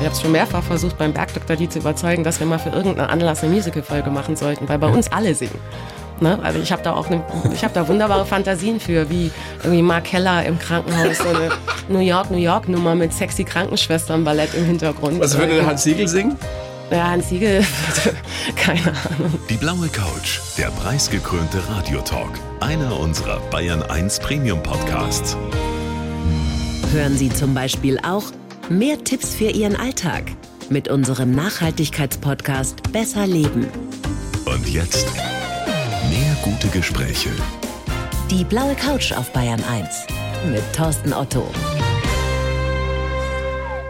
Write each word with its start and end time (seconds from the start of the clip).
Ich 0.00 0.04
habe 0.04 0.14
es 0.14 0.20
schon 0.20 0.30
mehrfach 0.30 0.62
versucht, 0.62 0.96
beim 0.96 1.12
Bergdoktor 1.12 1.56
die 1.56 1.68
zu 1.68 1.80
überzeugen, 1.80 2.22
dass 2.22 2.38
wir 2.38 2.46
mal 2.46 2.60
für 2.60 2.70
irgendeinen 2.70 3.10
Anlass 3.10 3.42
eine 3.42 3.52
Musical-Folge 3.52 4.10
machen 4.10 4.36
sollten, 4.36 4.68
weil 4.68 4.78
bei 4.78 4.86
uns 4.86 5.10
alle 5.10 5.34
singen. 5.34 5.58
Ne? 6.20 6.38
Also 6.40 6.60
ich 6.60 6.70
habe 6.70 6.82
da 6.82 6.94
auch 6.94 7.08
eine, 7.08 7.22
ich 7.52 7.64
habe 7.64 7.74
da 7.74 7.86
wunderbare 7.88 8.24
Fantasien 8.24 8.78
für, 8.78 9.10
wie 9.10 9.32
irgendwie 9.62 9.82
Mark 9.82 10.04
Keller 10.04 10.44
im 10.44 10.56
Krankenhaus, 10.58 11.18
so 11.18 11.28
eine 11.28 11.50
New 11.88 11.98
York, 11.98 12.30
New 12.30 12.38
York 12.38 12.68
Nummer 12.68 12.94
mit 12.94 13.12
sexy 13.12 13.42
Krankenschwestern-Ballett 13.42 14.54
im 14.54 14.66
Hintergrund. 14.66 15.18
Was 15.20 15.36
würde 15.36 15.66
Hans 15.66 15.82
Siegel 15.82 16.06
singen? 16.06 16.36
Ja, 16.92 17.10
Hans 17.10 17.28
Siegel, 17.28 17.64
keine 18.56 18.80
Ahnung. 18.80 19.38
Die 19.50 19.56
blaue 19.56 19.88
Couch, 19.88 20.38
der 20.56 20.68
preisgekrönte 20.70 21.58
Radiotalk. 21.70 22.30
Einer 22.60 22.98
unserer 22.98 23.40
Bayern 23.50 23.82
1 23.82 24.20
Premium 24.20 24.62
Podcasts. 24.62 25.36
Hören 26.92 27.16
Sie 27.16 27.28
zum 27.30 27.52
Beispiel 27.52 27.98
auch 27.98 28.24
mehr 28.70 29.02
Tipps 29.02 29.34
für 29.34 29.50
Ihren 29.50 29.76
Alltag 29.76 30.24
mit 30.68 30.88
unserem 30.88 31.30
Nachhaltigkeitspodcast 31.30 32.92
Besser 32.92 33.26
Leben. 33.26 33.66
Und 34.44 34.68
jetzt 34.68 35.06
mehr 36.10 36.36
gute 36.42 36.68
Gespräche. 36.68 37.30
Die 38.30 38.44
blaue 38.44 38.74
Couch 38.74 39.12
auf 39.12 39.32
Bayern 39.32 39.62
1 39.64 39.88
mit 40.52 40.62
Thorsten 40.74 41.14
Otto. 41.14 41.50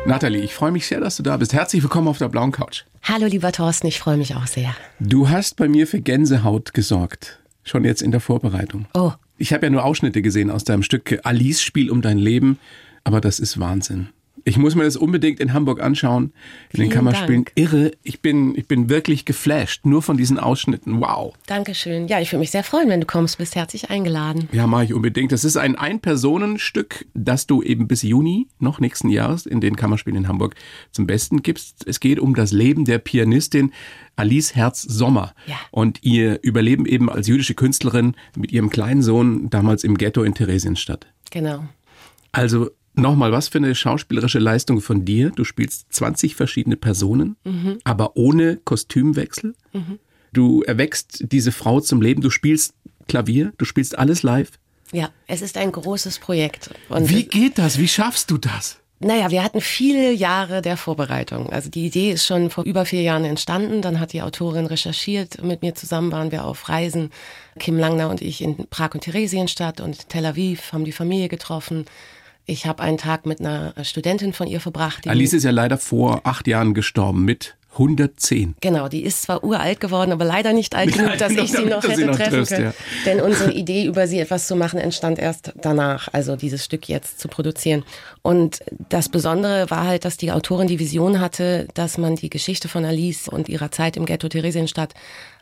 Nathalie, 0.06 0.42
ich 0.42 0.54
freue 0.54 0.70
mich 0.70 0.86
sehr, 0.86 1.00
dass 1.00 1.16
du 1.16 1.22
da 1.22 1.36
bist. 1.36 1.52
Herzlich 1.52 1.82
willkommen 1.82 2.08
auf 2.08 2.18
der 2.18 2.28
blauen 2.28 2.52
Couch. 2.52 2.84
Hallo 3.02 3.26
lieber 3.26 3.50
Thorsten, 3.50 3.88
ich 3.88 3.98
freue 3.98 4.16
mich 4.16 4.36
auch 4.36 4.46
sehr. 4.46 4.74
Du 5.00 5.28
hast 5.28 5.56
bei 5.56 5.68
mir 5.68 5.86
für 5.86 6.00
Gänsehaut 6.00 6.72
gesorgt. 6.72 7.40
Schon 7.64 7.84
jetzt 7.84 8.00
in 8.00 8.12
der 8.12 8.20
Vorbereitung. 8.20 8.86
Oh. 8.94 9.12
Ich 9.36 9.52
habe 9.52 9.66
ja 9.66 9.70
nur 9.70 9.84
Ausschnitte 9.84 10.22
gesehen 10.22 10.50
aus 10.50 10.64
deinem 10.64 10.82
Stück 10.82 11.18
Alice 11.24 11.62
Spiel 11.62 11.90
um 11.90 12.00
dein 12.00 12.18
Leben, 12.18 12.58
aber 13.04 13.20
das 13.20 13.40
ist 13.40 13.60
Wahnsinn. 13.60 14.08
Ich 14.48 14.56
muss 14.56 14.74
mir 14.74 14.84
das 14.84 14.96
unbedingt 14.96 15.40
in 15.40 15.52
Hamburg 15.52 15.82
anschauen, 15.82 16.24
in 16.24 16.76
Vielen 16.76 16.88
den 16.88 16.94
Kammerspielen. 16.94 17.44
Dank. 17.44 17.52
Irre. 17.54 17.90
Ich 18.02 18.22
bin, 18.22 18.54
ich 18.56 18.66
bin 18.66 18.88
wirklich 18.88 19.26
geflasht, 19.26 19.84
nur 19.84 20.00
von 20.00 20.16
diesen 20.16 20.38
Ausschnitten. 20.38 21.02
Wow. 21.02 21.34
Dankeschön. 21.46 22.08
Ja, 22.08 22.18
ich 22.18 22.32
würde 22.32 22.40
mich 22.40 22.50
sehr 22.50 22.64
freuen, 22.64 22.88
wenn 22.88 23.00
du 23.00 23.06
kommst. 23.06 23.36
Bist 23.36 23.56
herzlich 23.56 23.90
eingeladen. 23.90 24.48
Ja, 24.52 24.66
mache 24.66 24.84
ich 24.84 24.94
unbedingt. 24.94 25.32
Das 25.32 25.44
ist 25.44 25.58
ein 25.58 25.76
Ein-Personen-Stück, 25.76 27.04
das 27.12 27.46
du 27.46 27.62
eben 27.62 27.88
bis 27.88 28.00
Juni 28.00 28.48
noch 28.58 28.80
nächsten 28.80 29.10
Jahres 29.10 29.44
in 29.44 29.60
den 29.60 29.76
Kammerspielen 29.76 30.16
in 30.24 30.28
Hamburg 30.28 30.54
zum 30.92 31.06
Besten 31.06 31.42
gibst. 31.42 31.86
Es 31.86 32.00
geht 32.00 32.18
um 32.18 32.34
das 32.34 32.50
Leben 32.50 32.86
der 32.86 32.98
Pianistin 32.98 33.72
Alice 34.16 34.54
Herz 34.54 34.80
Sommer 34.80 35.34
Ja. 35.46 35.56
und 35.70 36.02
ihr 36.02 36.38
Überleben 36.42 36.86
eben 36.86 37.10
als 37.10 37.28
jüdische 37.28 37.52
Künstlerin 37.54 38.14
mit 38.34 38.50
ihrem 38.50 38.70
kleinen 38.70 39.02
Sohn 39.02 39.50
damals 39.50 39.84
im 39.84 39.98
Ghetto 39.98 40.22
in 40.22 40.32
Theresienstadt. 40.34 41.06
Genau. 41.30 41.64
Also 42.32 42.70
nochmal, 42.98 43.32
was 43.32 43.48
für 43.48 43.58
eine 43.58 43.74
schauspielerische 43.74 44.38
Leistung 44.38 44.80
von 44.80 45.04
dir. 45.04 45.30
Du 45.30 45.44
spielst 45.44 45.92
20 45.92 46.36
verschiedene 46.36 46.76
Personen, 46.76 47.36
aber 47.84 48.16
ohne 48.16 48.56
Kostümwechsel. 48.56 49.54
Du 50.32 50.62
erweckst 50.62 51.24
diese 51.32 51.52
Frau 51.52 51.80
zum 51.80 52.02
Leben. 52.02 52.20
Du 52.20 52.30
spielst 52.30 52.74
Klavier, 53.08 53.52
du 53.56 53.64
spielst 53.64 53.98
alles 53.98 54.22
live. 54.22 54.50
Ja, 54.92 55.10
es 55.26 55.42
ist 55.42 55.56
ein 55.56 55.72
großes 55.72 56.18
Projekt. 56.18 56.70
Und 56.88 57.08
Wie 57.10 57.24
geht 57.24 57.58
das? 57.58 57.78
Wie 57.78 57.88
schaffst 57.88 58.30
du 58.30 58.38
das? 58.38 58.78
Naja, 59.00 59.30
wir 59.30 59.44
hatten 59.44 59.60
viele 59.60 60.12
Jahre 60.12 60.60
der 60.60 60.76
Vorbereitung. 60.76 61.50
Also 61.50 61.70
die 61.70 61.86
Idee 61.86 62.10
ist 62.10 62.26
schon 62.26 62.50
vor 62.50 62.64
über 62.64 62.84
vier 62.84 63.02
Jahren 63.02 63.24
entstanden. 63.24 63.80
Dann 63.80 64.00
hat 64.00 64.12
die 64.12 64.22
Autorin 64.22 64.66
recherchiert. 64.66 65.42
Mit 65.44 65.62
mir 65.62 65.76
zusammen 65.76 66.10
waren 66.10 66.32
wir 66.32 66.44
auf 66.44 66.68
Reisen. 66.68 67.10
Kim 67.60 67.78
Langner 67.78 68.10
und 68.10 68.22
ich 68.22 68.42
in 68.42 68.66
Prag 68.68 68.94
und 68.94 69.02
Theresienstadt 69.02 69.80
und 69.80 70.08
Tel 70.08 70.26
Aviv 70.26 70.72
haben 70.72 70.84
die 70.84 70.92
Familie 70.92 71.28
getroffen. 71.28 71.84
Ich 72.50 72.64
habe 72.64 72.82
einen 72.82 72.96
Tag 72.96 73.26
mit 73.26 73.40
einer 73.40 73.74
Studentin 73.82 74.32
von 74.32 74.46
ihr 74.46 74.58
verbracht. 74.58 75.06
Alice 75.06 75.34
ist 75.34 75.44
ja 75.44 75.50
leider 75.50 75.76
vor 75.76 76.22
acht 76.24 76.48
Jahren 76.48 76.72
gestorben 76.72 77.26
mit 77.26 77.56
110. 77.72 78.56
Genau, 78.62 78.88
die 78.88 79.04
ist 79.04 79.20
zwar 79.22 79.44
uralt 79.44 79.80
geworden, 79.80 80.12
aber 80.12 80.24
leider 80.24 80.54
nicht 80.54 80.74
alt 80.74 80.92
genug, 80.96 81.18
dass 81.18 81.32
ich 81.32 81.52
sie 81.52 81.66
noch 81.66 81.82
sie 81.82 81.90
hätte 81.90 82.06
noch 82.06 82.16
treffen 82.16 82.30
triffst, 82.30 82.54
können. 82.54 82.64
ja. 82.68 82.74
Denn 83.04 83.20
unsere 83.20 83.52
Idee, 83.52 83.84
über 83.84 84.06
sie 84.06 84.18
etwas 84.18 84.46
zu 84.46 84.56
machen, 84.56 84.80
entstand 84.80 85.18
erst 85.18 85.52
danach, 85.60 86.08
also 86.12 86.36
dieses 86.36 86.64
Stück 86.64 86.88
jetzt 86.88 87.20
zu 87.20 87.28
produzieren. 87.28 87.84
Und 88.22 88.60
das 88.88 89.10
Besondere 89.10 89.70
war 89.70 89.86
halt, 89.86 90.06
dass 90.06 90.16
die 90.16 90.32
Autorin 90.32 90.68
die 90.68 90.78
Vision 90.78 91.20
hatte, 91.20 91.68
dass 91.74 91.98
man 91.98 92.16
die 92.16 92.30
Geschichte 92.30 92.68
von 92.68 92.86
Alice 92.86 93.28
und 93.28 93.50
ihrer 93.50 93.70
Zeit 93.70 93.98
im 93.98 94.06
Ghetto 94.06 94.30
Theresienstadt 94.30 94.94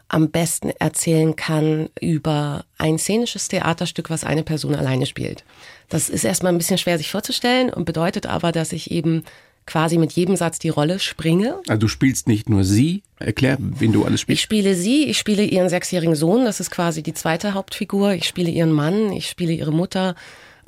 am 0.08 0.30
besten 0.30 0.70
erzählen 0.78 1.34
kann 1.34 1.88
über 2.00 2.64
ein 2.78 2.98
szenisches 2.98 3.48
Theaterstück, 3.48 4.10
was 4.10 4.24
eine 4.24 4.44
Person 4.44 4.74
alleine 4.74 5.06
spielt. 5.06 5.44
Das 5.88 6.08
ist 6.08 6.24
erstmal 6.24 6.52
ein 6.52 6.58
bisschen 6.58 6.78
schwer 6.78 6.98
sich 6.98 7.10
vorzustellen 7.10 7.70
und 7.70 7.84
bedeutet 7.84 8.26
aber, 8.26 8.52
dass 8.52 8.72
ich 8.72 8.90
eben 8.90 9.24
quasi 9.66 9.98
mit 9.98 10.12
jedem 10.12 10.36
Satz 10.36 10.60
die 10.60 10.68
Rolle 10.68 11.00
springe 11.00 11.60
Also 11.66 11.80
du 11.80 11.88
spielst 11.88 12.28
nicht 12.28 12.48
nur 12.48 12.62
sie. 12.62 13.02
Erklär, 13.18 13.56
wen 13.58 13.92
du 13.92 14.04
alles 14.04 14.20
ich 14.20 14.22
spielst. 14.22 14.42
spiele 14.42 14.74
sie, 14.74 15.06
ich 15.06 15.18
spiele 15.18 15.42
ihren 15.42 15.68
sechsjährigen 15.68 16.14
Sohn, 16.14 16.44
das 16.44 16.60
ist 16.60 16.70
quasi 16.70 17.02
die 17.02 17.14
zweite 17.14 17.54
Hauptfigur. 17.54 18.12
Ich 18.12 18.26
spiele 18.26 18.50
ihren 18.50 18.70
Mann, 18.70 19.12
ich 19.12 19.28
spiele 19.28 19.52
ihre 19.52 19.72
Mutter, 19.72 20.14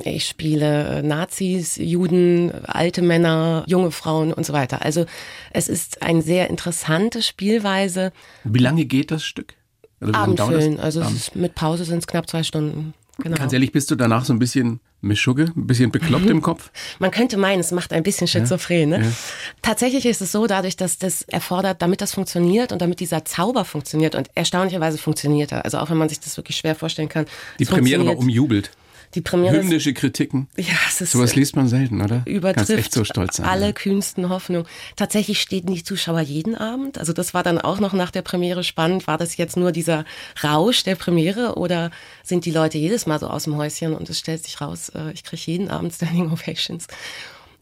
ich 0.04 0.26
spiele 0.26 0.98
äh, 0.98 1.02
Nazis, 1.02 1.76
Juden, 1.76 2.52
alte 2.64 3.02
Männer, 3.02 3.64
junge 3.66 3.90
Frauen 3.90 4.32
und 4.32 4.46
so 4.46 4.52
weiter. 4.52 4.82
Also 4.82 5.06
es 5.50 5.68
ist 5.68 6.02
eine 6.02 6.22
sehr 6.22 6.48
interessante 6.50 7.22
Spielweise. 7.22 8.12
Wie 8.44 8.60
lange 8.60 8.84
geht 8.84 9.10
das 9.10 9.24
Stück? 9.24 9.54
Also 10.00 10.12
das? 10.12 10.22
Abendfüllen, 10.22 10.78
also 10.78 11.02
Abend. 11.02 11.16
ist, 11.16 11.34
mit 11.34 11.54
Pause 11.56 11.84
sind 11.84 11.98
es 11.98 12.06
knapp 12.06 12.30
zwei 12.30 12.44
Stunden. 12.44 12.94
Genau. 13.20 13.36
Ganz 13.36 13.52
ehrlich, 13.52 13.72
bist 13.72 13.90
du 13.90 13.96
danach 13.96 14.24
so 14.24 14.32
ein 14.32 14.38
bisschen 14.38 14.78
Mischugge, 15.00 15.52
ein 15.56 15.66
bisschen 15.66 15.90
bekloppt 15.90 16.26
im 16.26 16.40
Kopf? 16.42 16.70
Man 17.00 17.10
könnte 17.10 17.36
meinen, 17.36 17.58
es 17.58 17.72
macht 17.72 17.92
ein 17.92 18.04
bisschen 18.04 18.28
schizophren. 18.28 18.90
Ne? 18.90 19.12
Tatsächlich 19.60 20.06
ist 20.06 20.20
es 20.20 20.30
so, 20.30 20.46
dadurch, 20.46 20.76
dass 20.76 20.98
das 20.98 21.22
erfordert, 21.22 21.82
damit 21.82 22.00
das 22.00 22.14
funktioniert 22.14 22.70
und 22.70 22.80
damit 22.80 23.00
dieser 23.00 23.24
Zauber 23.24 23.64
funktioniert 23.64 24.14
und 24.14 24.30
erstaunlicherweise 24.36 24.98
funktioniert 24.98 25.50
er. 25.50 25.64
Also 25.64 25.78
auch 25.78 25.90
wenn 25.90 25.96
man 25.96 26.08
sich 26.08 26.20
das 26.20 26.36
wirklich 26.36 26.56
schwer 26.58 26.76
vorstellen 26.76 27.08
kann. 27.08 27.26
Die 27.58 27.64
Premiere 27.64 28.06
war 28.06 28.16
umjubelt. 28.16 28.70
Die 29.14 29.20
Premiere 29.20 29.56
Hymnische 29.56 29.94
Kritiken. 29.94 30.48
ja, 30.56 30.74
es 30.88 31.00
ist 31.00 31.12
Sowas 31.12 31.34
liest 31.34 31.56
man 31.56 31.68
selten, 31.68 32.00
oder? 32.02 32.16
Kannst 32.16 32.28
übertrifft 32.28 32.70
echt 32.70 32.92
so 32.92 33.04
stolz 33.04 33.36
sein. 33.36 33.46
alle 33.46 33.66
ja. 33.66 33.72
kühnsten 33.72 34.28
Hoffnungen. 34.28 34.66
Tatsächlich 34.96 35.40
stehen 35.40 35.66
die 35.66 35.82
Zuschauer 35.82 36.20
jeden 36.20 36.54
Abend. 36.54 36.98
Also 36.98 37.12
das 37.12 37.32
war 37.32 37.42
dann 37.42 37.58
auch 37.58 37.80
noch 37.80 37.92
nach 37.94 38.10
der 38.10 38.22
Premiere 38.22 38.64
spannend. 38.64 39.06
War 39.06 39.16
das 39.18 39.36
jetzt 39.36 39.56
nur 39.56 39.72
dieser 39.72 40.04
Rausch 40.44 40.82
der 40.84 40.94
Premiere 40.94 41.56
oder 41.56 41.90
sind 42.22 42.44
die 42.44 42.50
Leute 42.50 42.78
jedes 42.78 43.06
Mal 43.06 43.18
so 43.18 43.28
aus 43.28 43.44
dem 43.44 43.56
Häuschen 43.56 43.94
und 43.94 44.10
es 44.10 44.18
stellt 44.18 44.44
sich 44.44 44.60
raus, 44.60 44.90
äh, 44.90 45.12
ich 45.12 45.24
kriege 45.24 45.42
jeden 45.46 45.70
Abend 45.70 45.94
Standing 45.94 46.30
Ovations. 46.30 46.86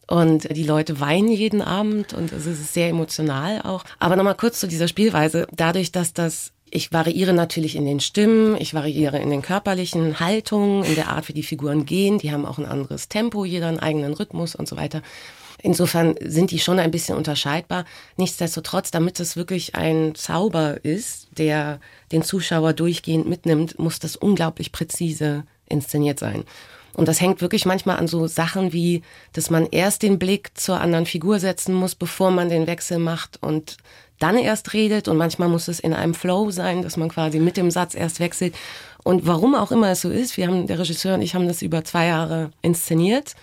Und 0.07 0.55
die 0.55 0.63
Leute 0.63 1.01
weinen 1.01 1.31
jeden 1.31 1.61
Abend 1.61 2.13
und 2.13 2.31
es 2.31 2.45
ist 2.45 2.73
sehr 2.73 2.87
emotional 2.87 3.61
auch. 3.63 3.83
Aber 3.99 4.15
nochmal 4.15 4.35
kurz 4.35 4.59
zu 4.59 4.67
dieser 4.67 4.87
Spielweise. 4.87 5.47
Dadurch, 5.51 5.91
dass 5.91 6.13
das 6.13 6.53
ich 6.69 6.91
variiere 6.91 7.33
natürlich 7.33 7.75
in 7.75 7.85
den 7.85 7.99
Stimmen, 7.99 8.55
ich 8.59 8.73
variiere 8.73 9.19
in 9.19 9.29
den 9.29 9.41
körperlichen 9.41 10.19
Haltungen, 10.19 10.83
in 10.83 10.95
der 10.95 11.09
Art, 11.09 11.27
wie 11.27 11.33
die 11.33 11.43
Figuren 11.43 11.85
gehen. 11.85 12.19
Die 12.19 12.31
haben 12.31 12.45
auch 12.45 12.57
ein 12.57 12.65
anderes 12.65 13.07
Tempo, 13.07 13.45
jeder 13.45 13.67
einen 13.67 13.79
eigenen 13.79 14.13
Rhythmus 14.13 14.55
und 14.55 14.67
so 14.67 14.77
weiter. 14.77 15.01
Insofern 15.61 16.15
sind 16.21 16.51
die 16.51 16.59
schon 16.59 16.79
ein 16.79 16.91
bisschen 16.91 17.17
unterscheidbar. 17.17 17.85
Nichtsdestotrotz, 18.15 18.91
damit 18.91 19.19
es 19.19 19.35
wirklich 19.35 19.75
ein 19.75 20.13
Zauber 20.13 20.83
ist, 20.83 21.29
der 21.37 21.79
den 22.11 22.21
Zuschauer 22.21 22.73
durchgehend 22.73 23.27
mitnimmt, 23.27 23.79
muss 23.79 23.99
das 23.99 24.15
unglaublich 24.15 24.71
präzise 24.71 25.45
inszeniert 25.67 26.19
sein. 26.19 26.43
Und 26.93 27.07
das 27.07 27.21
hängt 27.21 27.41
wirklich 27.41 27.65
manchmal 27.65 27.97
an 27.97 28.07
so 28.07 28.25
Sachen 28.27 28.73
wie, 28.73 29.03
dass 29.33 29.49
man 29.49 29.67
erst 29.67 30.01
den 30.01 30.17
Blick 30.17 30.57
zur 30.57 30.79
anderen 30.79 31.05
Figur 31.05 31.39
setzen 31.39 31.73
muss, 31.73 31.93
bevor 31.93 32.31
man 32.31 32.49
den 32.49 32.65
Wechsel 32.65 32.97
macht 32.97 33.41
und 33.41 33.77
dann 34.19 34.37
erst 34.37 34.73
redet. 34.73 35.07
Und 35.07 35.17
manchmal 35.17 35.49
muss 35.49 35.67
es 35.67 35.79
in 35.79 35.93
einem 35.93 36.13
Flow 36.13 36.51
sein, 36.51 36.81
dass 36.81 36.97
man 36.97 37.09
quasi 37.09 37.39
mit 37.39 37.57
dem 37.57 37.71
Satz 37.71 37.95
erst 37.95 38.19
wechselt. 38.19 38.55
Und 39.03 39.25
warum 39.25 39.55
auch 39.55 39.71
immer 39.71 39.89
es 39.91 40.01
so 40.01 40.09
ist, 40.09 40.37
wir 40.37 40.47
haben, 40.47 40.67
der 40.67 40.79
Regisseur 40.79 41.15
und 41.15 41.21
ich 41.21 41.35
haben 41.35 41.47
das 41.47 41.61
über 41.61 41.83
zwei 41.83 42.07
Jahre 42.07 42.51
inszeniert. 42.61 43.35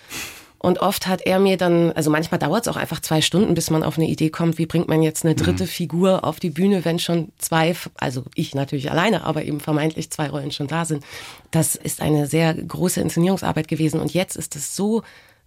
Und 0.65 0.79
oft 0.79 1.05
hat 1.05 1.21
er 1.21 1.37
mir 1.37 1.57
dann, 1.57 1.91
also 1.91 2.09
manchmal 2.09 2.39
dauert 2.39 2.65
es 2.65 2.73
auch 2.73 2.77
einfach 2.77 2.99
zwei 2.99 3.21
Stunden, 3.21 3.53
bis 3.53 3.69
man 3.69 3.83
auf 3.83 3.99
eine 3.99 4.07
Idee 4.07 4.31
kommt, 4.31 4.57
wie 4.57 4.65
bringt 4.65 4.87
man 4.87 5.03
jetzt 5.03 5.23
eine 5.23 5.35
dritte 5.35 5.67
Figur 5.67 6.23
auf 6.23 6.39
die 6.39 6.49
Bühne, 6.49 6.83
wenn 6.85 6.97
schon 6.97 7.31
zwei, 7.37 7.75
also 7.97 8.23
ich 8.33 8.55
natürlich 8.55 8.89
alleine, 8.89 9.25
aber 9.25 9.43
eben 9.43 9.59
vermeintlich 9.59 10.09
zwei 10.09 10.27
Rollen 10.27 10.51
schon 10.51 10.65
da 10.65 10.85
sind. 10.85 11.03
Das 11.51 11.75
ist 11.75 12.01
eine 12.01 12.25
sehr 12.25 12.51
große 12.55 12.99
Inszenierungsarbeit 12.99 13.67
gewesen. 13.67 13.99
Und 13.99 14.15
jetzt 14.15 14.37
ist 14.37 14.55
es 14.55 14.75
so 14.75 15.03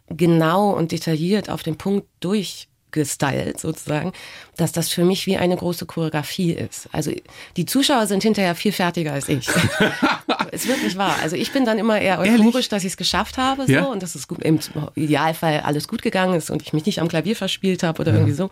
genau 0.08 0.70
und 0.70 0.92
detailliert 0.92 1.50
auf 1.50 1.64
den 1.64 1.76
Punkt 1.76 2.06
durchgestylt 2.20 3.58
sozusagen, 3.58 4.12
dass 4.58 4.72
das 4.72 4.90
für 4.90 5.04
mich 5.04 5.26
wie 5.26 5.36
eine 5.36 5.56
große 5.56 5.86
Choreografie 5.86 6.52
ist. 6.52 6.88
Also 6.92 7.12
die 7.56 7.64
Zuschauer 7.64 8.06
sind 8.06 8.22
hinterher 8.22 8.54
viel 8.54 8.72
fertiger 8.72 9.12
als 9.12 9.28
ich. 9.28 9.48
ist 10.52 10.68
wirklich 10.68 10.96
wahr. 10.96 11.16
Also 11.22 11.36
ich 11.36 11.52
bin 11.52 11.64
dann 11.64 11.78
immer 11.78 12.00
eher 12.00 12.18
euphorisch, 12.18 12.40
Ehrlich? 12.54 12.68
dass 12.68 12.82
ich 12.84 12.90
es 12.92 12.96
geschafft 12.96 13.38
habe 13.38 13.66
so 13.66 13.72
Ja. 13.72 13.84
und 13.84 14.02
dass 14.02 14.14
es 14.14 14.28
gut, 14.28 14.42
im 14.42 14.58
Idealfall 14.94 15.60
alles 15.60 15.88
gut 15.88 16.02
gegangen 16.02 16.34
ist 16.34 16.50
und 16.50 16.62
ich 16.62 16.72
mich 16.72 16.84
nicht 16.86 17.00
am 17.00 17.08
Klavier 17.08 17.36
verspielt 17.36 17.82
habe 17.82 18.02
oder 18.02 18.12
irgendwie 18.12 18.32
so. 18.32 18.50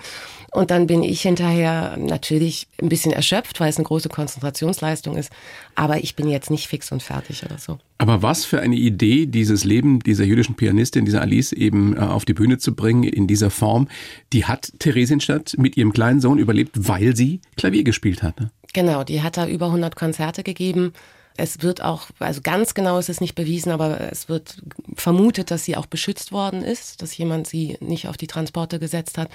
Und 0.53 0.71
dann 0.71 0.87
bin 0.87 1.03
ich 1.03 1.23
hinterher 1.23 1.97
natürlich 1.99 2.69
ein 2.81 2.89
bisschen 2.89 3.13
erschöpft, 3.13 3.61
weil 3.61 3.69
es 3.69 3.77
eine 3.77 3.85
große 3.85 4.09
Konzentrationsleistung 4.09 5.17
ist. 5.17 5.31
Aber 5.75 5.99
ich 5.99 6.15
bin 6.17 6.29
jetzt 6.29 6.51
nicht 6.51 6.69
fix 6.69 6.93
und 6.93 7.03
fertig 7.03 7.45
oder 7.45 7.59
so. 7.59 7.79
Aber 7.99 8.23
was 8.23 8.45
für 8.45 8.61
eine 8.61 8.77
Idee, 8.77 9.27
dieses 9.27 9.65
Leben 9.65 10.01
dieser 10.01 10.25
jüdischen 10.25 10.55
Pianistin, 10.55 11.05
dieser 11.05 11.23
Alice 11.23 11.53
eben 11.53 11.97
äh, 11.97 12.01
auf 12.01 12.25
die 12.25 12.35
Bühne 12.35 12.59
zu 12.59 12.75
bringen 12.75 13.05
in 13.05 13.27
dieser 13.27 13.51
Form. 13.51 13.89
Die 14.33 14.45
hat 14.45 14.73
Theresienstadt 14.79 15.55
mit 15.59 15.77
ihrem 15.77 15.93
kleinen 15.97 16.21
Sohn 16.21 16.39
überlebt, 16.39 16.73
weil 16.77 17.17
sie 17.17 17.41
Klavier 17.57 17.83
gespielt 17.83 18.23
hat. 18.23 18.39
Ne? 18.39 18.51
Genau, 18.75 19.03
die 19.03 19.23
hat 19.23 19.39
da 19.39 19.47
über 19.47 19.67
100 19.67 19.97
Konzerte 19.97 20.43
gegeben. 20.43 20.93
Es 21.39 21.63
wird 21.63 21.83
auch, 21.83 22.09
also 22.19 22.43
ganz 22.43 22.75
genau 22.75 22.99
ist 22.99 23.09
es 23.09 23.23
nicht 23.23 23.35
bewiesen, 23.35 23.73
aber 23.73 24.13
es 24.13 24.29
wird 24.29 24.63
vermutet, 24.95 25.51
dass 25.51 25.65
sie 25.65 25.75
auch 25.75 25.87
beschützt 25.87 26.33
worden 26.33 26.63
ist, 26.63 27.01
dass 27.01 27.17
jemand 27.17 27.47
sie 27.47 27.79
nicht 27.81 28.09
auf 28.09 28.19
die 28.19 28.27
Transporte 28.27 28.79
gesetzt 28.79 29.17
hat. 29.17 29.31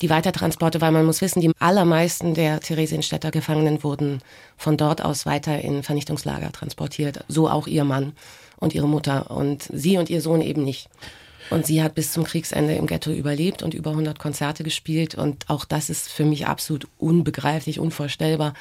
Die 0.00 0.10
Weitertransporte, 0.10 0.80
weil 0.80 0.90
man 0.90 1.06
muss 1.06 1.20
wissen, 1.20 1.40
die 1.40 1.52
allermeisten 1.60 2.34
der 2.34 2.58
Theresienstädter 2.58 3.30
Gefangenen 3.30 3.84
wurden 3.84 4.18
von 4.56 4.76
dort 4.76 5.04
aus 5.04 5.24
weiter 5.24 5.60
in 5.60 5.84
Vernichtungslager 5.84 6.50
transportiert. 6.50 7.24
So 7.28 7.48
auch 7.48 7.68
ihr 7.68 7.84
Mann 7.84 8.12
und 8.56 8.74
ihre 8.74 8.88
Mutter 8.88 9.30
und 9.30 9.68
sie 9.72 9.98
und 9.98 10.10
ihr 10.10 10.20
Sohn 10.20 10.40
eben 10.40 10.64
nicht. 10.64 10.88
Und 11.52 11.66
sie 11.66 11.82
hat 11.82 11.94
bis 11.94 12.12
zum 12.12 12.24
Kriegsende 12.24 12.74
im 12.74 12.86
Ghetto 12.86 13.10
überlebt 13.10 13.62
und 13.62 13.74
über 13.74 13.90
100 13.90 14.18
Konzerte 14.18 14.64
gespielt. 14.64 15.14
Und 15.14 15.48
auch 15.48 15.64
das 15.64 15.90
ist 15.90 16.10
für 16.10 16.24
mich 16.24 16.46
absolut 16.46 16.88
unbegreiflich, 16.98 17.78
unvorstellbar, 17.78 18.54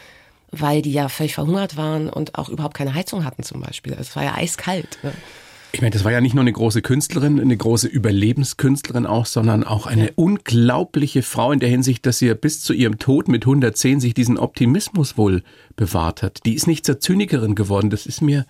weil 0.52 0.82
die 0.82 0.92
ja 0.92 1.10
völlig 1.10 1.34
verhungert 1.34 1.78
waren 1.78 2.10
und 2.10 2.36
auch 2.36 2.50
überhaupt 2.50 2.76
keine 2.76 2.94
Heizung 2.94 3.24
hatten 3.24 3.44
zum 3.44 3.62
Beispiel. 3.62 3.96
Es 4.00 4.16
war 4.16 4.24
ja 4.24 4.36
eiskalt. 4.36 5.00
Ne? 5.04 5.14
Ich 5.74 5.82
meine, 5.82 5.92
das 5.92 6.04
war 6.04 6.12
ja 6.12 6.20
nicht 6.20 6.34
nur 6.34 6.42
eine 6.42 6.52
große 6.52 6.82
Künstlerin, 6.82 7.40
eine 7.40 7.56
große 7.56 7.88
Überlebenskünstlerin 7.88 9.06
auch, 9.06 9.26
sondern 9.26 9.64
auch 9.64 9.88
eine 9.88 10.08
ja. 10.08 10.12
unglaubliche 10.16 11.24
Frau 11.24 11.54
in 11.54 11.62
der 11.62 11.70
Hinsicht, 11.70 12.06
dass 12.06 12.20
sie 12.20 12.28
ja 12.28 12.34
bis 12.34 12.62
zu 12.62 12.74
ihrem 12.74 13.00
Tod 13.00 13.30
mit 13.30 13.44
110 13.44 14.02
sich 14.02 14.14
diesen 14.14 14.38
Optimismus 14.38 15.18
wohl 15.18 15.44
bewahrt 15.78 16.24
hat. 16.24 16.46
Die 16.46 16.56
ist 16.56 16.68
nicht 16.68 16.86
zur 16.86 17.00
Zynikerin 17.00 17.56
geworden. 17.56 17.90
Das 17.90 18.06
ist 18.06 18.22
mir 18.22 18.46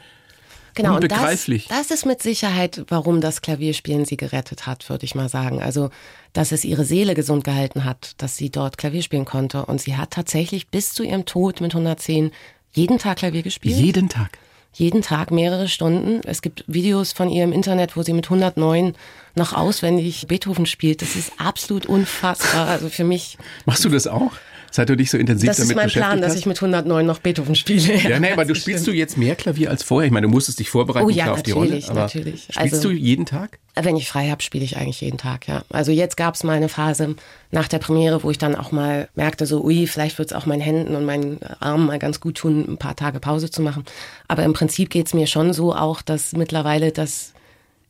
Genau, 0.73 0.95
und 0.95 1.11
das, 1.11 1.47
das 1.69 1.91
ist 1.91 2.05
mit 2.05 2.21
Sicherheit, 2.21 2.85
warum 2.87 3.21
das 3.21 3.41
Klavierspielen 3.41 4.05
sie 4.05 4.17
gerettet 4.17 4.67
hat, 4.67 4.89
würde 4.89 5.05
ich 5.05 5.15
mal 5.15 5.29
sagen. 5.29 5.61
Also, 5.61 5.89
dass 6.33 6.51
es 6.51 6.63
ihre 6.63 6.85
Seele 6.85 7.13
gesund 7.13 7.43
gehalten 7.43 7.83
hat, 7.83 8.13
dass 8.17 8.37
sie 8.37 8.49
dort 8.49 8.77
Klavier 8.77 9.01
spielen 9.01 9.25
konnte. 9.25 9.65
Und 9.65 9.81
sie 9.81 9.97
hat 9.97 10.11
tatsächlich 10.11 10.67
bis 10.67 10.93
zu 10.93 11.03
ihrem 11.03 11.25
Tod 11.25 11.61
mit 11.61 11.73
110 11.73 12.31
jeden 12.73 12.99
Tag 12.99 13.17
Klavier 13.17 13.43
gespielt. 13.43 13.77
Jeden 13.77 14.07
Tag? 14.07 14.37
Jeden 14.73 15.01
Tag 15.01 15.31
mehrere 15.31 15.67
Stunden. 15.67 16.21
Es 16.25 16.41
gibt 16.41 16.63
Videos 16.67 17.11
von 17.11 17.29
ihr 17.29 17.43
im 17.43 17.51
Internet, 17.51 17.97
wo 17.97 18.03
sie 18.03 18.13
mit 18.13 18.25
109 18.25 18.95
noch 19.35 19.51
auswendig 19.51 20.27
Beethoven 20.27 20.65
spielt. 20.65 21.01
Das 21.01 21.17
ist 21.17 21.33
absolut 21.37 21.85
unfassbar. 21.85 22.67
Also 22.67 22.87
für 22.87 23.03
mich. 23.03 23.37
Machst 23.65 23.83
du 23.83 23.89
das 23.89 24.07
auch? 24.07 24.31
Seit 24.71 24.89
du 24.89 24.97
dich 24.97 25.11
so 25.11 25.17
intensiv 25.17 25.47
das 25.47 25.57
damit 25.57 25.75
beschäftigt 25.75 26.03
hast? 26.03 26.11
Das 26.11 26.11
ist 26.11 26.11
mein 26.11 26.19
Plan, 26.19 26.29
dass 26.29 26.39
ich 26.39 26.45
mit 26.45 26.57
109 26.57 27.05
noch 27.05 27.19
Beethoven 27.19 27.55
spiele. 27.55 27.97
Ja, 27.97 28.19
nee, 28.19 28.31
aber 28.33 28.45
du 28.45 28.55
spielst 28.55 28.87
du 28.87 28.91
jetzt 28.91 29.17
mehr 29.17 29.35
Klavier 29.35 29.69
als 29.69 29.83
vorher? 29.83 30.07
Ich 30.07 30.11
meine, 30.11 30.27
du 30.27 30.31
musstest 30.31 30.59
dich 30.59 30.69
vorbereiten 30.69 31.05
oh, 31.05 31.09
ja, 31.09 31.31
auf 31.31 31.43
die 31.43 31.51
Rolle. 31.51 31.81
Aber 31.87 32.01
natürlich. 32.01 32.43
Spielst 32.43 32.57
also, 32.57 32.89
du 32.89 32.95
jeden 32.95 33.25
Tag? 33.25 33.59
Wenn 33.75 33.95
ich 33.95 34.07
frei 34.07 34.29
habe, 34.29 34.41
spiele 34.41 34.65
ich 34.65 34.77
eigentlich 34.77 35.01
jeden 35.01 35.17
Tag, 35.17 35.47
ja. 35.47 35.63
Also 35.69 35.91
jetzt 35.91 36.17
gab 36.17 36.35
es 36.35 36.43
mal 36.43 36.57
eine 36.57 36.69
Phase 36.69 37.15
nach 37.51 37.67
der 37.67 37.79
Premiere, 37.79 38.23
wo 38.23 38.31
ich 38.31 38.37
dann 38.37 38.55
auch 38.55 38.71
mal 38.71 39.07
merkte, 39.15 39.45
so, 39.45 39.63
ui, 39.63 39.87
vielleicht 39.87 40.17
wird 40.17 40.31
es 40.31 40.35
auch 40.35 40.45
meinen 40.45 40.61
Händen 40.61 40.95
und 40.95 41.05
meinen 41.05 41.39
Armen 41.59 41.85
mal 41.85 41.99
ganz 41.99 42.19
gut 42.19 42.35
tun, 42.35 42.65
ein 42.67 42.77
paar 42.77 42.95
Tage 42.95 43.19
Pause 43.19 43.49
zu 43.49 43.61
machen. 43.61 43.85
Aber 44.27 44.43
im 44.43 44.53
Prinzip 44.53 44.89
geht 44.89 45.07
es 45.07 45.13
mir 45.13 45.27
schon 45.27 45.53
so 45.53 45.73
auch, 45.73 46.01
dass 46.01 46.33
mittlerweile 46.33 46.91
das 46.91 47.33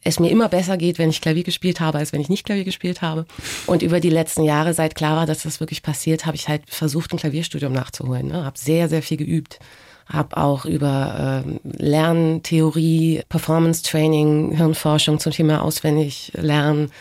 es 0.04 0.20
mir 0.20 0.30
immer 0.30 0.50
besser 0.50 0.78
geht, 0.78 0.98
wenn 0.98 1.10
ich 1.10 1.22
Klavier 1.22 1.44
gespielt 1.44 1.80
habe, 1.80 2.00
als 2.00 2.12
wenn 2.12 2.22
ich 2.22 2.30
nicht 2.30 2.46
Klavier 2.46 2.64
gespielt 2.64 3.02
habe. 3.02 3.26
Und 3.68 3.84
über 3.84 4.00
die 4.00 4.10
letzten 4.10 4.44
Jahre, 4.44 4.74
seit 4.74 4.96
klar 4.96 5.18
war, 5.18 5.26
dass 5.26 5.44
das 5.44 5.60
wirklich 5.60 5.84
passiert, 5.84 6.26
habe 6.26 6.36
ich 6.36 6.48
halt 6.48 6.64
versucht, 6.68 7.14
ein 7.14 7.18
Klavierstudium 7.18 7.72
nachzuholen. 7.74 8.28
Ne? 8.28 8.44
Habe 8.44 8.58
sehr, 8.58 8.90
sehr 8.90 9.04
viel 9.04 9.18
geübt. 9.18 9.60
Habe 10.08 10.38
auch 10.38 10.66
über 10.66 11.44
äh, 11.46 11.60
Lerntheorie, 11.64 13.22
Performance 13.30 13.84
Training, 13.84 14.56
Hirnforschung 14.56 15.20
zum 15.20 15.32
Thema 15.32 15.62
auswendig 15.62 16.32
lernen, 16.36 16.92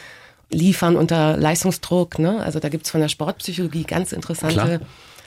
liefern 0.51 0.97
unter 0.97 1.37
Leistungsdruck. 1.37 2.19
Ne? 2.19 2.41
Also 2.43 2.61
da 2.61 2.69
gibt's 2.69 2.91
von 2.91 3.01
der 3.01 3.09
Sportpsychologie 3.09 3.85
ganz 3.85 4.13
interessante 4.13 4.55
Klar 4.55 4.81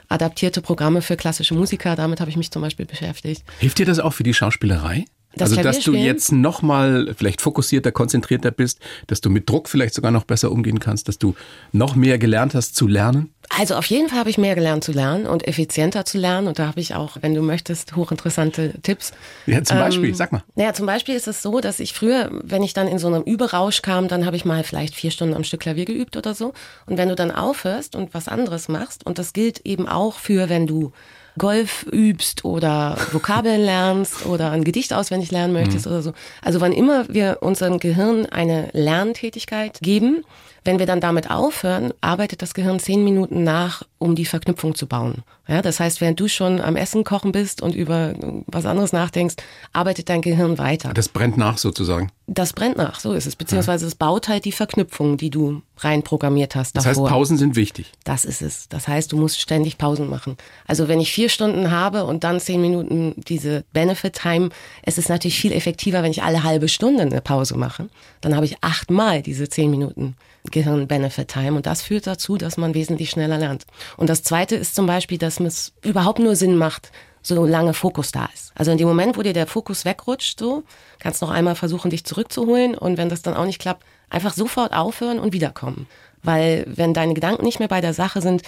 adaptierte 0.08 0.60
Programme 0.60 1.02
für 1.02 1.16
klassische 1.16 1.54
Musiker. 1.54 1.96
Damit 1.96 2.20
habe 2.20 2.30
ich 2.30 2.36
mich 2.36 2.50
zum 2.50 2.62
Beispiel 2.62 2.86
beschäftigt. 2.86 3.42
Hilft 3.58 3.78
dir 3.78 3.86
das 3.86 3.98
auch 3.98 4.12
für 4.12 4.22
die 4.22 4.34
Schauspielerei? 4.34 5.06
Das 5.36 5.50
also, 5.50 5.62
dass 5.62 5.80
du 5.80 5.94
jetzt 5.94 6.32
nochmal 6.32 7.14
vielleicht 7.16 7.40
fokussierter, 7.40 7.92
konzentrierter 7.92 8.50
bist, 8.50 8.78
dass 9.06 9.20
du 9.20 9.30
mit 9.30 9.48
Druck 9.48 9.68
vielleicht 9.68 9.94
sogar 9.94 10.10
noch 10.10 10.24
besser 10.24 10.50
umgehen 10.52 10.80
kannst, 10.80 11.08
dass 11.08 11.18
du 11.18 11.34
noch 11.72 11.96
mehr 11.96 12.18
gelernt 12.18 12.54
hast 12.54 12.76
zu 12.76 12.86
lernen? 12.86 13.30
Also 13.50 13.74
auf 13.74 13.86
jeden 13.86 14.08
Fall 14.08 14.18
habe 14.18 14.30
ich 14.30 14.38
mehr 14.38 14.54
gelernt 14.54 14.84
zu 14.84 14.92
lernen 14.92 15.26
und 15.26 15.46
effizienter 15.46 16.04
zu 16.04 16.18
lernen. 16.18 16.48
Und 16.48 16.58
da 16.58 16.66
habe 16.66 16.80
ich 16.80 16.94
auch, 16.94 17.18
wenn 17.20 17.34
du 17.34 17.42
möchtest, 17.42 17.94
hochinteressante 17.94 18.74
Tipps. 18.82 19.12
Ja, 19.46 19.62
zum 19.62 19.78
Beispiel, 19.78 20.08
ähm, 20.10 20.14
sag 20.14 20.32
mal. 20.32 20.42
Naja, 20.54 20.72
zum 20.72 20.86
Beispiel 20.86 21.14
ist 21.14 21.28
es 21.28 21.42
so, 21.42 21.60
dass 21.60 21.78
ich 21.78 21.92
früher, 21.92 22.30
wenn 22.42 22.62
ich 22.62 22.72
dann 22.72 22.88
in 22.88 22.98
so 22.98 23.06
einem 23.06 23.22
Überrausch 23.22 23.82
kam, 23.82 24.08
dann 24.08 24.26
habe 24.26 24.36
ich 24.36 24.44
mal 24.44 24.64
vielleicht 24.64 24.94
vier 24.94 25.10
Stunden 25.10 25.34
am 25.34 25.44
Stück 25.44 25.60
Klavier 25.60 25.84
geübt 25.84 26.16
oder 26.16 26.34
so. 26.34 26.52
Und 26.86 26.98
wenn 26.98 27.08
du 27.08 27.14
dann 27.14 27.30
aufhörst 27.30 27.94
und 27.96 28.14
was 28.14 28.28
anderes 28.28 28.68
machst, 28.68 29.06
und 29.06 29.18
das 29.18 29.32
gilt 29.32 29.60
eben 29.60 29.88
auch 29.88 30.18
für, 30.18 30.48
wenn 30.48 30.66
du 30.66 30.92
Golf 31.38 31.84
übst 31.90 32.44
oder 32.44 32.96
Vokabeln 33.12 33.60
lernst 33.60 34.26
oder 34.26 34.50
ein 34.52 34.64
Gedicht 34.64 34.92
auswendig 34.92 35.30
lernen 35.30 35.52
möchtest 35.52 35.86
mhm. 35.86 35.92
oder 35.92 36.02
so. 36.02 36.12
Also 36.42 36.60
wann 36.60 36.72
immer 36.72 37.08
wir 37.08 37.38
unserem 37.40 37.78
Gehirn 37.78 38.26
eine 38.26 38.68
Lerntätigkeit 38.72 39.78
geben, 39.80 40.24
wenn 40.64 40.78
wir 40.78 40.86
dann 40.86 41.00
damit 41.00 41.30
aufhören, 41.30 41.92
arbeitet 42.00 42.40
das 42.40 42.54
Gehirn 42.54 42.78
zehn 42.78 43.04
Minuten 43.04 43.42
nach, 43.42 43.82
um 44.04 44.14
die 44.14 44.26
Verknüpfung 44.26 44.74
zu 44.74 44.86
bauen. 44.86 45.22
Ja, 45.48 45.62
das 45.62 45.80
heißt, 45.80 46.02
während 46.02 46.20
du 46.20 46.28
schon 46.28 46.60
am 46.60 46.76
Essen 46.76 47.04
kochen 47.04 47.32
bist 47.32 47.62
und 47.62 47.74
über 47.74 48.14
was 48.46 48.66
anderes 48.66 48.92
nachdenkst, 48.92 49.36
arbeitet 49.72 50.10
dein 50.10 50.20
Gehirn 50.20 50.58
weiter. 50.58 50.92
Das 50.92 51.08
brennt 51.08 51.38
nach 51.38 51.56
sozusagen. 51.56 52.10
Das 52.26 52.52
brennt 52.52 52.76
nach, 52.76 53.00
so 53.00 53.12
ist 53.14 53.26
es. 53.26 53.34
Beziehungsweise 53.34 53.86
es 53.86 53.94
baut 53.94 54.28
halt 54.28 54.44
die 54.44 54.52
Verknüpfung, 54.52 55.16
die 55.16 55.30
du 55.30 55.62
reinprogrammiert 55.78 56.54
hast. 56.54 56.76
Davor. 56.76 56.90
Das 56.90 56.98
heißt, 56.98 57.10
Pausen 57.10 57.38
sind 57.38 57.56
wichtig. 57.56 57.92
Das 58.04 58.26
ist 58.26 58.42
es. 58.42 58.68
Das 58.68 58.88
heißt, 58.88 59.10
du 59.12 59.16
musst 59.16 59.40
ständig 59.40 59.78
Pausen 59.78 60.08
machen. 60.08 60.36
Also 60.66 60.88
wenn 60.88 61.00
ich 61.00 61.12
vier 61.12 61.30
Stunden 61.30 61.70
habe 61.70 62.04
und 62.04 62.24
dann 62.24 62.40
zehn 62.40 62.60
Minuten 62.60 63.14
diese 63.16 63.64
Benefit-Time, 63.72 64.50
es 64.82 64.98
ist 64.98 65.08
natürlich 65.08 65.38
viel 65.38 65.52
effektiver, 65.52 66.02
wenn 66.02 66.10
ich 66.10 66.22
alle 66.22 66.42
halbe 66.42 66.68
Stunde 66.68 67.02
eine 67.02 67.20
Pause 67.22 67.56
mache. 67.56 67.88
Dann 68.20 68.36
habe 68.36 68.44
ich 68.44 68.56
achtmal 68.62 69.22
diese 69.22 69.48
zehn 69.48 69.70
Minuten 69.70 70.16
Gehirn-Benefit-Time 70.50 71.56
und 71.56 71.66
das 71.66 71.82
führt 71.82 72.06
dazu, 72.06 72.36
dass 72.36 72.56
man 72.56 72.74
wesentlich 72.74 73.10
schneller 73.10 73.38
lernt. 73.38 73.64
Und 73.96 74.10
das 74.10 74.22
Zweite 74.22 74.56
ist 74.56 74.74
zum 74.74 74.86
Beispiel, 74.86 75.18
dass 75.18 75.40
es 75.40 75.72
überhaupt 75.82 76.18
nur 76.18 76.36
Sinn 76.36 76.56
macht, 76.56 76.90
solange 77.22 77.74
Fokus 77.74 78.12
da 78.12 78.28
ist. 78.34 78.52
Also 78.54 78.70
in 78.70 78.78
dem 78.78 78.86
Moment, 78.86 79.16
wo 79.16 79.22
dir 79.22 79.32
der 79.32 79.46
Fokus 79.46 79.84
wegrutscht, 79.84 80.38
so, 80.38 80.62
kannst 80.98 81.22
du 81.22 81.26
noch 81.26 81.32
einmal 81.32 81.54
versuchen, 81.54 81.90
dich 81.90 82.04
zurückzuholen 82.04 82.76
und 82.76 82.98
wenn 82.98 83.08
das 83.08 83.22
dann 83.22 83.34
auch 83.34 83.46
nicht 83.46 83.60
klappt, 83.60 83.84
einfach 84.10 84.34
sofort 84.34 84.72
aufhören 84.72 85.18
und 85.18 85.32
wiederkommen. 85.32 85.86
Weil 86.22 86.64
wenn 86.66 86.94
deine 86.94 87.14
Gedanken 87.14 87.44
nicht 87.44 87.58
mehr 87.58 87.68
bei 87.68 87.80
der 87.80 87.94
Sache 87.94 88.20
sind, 88.20 88.42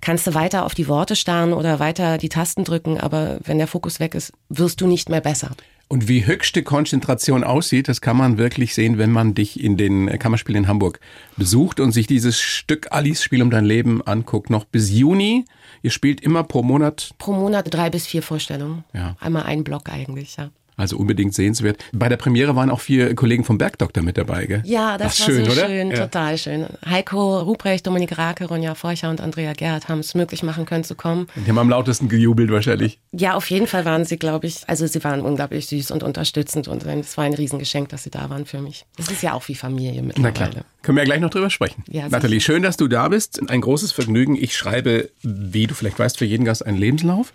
kannst 0.00 0.26
du 0.26 0.34
weiter 0.34 0.64
auf 0.64 0.74
die 0.74 0.88
Worte 0.88 1.16
starren 1.16 1.52
oder 1.52 1.78
weiter 1.78 2.18
die 2.18 2.28
Tasten 2.28 2.64
drücken, 2.64 2.98
aber 2.98 3.38
wenn 3.44 3.58
der 3.58 3.68
Fokus 3.68 4.00
weg 4.00 4.14
ist, 4.14 4.32
wirst 4.48 4.80
du 4.80 4.86
nicht 4.86 5.08
mehr 5.08 5.20
besser. 5.20 5.50
Und 5.92 6.08
wie 6.08 6.24
höchste 6.24 6.62
Konzentration 6.62 7.44
aussieht, 7.44 7.86
das 7.86 8.00
kann 8.00 8.16
man 8.16 8.38
wirklich 8.38 8.72
sehen, 8.72 8.96
wenn 8.96 9.12
man 9.12 9.34
dich 9.34 9.62
in 9.62 9.76
den 9.76 10.08
Kammerspielen 10.18 10.64
in 10.64 10.66
Hamburg 10.66 11.00
besucht 11.36 11.80
und 11.80 11.92
sich 11.92 12.06
dieses 12.06 12.40
Stück 12.40 12.90
Alice 12.92 13.22
Spiel 13.22 13.42
um 13.42 13.50
dein 13.50 13.66
Leben 13.66 14.00
anguckt. 14.00 14.48
Noch 14.48 14.64
bis 14.64 14.90
Juni. 14.90 15.44
Ihr 15.82 15.90
spielt 15.90 16.22
immer 16.22 16.44
pro 16.44 16.62
Monat? 16.62 17.10
Pro 17.18 17.34
Monat 17.34 17.66
drei 17.68 17.90
bis 17.90 18.06
vier 18.06 18.22
Vorstellungen. 18.22 18.84
Ja. 18.94 19.16
Einmal 19.20 19.42
ein 19.42 19.64
Block 19.64 19.90
eigentlich, 19.90 20.36
ja. 20.36 20.48
Also 20.82 20.96
unbedingt 20.96 21.32
sehenswert. 21.32 21.76
Bei 21.92 22.08
der 22.08 22.16
Premiere 22.16 22.56
waren 22.56 22.68
auch 22.68 22.80
vier 22.80 23.14
Kollegen 23.14 23.44
vom 23.44 23.56
Bergdoktor 23.56 24.02
mit 24.02 24.18
dabei, 24.18 24.46
gell? 24.46 24.62
Ja, 24.64 24.98
das 24.98 25.14
Ach, 25.14 25.20
war 25.20 25.26
schön, 25.26 25.44
so 25.44 25.52
oder? 25.52 25.66
schön, 25.68 25.90
ja. 25.92 25.96
total 25.96 26.36
schön. 26.36 26.66
Heiko 26.84 27.38
Ruprecht, 27.38 27.86
Dominik 27.86 28.18
Rake, 28.18 28.46
Ronja 28.46 28.74
Forcher 28.74 29.08
und 29.08 29.20
Andrea 29.20 29.52
Gerhardt 29.52 29.88
haben 29.88 30.00
es 30.00 30.16
möglich 30.16 30.42
machen 30.42 30.66
können 30.66 30.82
zu 30.82 30.96
kommen. 30.96 31.28
Die 31.36 31.48
haben 31.48 31.58
am 31.58 31.70
lautesten 31.70 32.08
gejubelt 32.08 32.50
wahrscheinlich. 32.50 32.98
Ja, 33.12 33.34
auf 33.34 33.48
jeden 33.48 33.68
Fall 33.68 33.84
waren 33.84 34.04
sie, 34.04 34.16
glaube 34.16 34.48
ich, 34.48 34.62
also 34.66 34.84
sie 34.88 35.04
waren 35.04 35.20
unglaublich 35.20 35.68
süß 35.68 35.92
und 35.92 36.02
unterstützend 36.02 36.66
und 36.66 36.84
es 36.84 37.16
war 37.16 37.22
ein 37.22 37.34
Riesengeschenk, 37.34 37.88
dass 37.90 38.02
sie 38.02 38.10
da 38.10 38.28
waren 38.28 38.44
für 38.44 38.60
mich. 38.60 38.84
Das 38.96 39.08
ist 39.08 39.22
ja 39.22 39.34
auch 39.34 39.46
wie 39.46 39.54
Familie 39.54 40.02
mittlerweile. 40.02 40.34
Na 40.34 40.48
klar. 40.48 40.64
Können 40.82 40.96
wir 40.96 41.02
ja 41.02 41.06
gleich 41.06 41.20
noch 41.20 41.30
drüber 41.30 41.48
sprechen. 41.48 41.84
Ja, 41.88 42.08
Nathalie, 42.08 42.40
schön, 42.40 42.64
dass 42.64 42.76
du 42.76 42.88
da 42.88 43.06
bist. 43.06 43.40
Ein 43.48 43.60
großes 43.60 43.92
Vergnügen. 43.92 44.34
Ich 44.34 44.56
schreibe, 44.56 45.10
wie 45.22 45.68
du 45.68 45.74
vielleicht 45.74 46.00
weißt, 46.00 46.18
für 46.18 46.24
jeden 46.24 46.44
Gast 46.44 46.66
einen 46.66 46.76
Lebenslauf. 46.76 47.32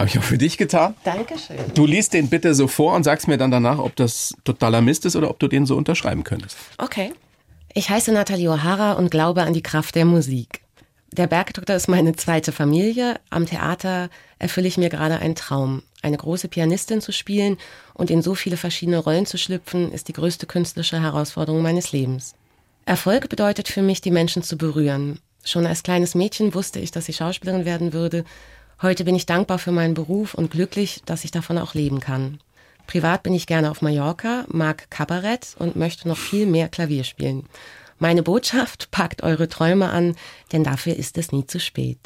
Habe 0.00 0.08
ich 0.08 0.18
auch 0.18 0.22
für 0.22 0.38
dich 0.38 0.56
getan. 0.56 0.94
Dankeschön. 1.04 1.58
Du 1.74 1.84
liest 1.84 2.14
den 2.14 2.30
bitte 2.30 2.54
so 2.54 2.68
vor 2.68 2.94
und 2.94 3.04
sagst 3.04 3.28
mir 3.28 3.36
dann 3.36 3.50
danach, 3.50 3.78
ob 3.78 3.94
das 3.96 4.34
totaler 4.44 4.80
Mist 4.80 5.04
ist 5.04 5.14
oder 5.14 5.28
ob 5.28 5.38
du 5.38 5.46
den 5.46 5.66
so 5.66 5.76
unterschreiben 5.76 6.24
könntest. 6.24 6.56
Okay. 6.78 7.12
Ich 7.74 7.90
heiße 7.90 8.10
Nathalie 8.10 8.48
O'Hara 8.48 8.94
und 8.94 9.10
glaube 9.10 9.42
an 9.42 9.52
die 9.52 9.62
Kraft 9.62 9.96
der 9.96 10.06
Musik. 10.06 10.62
Der 11.12 11.26
Bergdoktor 11.26 11.76
ist 11.76 11.86
meine 11.86 12.16
zweite 12.16 12.50
Familie. 12.50 13.20
Am 13.28 13.44
Theater 13.44 14.08
erfülle 14.38 14.68
ich 14.68 14.78
mir 14.78 14.88
gerade 14.88 15.18
einen 15.18 15.34
Traum. 15.34 15.82
Eine 16.00 16.16
große 16.16 16.48
Pianistin 16.48 17.02
zu 17.02 17.12
spielen 17.12 17.58
und 17.92 18.10
in 18.10 18.22
so 18.22 18.34
viele 18.34 18.56
verschiedene 18.56 18.96
Rollen 18.96 19.26
zu 19.26 19.36
schlüpfen, 19.36 19.92
ist 19.92 20.08
die 20.08 20.14
größte 20.14 20.46
künstlerische 20.46 21.02
Herausforderung 21.02 21.60
meines 21.60 21.92
Lebens. 21.92 22.34
Erfolg 22.86 23.28
bedeutet 23.28 23.68
für 23.68 23.82
mich, 23.82 24.00
die 24.00 24.12
Menschen 24.12 24.42
zu 24.42 24.56
berühren. 24.56 25.20
Schon 25.44 25.66
als 25.66 25.82
kleines 25.82 26.14
Mädchen 26.14 26.54
wusste 26.54 26.80
ich, 26.80 26.90
dass 26.90 27.10
ich 27.10 27.16
Schauspielerin 27.16 27.66
werden 27.66 27.92
würde 27.92 28.24
Heute 28.82 29.04
bin 29.04 29.14
ich 29.14 29.26
dankbar 29.26 29.58
für 29.58 29.72
meinen 29.72 29.92
Beruf 29.92 30.32
und 30.32 30.50
glücklich, 30.50 31.02
dass 31.04 31.24
ich 31.24 31.30
davon 31.30 31.58
auch 31.58 31.74
leben 31.74 32.00
kann. 32.00 32.38
Privat 32.86 33.22
bin 33.22 33.34
ich 33.34 33.46
gerne 33.46 33.70
auf 33.70 33.82
Mallorca, 33.82 34.46
mag 34.48 34.90
Kabarett 34.90 35.54
und 35.58 35.76
möchte 35.76 36.08
noch 36.08 36.16
viel 36.16 36.46
mehr 36.46 36.68
Klavier 36.68 37.04
spielen. 37.04 37.44
Meine 37.98 38.22
Botschaft, 38.22 38.88
packt 38.90 39.22
eure 39.22 39.48
Träume 39.48 39.90
an, 39.90 40.16
denn 40.52 40.64
dafür 40.64 40.96
ist 40.96 41.18
es 41.18 41.30
nie 41.30 41.46
zu 41.46 41.60
spät. 41.60 41.98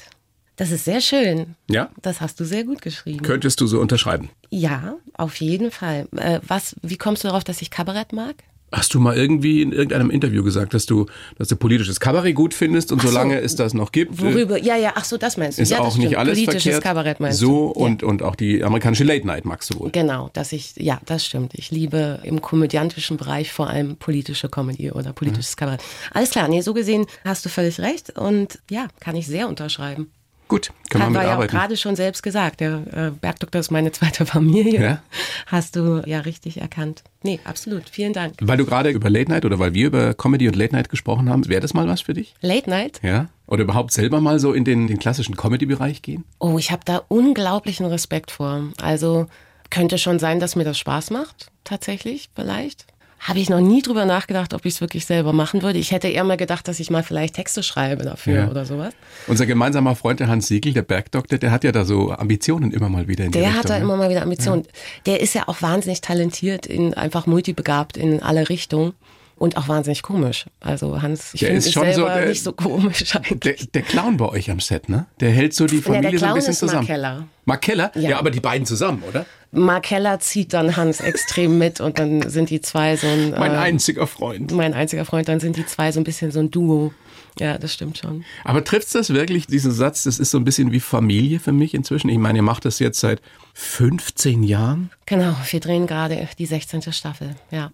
Das 0.57 0.73
ist 0.73 0.85
sehr 0.85 1.01
schön. 1.01 1.55
Ja? 1.71 1.91
Das 2.03 2.21
hast 2.21 2.41
du 2.41 2.45
sehr 2.45 2.65
gut 2.65 2.83
geschrieben. 2.83 3.23
Könntest 3.23 3.61
du 3.61 3.67
so 3.67 3.81
unterschreiben? 3.81 4.31
Ja, 4.51 4.97
auf 5.15 5.37
jeden 5.37 5.71
Fall. 5.71 6.09
Äh, 6.17 6.41
was, 6.47 6.75
wie 6.83 6.97
kommst 6.97 7.23
du 7.23 7.29
darauf, 7.29 7.45
dass 7.45 7.63
ich 7.63 7.71
Kabarett 7.71 8.13
mag? 8.13 8.37
Hast 8.75 8.93
du 8.93 9.01
mal 9.01 9.17
irgendwie 9.17 9.63
in 9.63 9.73
irgendeinem 9.73 10.11
Interview 10.11 10.43
gesagt, 10.43 10.75
dass 10.75 10.85
du, 10.85 11.07
dass 11.39 11.49
du 11.49 11.57
politisches 11.57 12.01
Kabarett 12.01 12.35
gut 12.35 12.55
findest 12.55 12.91
und 12.91 13.01
so. 13.01 13.09
solange 13.09 13.41
es 13.41 13.55
das 13.55 13.73
noch 13.73 13.93
gibt, 13.93 14.19
äh, 14.19 14.23
Worüber? 14.23 14.59
Ja, 14.59 14.77
ja, 14.77 14.93
ach 14.97 15.05
so, 15.05 15.17
das 15.17 15.37
meinst 15.37 15.59
du. 15.59 15.63
ist 15.63 15.71
ja, 15.71 15.79
auch 15.79 15.97
nicht 15.97 16.19
alles 16.19 16.35
Politisches 16.35 16.63
verkehrt. 16.63 16.83
Kabarett 16.83 17.21
meinst 17.21 17.39
so 17.39 17.73
du. 17.73 17.81
und 17.81 18.03
und 18.03 18.23
auch 18.23 18.35
die 18.35 18.65
amerikanische 18.65 19.05
Late 19.05 19.27
Night 19.27 19.45
magst 19.45 19.73
du 19.73 19.79
wohl. 19.79 19.91
Genau, 19.91 20.31
dass 20.33 20.53
ich, 20.53 20.75
ja, 20.77 21.01
das 21.07 21.25
stimmt. 21.25 21.55
Ich 21.55 21.71
liebe 21.71 22.21
im 22.25 22.43
komödiantischen 22.43 23.17
Bereich 23.17 23.53
vor 23.53 23.69
allem 23.69 23.97
politische 23.97 24.49
Comedy 24.49 24.91
oder 24.91 25.13
politisches 25.13 25.57
Kabarett. 25.57 25.83
Alles 26.13 26.31
klar, 26.31 26.49
nee, 26.49 26.61
so 26.61 26.75
gesehen 26.75 27.07
hast 27.25 27.45
du 27.45 27.49
völlig 27.49 27.79
recht 27.81 28.19
und 28.19 28.59
ja, 28.71 28.89
kann 29.01 29.15
ich 29.15 29.27
sehr 29.27 29.49
unterschreiben. 29.49 30.11
Gut, 30.47 30.71
können 30.91 31.05
wir 31.05 31.07
Hat 31.07 31.15
war 31.15 31.23
ja 31.23 31.29
auch 31.29 31.41
mitarbeiten. 31.41 31.57
gerade 31.57 31.77
schon 31.77 31.97
selbst 31.97 32.23
gesagt, 32.23 32.61
der 32.61 32.83
äh, 32.93 33.11
Bergdoktor 33.11 33.61
ist 33.61 33.71
meine 33.71 33.93
zweite 33.93 34.27
Familie. 34.27 34.83
Ja. 34.83 35.03
Hast 35.47 35.77
du 35.77 36.03
ja 36.07 36.21
richtig 36.21 36.61
erkannt. 36.61 37.03
Nee, 37.23 37.41
absolut. 37.45 37.89
Vielen 37.89 38.13
Dank. 38.13 38.35
Weil 38.41 38.59
du 38.59 38.67
gerade 38.67 38.91
über 38.91 39.09
Late 39.09 39.31
Night 39.31 39.45
oder 39.45 39.59
weil 39.59 39.73
wir 39.75 39.87
über 39.87 40.15
Comedy 40.15 40.47
und 40.47 40.57
Late 40.57 40.75
Night 40.75 40.91
gesprochen 40.91 41.31
haben, 41.31 41.49
wäre 41.49 41.61
das 41.61 41.73
mal 41.73 41.89
was 41.89 42.03
für 42.03 42.13
dich? 42.15 42.35
Late 42.43 42.69
Night? 42.69 43.01
Ja? 43.03 43.29
Oder 43.47 43.63
überhaupt 43.63 43.93
selber 43.93 44.21
mal 44.21 44.39
so 44.39 44.53
in 44.53 44.65
den, 44.65 44.87
den 44.87 44.99
klassischen 44.99 45.37
Comedy-Bereich 45.37 46.03
gehen? 46.03 46.25
Oh, 46.39 46.59
ich 46.59 46.71
habe 46.71 46.83
da 46.85 47.03
unglaublichen 47.09 47.87
Respekt 47.87 48.31
vor. 48.31 48.65
Also 48.81 49.27
könnte 49.71 49.99
schon 49.99 50.19
sein, 50.19 50.41
dass 50.41 50.57
mir 50.57 50.65
das 50.65 50.79
Spaß 50.79 51.11
macht, 51.11 51.51
tatsächlich, 51.65 52.31
vielleicht. 52.35 52.87
Habe 53.27 53.39
ich 53.39 53.49
noch 53.49 53.61
nie 53.61 53.81
drüber 53.81 54.05
nachgedacht, 54.05 54.53
ob 54.53 54.67
ich 54.67 54.75
es 54.75 54.81
wirklich 54.83 55.07
selber 55.07 55.33
machen 55.33 55.63
würde. 55.63 55.79
Ich 55.79 55.93
hätte 55.93 56.09
eher 56.09 56.25
mal 56.25 56.37
gedacht, 56.37 56.69
dass 56.69 56.79
ich 56.79 56.91
mal 56.91 57.03
vielleicht 57.03 57.35
Texte 57.37 57.63
schreibe 57.63 58.05
dafür 58.05 58.35
Ja. 58.35 58.49
oder 58.51 58.67
sowas. 58.67 58.93
Unser 59.27 59.47
gemeinsamer 59.47 59.97
Freund, 59.97 60.21
der 60.21 60.29
Hans 60.29 60.47
Siegel, 60.47 60.75
der 60.75 60.83
Bergdoktor, 60.83 61.39
der 61.39 61.51
hat 61.51 61.65
ja 61.65 61.73
da 61.73 61.87
so 61.87 62.13
Ambitionen 62.13 62.71
immer 62.71 62.91
mal 62.91 63.09
wieder 63.09 63.25
in 63.25 63.33
Der 63.33 63.43
Richtung. 63.45 63.59
hat 63.59 63.71
da 63.71 63.75
ne? 63.79 63.81
immer 63.85 63.97
mal 63.97 64.11
wieder 64.11 64.21
Ambitionen. 64.23 64.65
Der 65.07 65.21
ist 65.23 65.35
ja 65.35 65.49
auch 65.49 65.63
wahnsinnig 65.63 66.03
talentiert, 66.03 66.67
in, 66.67 66.93
einfach 66.93 67.27
multibegabt 67.27 67.97
in 67.97 68.23
alle 68.23 68.51
Richtungen 68.51 68.93
und 69.37 69.57
auch 69.57 69.69
wahnsinnig 69.69 70.03
komisch. 70.03 70.45
Also 70.61 71.01
Hans, 71.01 71.33
ich 71.33 71.41
Der 71.41 71.49
finde 71.49 71.59
ist 71.61 71.65
mich 71.65 71.75
schon 71.75 71.87
so 71.87 71.93
selber 71.95 72.15
der- 72.15 72.29
nicht 72.29 72.43
so 72.45 72.53
komisch 72.53 73.17
eigentlich. 73.17 73.41
Der, 73.41 73.55
der 73.73 73.83
Clown 73.83 74.19
bei 74.19 74.29
euch 74.29 74.51
am 74.51 74.61
Set, 74.61 74.89
ne? 74.91 75.07
Der 75.21 75.31
hält 75.31 75.55
so 75.55 75.67
die 75.67 75.79
Familie 75.79 76.11
der 76.11 76.19
so 76.19 76.27
ein 76.27 76.35
bisschen 76.35 76.51
ist 76.53 76.61
Mark 76.63 76.71
zusammen. 76.71 76.87
Keller. 76.87 77.27
Mark 77.47 77.63
Keller? 77.63 77.91
Ja. 77.95 78.11
Ja. 78.11 78.19
aber 78.19 78.31
die 78.31 78.41
beiden 78.41 78.67
zusammen, 78.67 79.03
oder? 79.09 79.25
Mark 79.55 79.85
Keller 79.85 80.21
zieht 80.21 80.53
dann 80.53 80.77
Hans 80.77 81.01
extrem 81.01 81.59
mit 81.59 81.81
und 81.81 81.99
dann 81.99 82.29
sind 82.29 82.51
die 82.51 82.61
zwei 82.61 82.97
so 82.97 83.07
ein 83.07 83.31
Mein 83.31 83.53
äh, 83.53 83.57
einziger 83.57 84.07
Freund. 84.07 84.53
mein 84.53 84.75
einziger 84.75 85.05
Freund, 85.05 85.29
dann 85.29 85.41
sind 85.41 85.57
die 85.57 85.67
zwei 85.67 85.93
so 85.93 86.01
ein 86.01 86.05
bisschen 86.05 86.31
so 86.31 86.41
ein 86.41 86.51
Duo. 86.51 86.93
Ja, 87.39 87.59
das 87.59 87.73
stimmt 87.75 87.99
schon. 87.99 88.25
Aber 88.45 88.63
trifft 88.63 88.95
das 88.95 89.11
wirklich, 89.11 89.49
diesen 89.49 89.73
Satz, 89.73 90.05
das 90.05 90.21
ist 90.21 90.31
so 90.31 90.39
ein 90.39 90.45
bisschen 90.45 90.71
wie 90.71 90.79
Familie 90.79 91.41
für 91.41 91.51
mich 91.51 91.75
inzwischen? 91.75 92.09
Ich 92.09 92.19
meine, 92.19 92.39
ihr 92.39 92.43
macht 92.43 92.65
das 92.65 92.79
jetzt 92.79 93.01
seit 93.01 93.21
15 93.55 94.45
Jahren. 94.45 94.91
Genau, 95.07 95.35
wir 95.51 95.61
drehen 95.61 95.89
gerade 95.89 96.29
die 96.39 96.47
16. 96.47 96.93
Staffel, 96.93 97.35
ja. 97.51 97.73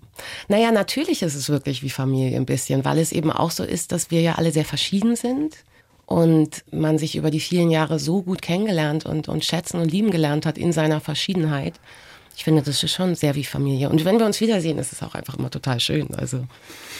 Naja, 0.49 0.73
natürlich 0.73 1.23
ist 1.23 1.35
es 1.35 1.51
wirklich 1.51 1.83
wie 1.83 1.91
Familie 1.91 2.37
ein 2.37 2.47
bisschen, 2.47 2.87
weil 2.87 2.99
es 2.99 3.13
eben 3.13 3.31
auch 3.31 3.51
so 3.51 3.63
ist, 3.63 3.93
dass 3.93 4.11
wir 4.11 4.23
ja 4.23 4.37
alle 4.37 4.51
sehr 4.51 4.65
verschieden 4.65 5.15
sind 5.15 5.57
und 6.11 6.65
man 6.73 6.99
sich 6.99 7.15
über 7.15 7.31
die 7.31 7.39
vielen 7.39 7.71
Jahre 7.71 8.01
so 8.01 8.23
gut 8.23 8.43
kennengelernt 8.43 9.07
und, 9.07 9.29
und 9.29 9.45
schätzen 9.45 9.81
und 9.81 9.93
lieben 9.93 10.11
gelernt 10.11 10.45
hat 10.45 10.59
in 10.59 10.73
seiner 10.73 11.01
Verschiedenheit. 11.01 11.75
Ich 12.37 12.43
finde, 12.43 12.63
das 12.63 12.83
ist 12.83 12.93
schon 12.93 13.15
sehr 13.15 13.37
wie 13.37 13.45
Familie. 13.45 13.89
Und 13.91 14.05
wenn 14.05 14.19
wir 14.19 14.27
uns 14.27 14.41
wiedersehen, 14.41 14.79
ist 14.79 14.93
es 14.93 15.05
auch 15.05 15.15
einfach 15.15 15.39
immer 15.39 15.51
total 15.51 15.79
schön. 15.79 16.13
Also, 16.15 16.45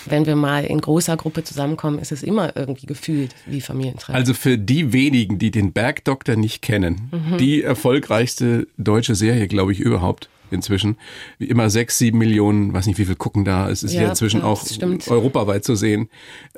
wenn 0.07 0.27
wir 0.27 0.37
mal 0.37 0.65
in 0.65 0.81
großer 0.81 1.17
Gruppe 1.17 1.43
zusammenkommen, 1.43 1.99
ist 1.99 2.13
es 2.13 2.23
immer 2.23 2.55
irgendwie 2.57 2.87
gefühlt 2.87 3.35
wie 3.47 3.61
Familientreffen. 3.61 4.15
Also 4.15 4.33
für 4.33 4.57
die 4.57 4.93
wenigen, 4.93 5.41
die 5.41 5.51
den 5.51 5.73
Bergdoktor 5.73 6.37
nicht 6.37 6.63
kennen, 6.63 7.11
Mhm. 7.11 7.39
die 7.39 7.63
erfolgreichste 7.65 8.69
deutsche 8.79 9.17
Serie, 9.17 9.49
glaube 9.49 9.73
ich, 9.73 9.81
überhaupt 9.81 10.29
inzwischen. 10.53 10.97
Wie 11.39 11.47
immer 11.47 11.71
sechs, 11.71 11.99
sieben 11.99 12.19
Millionen, 12.19 12.73
weiß 12.73 12.87
nicht 12.87 12.99
wie 12.99 13.05
viel 13.05 13.17
gucken 13.17 13.45
da. 13.45 13.69
Es 13.69 13.83
ist 13.83 13.93
ja, 13.93 14.03
Ja, 14.03 14.09
inzwischen 14.11 14.43
auch 14.43 14.67
stimmt. 14.67 15.09
europaweit 15.09 15.65
zu 15.65 15.75
sehen. 15.75 16.09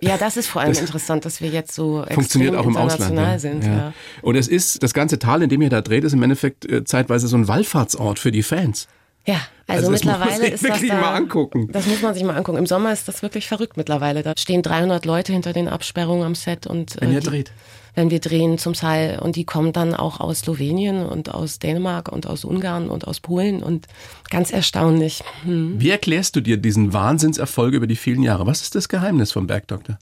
ja, 0.00 0.16
das 0.16 0.36
ist 0.36 0.46
vor 0.48 0.62
allem 0.62 0.72
Das 0.72 0.80
interessant, 0.80 1.24
dass 1.24 1.40
wir 1.40 1.48
jetzt 1.48 1.74
so 1.74 2.04
Funktioniert 2.10 2.54
auch 2.56 2.66
im 2.66 2.76
Ausland. 2.76 3.12
international 3.12 3.32
Ja. 3.32 3.38
sind. 3.38 3.64
ja. 3.64 3.72
Ja. 3.76 3.92
Und 4.22 4.36
es 4.36 4.48
ist, 4.48 4.82
das 4.82 4.94
ganze 4.94 5.18
Tal, 5.18 5.42
in 5.42 5.48
dem 5.48 5.62
ihr 5.62 5.70
da 5.70 5.80
dreht, 5.80 6.04
ist 6.04 6.12
im 6.12 6.22
Endeffekt 6.22 6.64
äh, 6.70 6.84
zeitweise 6.84 7.28
so 7.28 7.36
ein 7.36 7.48
Wallfahrtsort 7.48 8.18
für 8.18 8.32
die 8.32 8.42
Fans. 8.42 8.88
Ja, 9.24 9.34
also, 9.68 9.86
Also 9.86 9.92
das 9.92 10.00
muss 10.00 10.04
man 10.04 10.18
mittlerweile 10.20 10.44
sich 10.44 10.54
ist 10.54 10.68
das 10.68 10.80
da, 10.88 11.00
mal 11.00 11.14
angucken. 11.14 11.68
Das 11.70 11.86
muss 11.86 12.02
man 12.02 12.12
sich 12.12 12.24
mal 12.24 12.36
angucken. 12.36 12.58
Im 12.58 12.66
Sommer 12.66 12.92
ist 12.92 13.06
das 13.06 13.22
wirklich 13.22 13.46
verrückt 13.46 13.76
mittlerweile. 13.76 14.22
Da 14.24 14.32
stehen 14.36 14.62
300 14.62 15.04
Leute 15.04 15.32
hinter 15.32 15.52
den 15.52 15.68
Absperrungen 15.68 16.24
am 16.26 16.34
Set 16.34 16.66
und 16.66 16.96
Wenn 17.00 17.10
äh, 17.10 17.14
ihr 17.14 17.20
dreht. 17.20 17.52
Wenn 17.94 18.10
wir 18.10 18.20
drehen 18.20 18.58
zum 18.58 18.72
Teil 18.72 19.18
und 19.18 19.36
die 19.36 19.44
kommen 19.44 19.72
dann 19.72 19.94
auch 19.94 20.20
aus 20.20 20.40
Slowenien 20.40 21.04
und 21.04 21.32
aus 21.32 21.58
Dänemark 21.58 22.10
und 22.10 22.26
aus 22.26 22.44
Ungarn 22.44 22.88
und 22.88 23.06
aus 23.06 23.20
Polen 23.20 23.62
und 23.62 23.86
ganz 24.30 24.52
erstaunlich. 24.52 25.22
Hm. 25.44 25.80
Wie 25.80 25.90
erklärst 25.90 26.36
du 26.36 26.40
dir 26.40 26.56
diesen 26.56 26.92
Wahnsinnserfolg 26.92 27.74
über 27.74 27.86
die 27.86 27.96
vielen 27.96 28.22
Jahre? 28.22 28.46
Was 28.46 28.62
ist 28.62 28.74
das 28.74 28.88
Geheimnis 28.88 29.32
vom 29.32 29.46
Bergdoktor? 29.46 29.98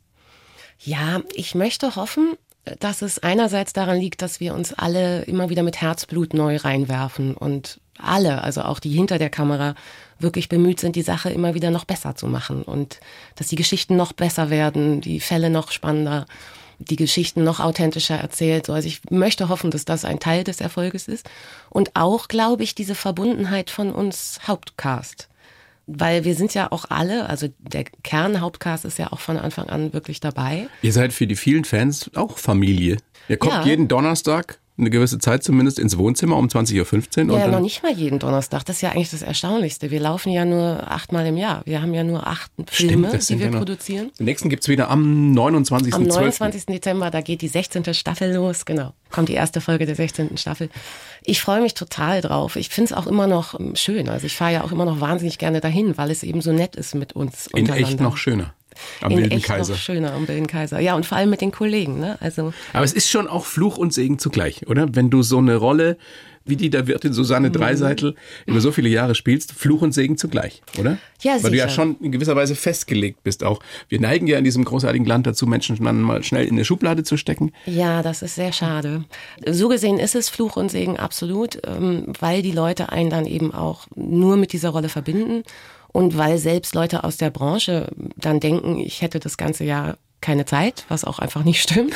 Ja, 0.79 1.21
ich 1.35 1.55
möchte 1.55 1.97
hoffen, 1.97 2.37
dass 2.79 3.03
es 3.03 3.19
einerseits 3.19 3.73
daran 3.73 3.99
liegt, 3.99 4.23
dass 4.23 4.41
wir 4.41 4.55
uns 4.55 4.73
alle 4.73 5.23
immer 5.23 5.51
wieder 5.51 5.63
mit 5.63 5.81
Herzblut 5.81 6.35
neu 6.35 6.57
reinwerfen 6.57 7.35
und 7.35 7.81
alle, 7.99 8.43
also 8.43 8.63
auch 8.63 8.79
die 8.79 8.91
hinter 8.91 9.19
der 9.19 9.31
Kamera, 9.31 9.75
wirklich 10.19 10.49
bemüht 10.49 10.81
sind, 10.81 10.97
die 10.97 11.03
Sache 11.03 11.31
immer 11.31 11.55
wieder 11.55 11.71
noch 11.71 11.85
besser 11.85 12.15
zu 12.15 12.27
machen 12.27 12.63
und 12.63 13.01
dass 13.37 13.49
die 13.49 13.57
Geschichten 13.57 13.97
noch 13.97 14.13
besser 14.13 14.51
werden, 14.51 15.01
die 15.01 15.21
Fälle 15.21 15.51
noch 15.51 15.71
spannender, 15.71 16.27
die 16.81 16.97
Geschichten 16.97 17.45
noch 17.45 17.61
authentischer 17.61 18.17
erzählt. 18.17 18.67
So, 18.67 18.73
Also 18.73 18.89
ich 18.89 19.01
möchte 19.11 19.49
hoffen, 19.49 19.71
dass 19.71 19.85
das 19.85 20.05
ein 20.05 20.19
Teil 20.19 20.45
des 20.45 20.61
Erfolges 20.61 21.09
ist 21.09 21.29
und 21.69 21.91
auch, 21.95 22.27
glaube 22.29 22.63
ich, 22.63 22.75
diese 22.75 22.95
Verbundenheit 22.95 23.71
von 23.71 23.93
uns 23.93 24.41
Hauptcast. 24.47 25.29
Weil 25.87 26.25
wir 26.25 26.35
sind 26.35 26.55
ja 26.55 26.71
auch 26.73 26.87
alle, 26.89 27.29
also 27.29 27.49
der 27.59 27.85
Kernhauptcast 28.03 28.85
ist 28.85 28.99
ja 28.99 29.13
auch 29.13 29.19
von 29.21 29.37
Anfang 29.37 29.69
an 29.69 29.93
wirklich 29.93 30.21
dabei. 30.21 30.69
Ihr 30.83 30.93
seid 30.93 31.13
für 31.13 31.27
die 31.27 31.37
vielen 31.37 31.65
Fans 31.65 32.11
auch 32.15 32.39
Familie. 32.39 32.97
Ihr 33.29 33.37
kommt 33.37 33.55
Ja. 33.55 33.65
jeden 33.65 33.89
Donnerstag, 33.89 34.59
eine 34.81 34.91
gewisse 34.91 35.19
Zeit 35.19 35.45
zumindest, 35.45 35.79
ins 35.79 35.97
Wohnzimmer 35.97 36.37
um 36.37 36.47
20.15 36.49 37.31
Uhr. 37.31 37.39
Ja, 37.39 37.47
noch 37.49 37.61
nicht 37.61 37.83
mal 37.83 37.93
jeden 37.93 38.19
Donnerstag. 38.19 38.65
Das 38.65 38.77
ist 38.77 38.83
ja 38.83 38.91
eigentlich 38.91 39.11
das 39.11 39.23
Erstaunlichste. 39.23 39.91
Wir 39.91 40.01
laufen 40.01 40.31
ja 40.33 40.45
nur 40.45 40.91
achtmal 40.91 41.27
im 41.27 41.37
Jahr. 41.37 41.63
Wir 41.65 41.83
haben 41.83 41.95
ja 41.95 42.03
nur 42.05 42.27
acht 42.27 42.51
Filme, 42.69 43.09
das 43.13 43.27
die 43.27 43.39
wir 43.39 43.47
ja 43.47 43.53
noch- 43.53 43.59
produzieren. 43.59 44.11
Den 44.19 44.25
nächsten 44.25 44.49
gibt's 44.49 44.69
wieder 44.69 44.91
am 44.91 45.33
29.12. 45.35 45.93
Am 45.95 46.03
29. 46.05 46.67
Dezember, 46.67 47.11
da 47.11 47.21
geht 47.21 47.43
die 47.43 47.49
16. 47.49 47.95
Staffel 47.95 48.35
los, 48.35 48.65
genau. 48.65 48.93
Kommt 49.11 49.29
die 49.29 49.35
erste 49.35 49.61
Folge 49.61 49.87
der 49.87 49.95
16. 49.97 50.37
Staffel. 50.37 50.71
Ich 51.23 51.41
freue 51.41 51.61
mich 51.61 51.75
total 51.75 52.21
drauf. 52.21 52.57
Ich 52.57 52.69
finde 52.69 52.93
es 52.93 52.99
auch 52.99 53.07
immer 53.07 53.27
noch 53.27 53.59
ähm, 53.59 53.75
schön. 53.77 54.09
Also 54.09 54.27
ich 54.27 54.37
fahre 54.37 54.53
ja 54.53 54.65
auch 54.65 54.73
immer 54.73 54.85
noch 54.85 55.01
wahnsinnig 55.01 55.39
gerne 55.39 55.61
dahin, 55.61 55.97
weil 55.99 56.11
es 56.11 56.23
eben 56.23 56.41
so 56.41 56.53
nett 56.53 56.77
ist 56.77 56.95
mit 56.95 57.15
uns 57.15 57.49
In 57.55 57.69
echt 57.69 58.01
noch 58.01 58.17
schöner. 58.17 58.55
Am 59.01 59.13
In 59.13 59.19
Wilden 59.19 59.33
echt 59.39 59.47
Kaiser. 59.47 59.73
noch 59.73 59.79
schöner 59.81 60.13
am 60.13 60.27
Wilden 60.29 60.47
Kaiser. 60.47 60.81
Ja, 60.81 60.95
und 60.95 61.07
vor 61.07 61.19
allem 61.19 61.31
mit 61.31 61.41
den 61.41 61.53
Kollegen. 61.53 61.99
Ne? 62.01 62.17
Also 62.21 62.53
Aber 62.73 62.85
es 62.85 62.93
ist 62.93 63.09
schon 63.11 63.27
auch 63.29 63.45
Fluch 63.47 63.79
und 63.79 63.93
Segen 63.95 64.19
zugleich, 64.19 64.67
oder? 64.69 64.95
Wenn 64.95 65.11
du 65.11 65.23
so 65.23 65.39
eine 65.39 65.57
Rolle 65.57 65.97
wie 66.47 66.57
die 66.57 66.71
der 66.71 66.87
Wirtin 66.87 67.13
Susanne 67.13 67.49
Mhm. 67.49 67.53
Dreiseitel 67.53 68.15
über 68.47 68.61
so 68.61 68.73
viele 68.73 68.89
Jahre 68.89 69.15
spielst, 69.15 69.53
Fluch 69.53 69.83
und 69.83 69.93
Segen 69.93 70.17
zugleich, 70.17 70.63
oder? 70.79 70.97
Ja, 71.21 71.35
Weil 71.43 71.51
du 71.51 71.57
ja 71.59 71.65
sicher. 71.65 71.69
schon 71.83 71.97
in 72.01 72.11
gewisser 72.13 72.35
Weise 72.35 72.55
festgelegt 72.57 73.23
bist 73.23 73.45
auch. 73.45 73.61
Wir 73.89 74.01
neigen 74.01 74.27
ja 74.27 74.39
in 74.39 74.45
diesem 74.45 74.65
großartigen 74.65 75.07
Land 75.07 75.27
dazu, 75.27 75.47
Menschen 75.47 75.77
dann 75.85 76.01
mal 76.01 76.25
schnell 76.25 76.47
in 76.47 76.53
eine 76.55 76.65
Schublade 76.65 77.03
zu 77.05 77.19
stecken. 77.19 77.53
Ja, 77.67 78.03
das 78.03 78.23
ist 78.23 78.35
sehr 78.37 78.53
schade. 78.55 79.05
So 79.47 79.69
gesehen 79.69 79.99
ist 79.99 80.15
es 80.15 80.31
Fluch 80.31 80.57
und 80.57 80.71
Segen 80.71 80.97
absolut, 80.97 81.61
ähm, 81.67 82.07
weil 82.19 82.41
die 82.43 82.53
Leute 82.53 82.91
einen 82.91 83.11
dann 83.11 83.27
eben 83.27 83.53
auch 83.53 83.87
nur 83.95 84.37
mit 84.39 84.53
dieser 84.55 84.71
Rolle 84.71 84.89
verbinden 84.89 85.43
und 85.93 86.17
weil 86.17 86.39
selbst 86.39 86.75
Leute 86.75 87.05
aus 87.05 87.17
der 87.17 87.31
Branche 87.31 87.89
dann 88.17 88.41
denken, 88.41 88.79
ich 88.79 89.03
hätte 89.03 89.21
das 89.21 89.37
ganze 89.37 89.65
Jahr 89.65 89.97
keine 90.21 90.45
Zeit, 90.45 90.85
was 90.89 91.05
auch 91.05 91.19
einfach 91.19 91.45
nicht 91.45 91.63
stimmt. 91.63 91.95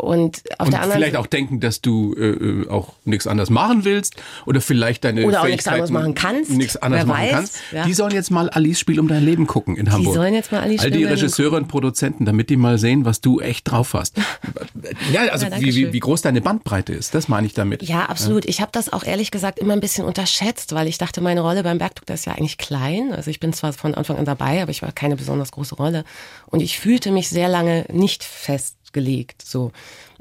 Und 0.00 0.42
auf 0.58 0.66
Und 0.66 0.72
der 0.72 0.82
anderen 0.82 1.00
vielleicht 1.00 1.16
auch 1.16 1.26
denken, 1.26 1.60
dass 1.60 1.80
du 1.80 2.14
äh, 2.14 2.28
äh, 2.28 2.68
auch 2.68 2.94
nichts 3.04 3.26
anderes 3.26 3.50
machen 3.50 3.84
willst 3.84 4.16
oder 4.46 4.60
vielleicht 4.60 5.04
deine 5.04 5.24
Oder 5.24 5.42
auch 5.42 5.46
nichts 5.46 5.66
anderes 5.66 5.90
Fähigkeiten 5.90 5.92
machen 5.92 6.14
kannst. 6.14 6.50
Nichts 6.50 6.76
anderes 6.76 7.06
Wer 7.06 7.14
machen 7.14 7.22
weiß, 7.24 7.32
kannst. 7.32 7.58
ja. 7.72 7.84
Die 7.84 7.94
sollen 7.94 8.12
jetzt 8.12 8.30
mal 8.30 8.48
Alice 8.50 8.78
Spiel 8.78 9.00
um 9.00 9.08
dein 9.08 9.24
Leben 9.24 9.46
gucken 9.46 9.76
in 9.76 9.92
Hamburg. 9.92 10.14
sollen 10.14 10.34
jetzt 10.34 10.52
mal 10.52 10.60
Alice 10.60 10.82
All 10.82 10.90
die 10.90 11.04
um 11.04 11.10
Regisseure 11.10 11.56
und 11.56 11.68
Produzenten, 11.68 12.24
damit 12.24 12.50
die 12.50 12.56
mal 12.56 12.78
sehen, 12.78 13.04
was 13.04 13.20
du 13.20 13.40
echt 13.40 13.70
drauf 13.70 13.94
hast. 13.94 14.16
ja, 15.12 15.22
also 15.32 15.46
Ja, 15.46 15.60
wie, 15.60 15.74
wie, 15.74 15.92
wie 15.92 16.00
groß 16.00 16.22
deine 16.22 16.40
Bandbreite 16.40 16.92
ist, 16.92 17.14
das 17.14 17.28
meine 17.28 17.46
ich 17.46 17.54
damit. 17.54 17.82
Ja, 17.82 18.06
absolut. 18.06 18.44
Ich 18.46 18.60
habe 18.60 18.70
das 18.72 18.92
auch 18.92 19.04
ehrlich 19.04 19.30
gesagt 19.30 19.58
immer 19.58 19.72
ein 19.72 19.80
bisschen 19.80 20.04
unterschätzt, 20.04 20.74
weil 20.74 20.88
ich 20.88 20.98
dachte, 20.98 21.20
meine 21.20 21.40
Rolle 21.40 21.62
beim 21.62 21.78
Bergdoktor 21.78 22.14
ist 22.14 22.26
ja 22.26 22.32
eigentlich 22.32 22.58
klein. 22.58 23.12
Also 23.12 23.30
ich 23.30 23.40
bin 23.40 23.52
zwar 23.52 23.72
von 23.72 23.94
Anfang 23.94 24.16
an 24.16 24.24
dabei, 24.24 24.62
aber 24.62 24.70
ich 24.70 24.82
war 24.82 24.92
keine 24.92 25.16
besonders 25.16 25.52
große 25.52 25.74
Rolle. 25.76 26.04
Und 26.46 26.60
ich 26.60 26.78
fühlte 26.78 27.10
mich 27.10 27.28
sehr 27.28 27.48
lange 27.48 27.84
nicht 27.92 28.24
festgelegt. 28.88 29.42
So, 29.42 29.72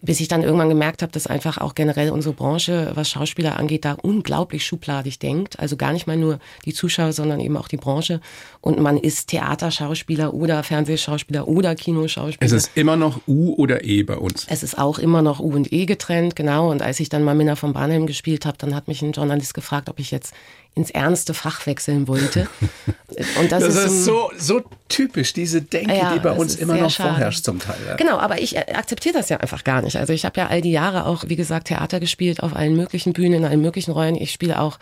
bis 0.01 0.19
ich 0.19 0.27
dann 0.27 0.43
irgendwann 0.43 0.69
gemerkt 0.69 1.01
habe, 1.01 1.11
dass 1.11 1.25
einfach 1.27 1.57
auch 1.57 1.73
generell 1.73 2.11
unsere 2.11 2.33
Branche, 2.33 2.91
was 2.93 3.09
Schauspieler 3.09 3.57
angeht, 3.57 3.85
da 3.85 3.93
unglaublich 3.93 4.65
schubladig 4.65 5.19
denkt. 5.19 5.59
Also 5.59 5.75
gar 5.75 5.93
nicht 5.93 6.05
mal 6.05 6.17
nur 6.17 6.39
die 6.65 6.73
Zuschauer, 6.73 7.13
sondern 7.13 7.39
eben 7.39 7.57
auch 7.57 7.67
die 7.67 7.77
Branche. 7.77 8.21
Und 8.61 8.79
man 8.79 8.97
ist 8.97 9.29
Theaterschauspieler 9.29 10.33
oder 10.33 10.61
Fernsehschauspieler 10.63 11.47
oder 11.47 11.75
Kinoschauspieler. 11.75 12.45
Es 12.45 12.51
ist 12.51 12.71
immer 12.75 12.95
noch 12.95 13.21
U 13.27 13.55
oder 13.55 13.83
E 13.83 14.03
bei 14.03 14.17
uns. 14.17 14.45
Es 14.49 14.61
ist 14.63 14.77
auch 14.77 14.99
immer 14.99 15.21
noch 15.21 15.39
U 15.39 15.53
und 15.53 15.71
E 15.71 15.85
getrennt, 15.85 16.35
genau. 16.35 16.69
Und 16.69 16.81
als 16.81 16.99
ich 16.99 17.09
dann 17.09 17.23
mal 17.23 17.35
Minna 17.35 17.55
von 17.55 17.73
Barnhelm 17.73 18.05
gespielt 18.05 18.45
habe, 18.45 18.57
dann 18.57 18.75
hat 18.75 18.87
mich 18.87 19.01
ein 19.01 19.13
Journalist 19.13 19.53
gefragt, 19.53 19.89
ob 19.89 19.99
ich 19.99 20.11
jetzt 20.11 20.33
ins 20.77 20.91
ernste 20.91 21.33
Fach 21.33 21.65
wechseln 21.65 22.07
wollte. 22.07 22.47
Und 23.39 23.51
das, 23.51 23.63
das 23.63 23.75
ist, 23.75 23.85
ist 23.85 24.05
so, 24.05 24.31
so 24.37 24.61
typisch, 24.89 25.33
diese 25.33 25.61
Denke, 25.61 25.95
ja, 25.95 26.13
die 26.13 26.19
bei 26.19 26.31
uns 26.31 26.55
immer 26.55 26.75
noch 26.75 26.91
schade. 26.91 27.09
vorherrscht 27.09 27.43
zum 27.43 27.59
Teil. 27.59 27.77
Ja. 27.87 27.95
Genau, 27.95 28.17
aber 28.17 28.39
ich 28.39 28.57
akzeptiere 28.57 29.15
das 29.15 29.29
ja 29.29 29.37
einfach 29.37 29.63
gar 29.63 29.81
nicht. 29.81 29.97
Also 29.97 30.13
ich 30.13 30.23
habe 30.23 30.39
ja 30.39 30.47
all 30.47 30.61
die 30.61 30.71
Jahre 30.71 31.05
auch, 31.05 31.25
wie 31.27 31.35
gesagt, 31.35 31.67
Theater 31.67 31.99
gespielt 31.99 32.43
auf 32.43 32.55
allen 32.55 32.75
möglichen 32.75 33.13
Bühnen, 33.13 33.33
in 33.33 33.45
allen 33.45 33.61
möglichen 33.61 33.91
Rollen. 33.91 34.15
Ich 34.15 34.31
spiele 34.31 34.61
auch 34.61 34.77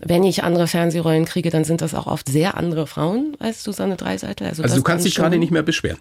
wenn 0.00 0.22
ich 0.22 0.44
andere 0.44 0.68
Fernsehrollen 0.68 1.24
kriege, 1.24 1.50
dann 1.50 1.64
sind 1.64 1.80
das 1.80 1.92
auch 1.94 2.06
oft 2.06 2.28
sehr 2.28 2.56
andere 2.56 2.86
Frauen 2.86 3.36
als 3.40 3.64
Susanne 3.64 3.96
Dreiseitel. 3.96 4.46
Also, 4.46 4.62
also 4.62 4.76
du 4.76 4.82
kannst 4.82 5.04
dich 5.04 5.16
gerade 5.16 5.38
nicht 5.38 5.50
mehr 5.50 5.62
beschweren. 5.62 5.98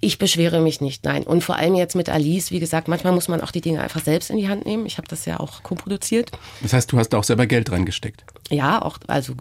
Ich 0.00 0.18
beschwere 0.18 0.60
mich 0.60 0.80
nicht, 0.80 1.04
nein. 1.04 1.22
Und 1.22 1.42
vor 1.42 1.56
allem 1.56 1.74
jetzt 1.74 1.96
mit 1.96 2.10
Alice, 2.10 2.50
wie 2.50 2.60
gesagt, 2.60 2.88
manchmal 2.88 3.14
muss 3.14 3.28
man 3.28 3.40
auch 3.40 3.50
die 3.50 3.62
Dinge 3.62 3.80
einfach 3.80 4.04
selbst 4.04 4.28
in 4.28 4.36
die 4.36 4.48
Hand 4.48 4.66
nehmen. 4.66 4.84
Ich 4.84 4.98
habe 4.98 5.08
das 5.08 5.24
ja 5.24 5.40
auch 5.40 5.62
co-produziert. 5.62 6.30
Das 6.60 6.74
heißt, 6.74 6.92
du 6.92 6.98
hast 6.98 7.08
da 7.10 7.18
auch 7.18 7.24
selber 7.24 7.46
Geld 7.46 7.72
reingesteckt? 7.72 8.22
Ja, 8.50 8.82
auch, 8.82 8.98
also 9.06 9.34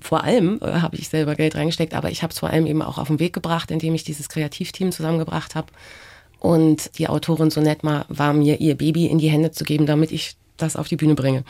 vor 0.00 0.24
allem 0.24 0.60
äh, 0.60 0.66
habe 0.80 0.96
ich 0.96 1.08
selber 1.08 1.34
Geld 1.34 1.56
reingesteckt, 1.56 1.94
aber 1.94 2.10
ich 2.10 2.22
habe 2.22 2.32
es 2.32 2.38
vor 2.38 2.50
allem 2.50 2.66
eben 2.66 2.82
auch 2.82 2.98
auf 2.98 3.08
den 3.08 3.18
Weg 3.18 3.32
gebracht, 3.32 3.70
indem 3.70 3.94
ich 3.94 4.04
dieses 4.04 4.28
Kreativteam 4.28 4.92
zusammengebracht 4.92 5.54
habe. 5.54 5.68
Und 6.38 6.98
die 6.98 7.08
Autorin 7.08 7.50
Sonetma 7.50 8.04
war 8.10 8.34
mir 8.34 8.60
ihr 8.60 8.76
Baby 8.76 9.06
in 9.06 9.18
die 9.18 9.30
Hände 9.30 9.52
zu 9.52 9.64
geben, 9.64 9.86
damit 9.86 10.12
ich 10.12 10.36
das 10.58 10.76
auf 10.76 10.86
die 10.86 10.96
Bühne 10.96 11.14
bringe 11.14 11.44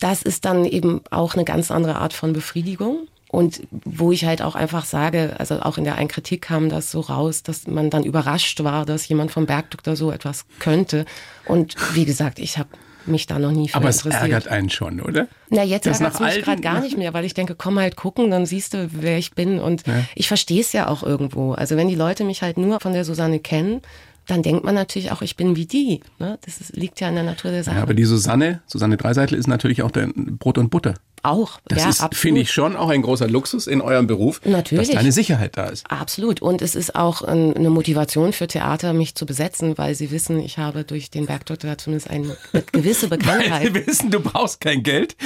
das 0.00 0.22
ist 0.22 0.44
dann 0.44 0.64
eben 0.64 1.00
auch 1.10 1.34
eine 1.34 1.44
ganz 1.44 1.70
andere 1.70 1.96
Art 1.96 2.12
von 2.12 2.32
Befriedigung. 2.32 3.08
Und 3.28 3.62
wo 3.70 4.12
ich 4.12 4.26
halt 4.26 4.42
auch 4.42 4.54
einfach 4.54 4.84
sage, 4.84 5.34
also 5.38 5.60
auch 5.60 5.76
in 5.76 5.82
der 5.82 5.96
einen 5.96 6.06
Kritik 6.06 6.42
kam 6.42 6.68
das 6.68 6.92
so 6.92 7.00
raus, 7.00 7.42
dass 7.42 7.66
man 7.66 7.90
dann 7.90 8.04
überrascht 8.04 8.62
war, 8.62 8.86
dass 8.86 9.08
jemand 9.08 9.32
vom 9.32 9.46
Bergdoktor 9.46 9.96
so 9.96 10.12
etwas 10.12 10.46
könnte. 10.60 11.04
Und 11.44 11.74
wie 11.94 12.04
gesagt, 12.04 12.38
ich 12.38 12.58
habe 12.58 12.68
mich 13.06 13.26
da 13.26 13.40
noch 13.40 13.50
nie 13.50 13.68
für 13.68 13.76
Aber 13.76 13.88
es 13.88 14.06
ärgert 14.06 14.46
einen 14.46 14.70
schon, 14.70 15.00
oder? 15.00 15.26
Na, 15.50 15.64
jetzt 15.64 15.86
ärgert 15.86 16.14
es 16.14 16.20
mich 16.20 16.44
gerade 16.44 16.62
gar 16.62 16.80
nicht 16.80 16.96
mehr, 16.96 17.12
weil 17.12 17.24
ich 17.24 17.34
denke, 17.34 17.56
komm 17.56 17.78
halt 17.78 17.96
gucken, 17.96 18.30
dann 18.30 18.46
siehst 18.46 18.74
du, 18.74 18.88
wer 18.92 19.18
ich 19.18 19.32
bin. 19.32 19.58
Und 19.58 19.86
ja. 19.86 20.04
ich 20.14 20.28
verstehe 20.28 20.60
es 20.60 20.72
ja 20.72 20.88
auch 20.88 21.02
irgendwo. 21.02 21.52
Also 21.52 21.76
wenn 21.76 21.88
die 21.88 21.96
Leute 21.96 22.22
mich 22.22 22.42
halt 22.42 22.56
nur 22.56 22.78
von 22.78 22.92
der 22.92 23.04
Susanne 23.04 23.40
kennen, 23.40 23.82
dann 24.26 24.42
denkt 24.42 24.64
man 24.64 24.74
natürlich 24.74 25.12
auch, 25.12 25.22
ich 25.22 25.36
bin 25.36 25.56
wie 25.56 25.66
die. 25.66 26.00
Ne? 26.18 26.38
Das 26.44 26.60
ist, 26.60 26.76
liegt 26.76 27.00
ja 27.00 27.08
in 27.08 27.14
der 27.14 27.24
Natur 27.24 27.50
der 27.50 27.64
Sache. 27.64 27.76
Ja, 27.76 27.82
aber 27.82 27.94
die 27.94 28.04
Susanne, 28.04 28.62
Susanne 28.66 28.96
Dreiseitel 28.96 29.38
ist 29.38 29.46
natürlich 29.46 29.82
auch 29.82 29.90
der 29.90 30.08
Brot 30.14 30.58
und 30.58 30.70
Butter. 30.70 30.94
Auch, 31.24 31.58
das 31.68 31.82
ja, 31.82 31.88
ist, 31.88 32.14
finde 32.14 32.42
ich 32.42 32.52
schon 32.52 32.76
auch 32.76 32.90
ein 32.90 33.00
großer 33.00 33.26
Luxus 33.26 33.66
in 33.66 33.80
eurem 33.80 34.06
Beruf, 34.06 34.42
natürlich. 34.44 34.88
dass 34.88 34.96
deine 34.96 35.10
Sicherheit 35.10 35.56
da 35.56 35.64
ist. 35.64 35.90
Absolut. 35.90 36.42
Und 36.42 36.60
es 36.60 36.74
ist 36.74 36.94
auch 36.94 37.22
eine 37.22 37.70
Motivation 37.70 38.34
für 38.34 38.46
Theater, 38.46 38.92
mich 38.92 39.14
zu 39.14 39.24
besetzen, 39.24 39.78
weil 39.78 39.94
sie 39.94 40.10
wissen, 40.10 40.38
ich 40.38 40.58
habe 40.58 40.84
durch 40.84 41.10
den 41.10 41.24
Bergdoktor 41.24 41.78
zumindest 41.78 42.10
eine 42.10 42.36
gewisse 42.72 43.08
Bekanntheit. 43.08 43.50
weil 43.50 43.82
sie 43.82 43.86
wissen, 43.86 44.10
du 44.10 44.20
brauchst 44.20 44.60
kein 44.60 44.82
Geld. 44.82 45.16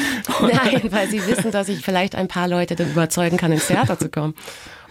Nein, 0.40 0.82
weil 0.90 1.08
sie 1.08 1.26
wissen, 1.26 1.50
dass 1.50 1.68
ich 1.68 1.80
vielleicht 1.80 2.14
ein 2.14 2.28
paar 2.28 2.46
Leute 2.46 2.80
überzeugen 2.80 3.36
kann, 3.36 3.50
ins 3.50 3.66
Theater 3.66 3.98
zu 3.98 4.08
kommen. 4.08 4.34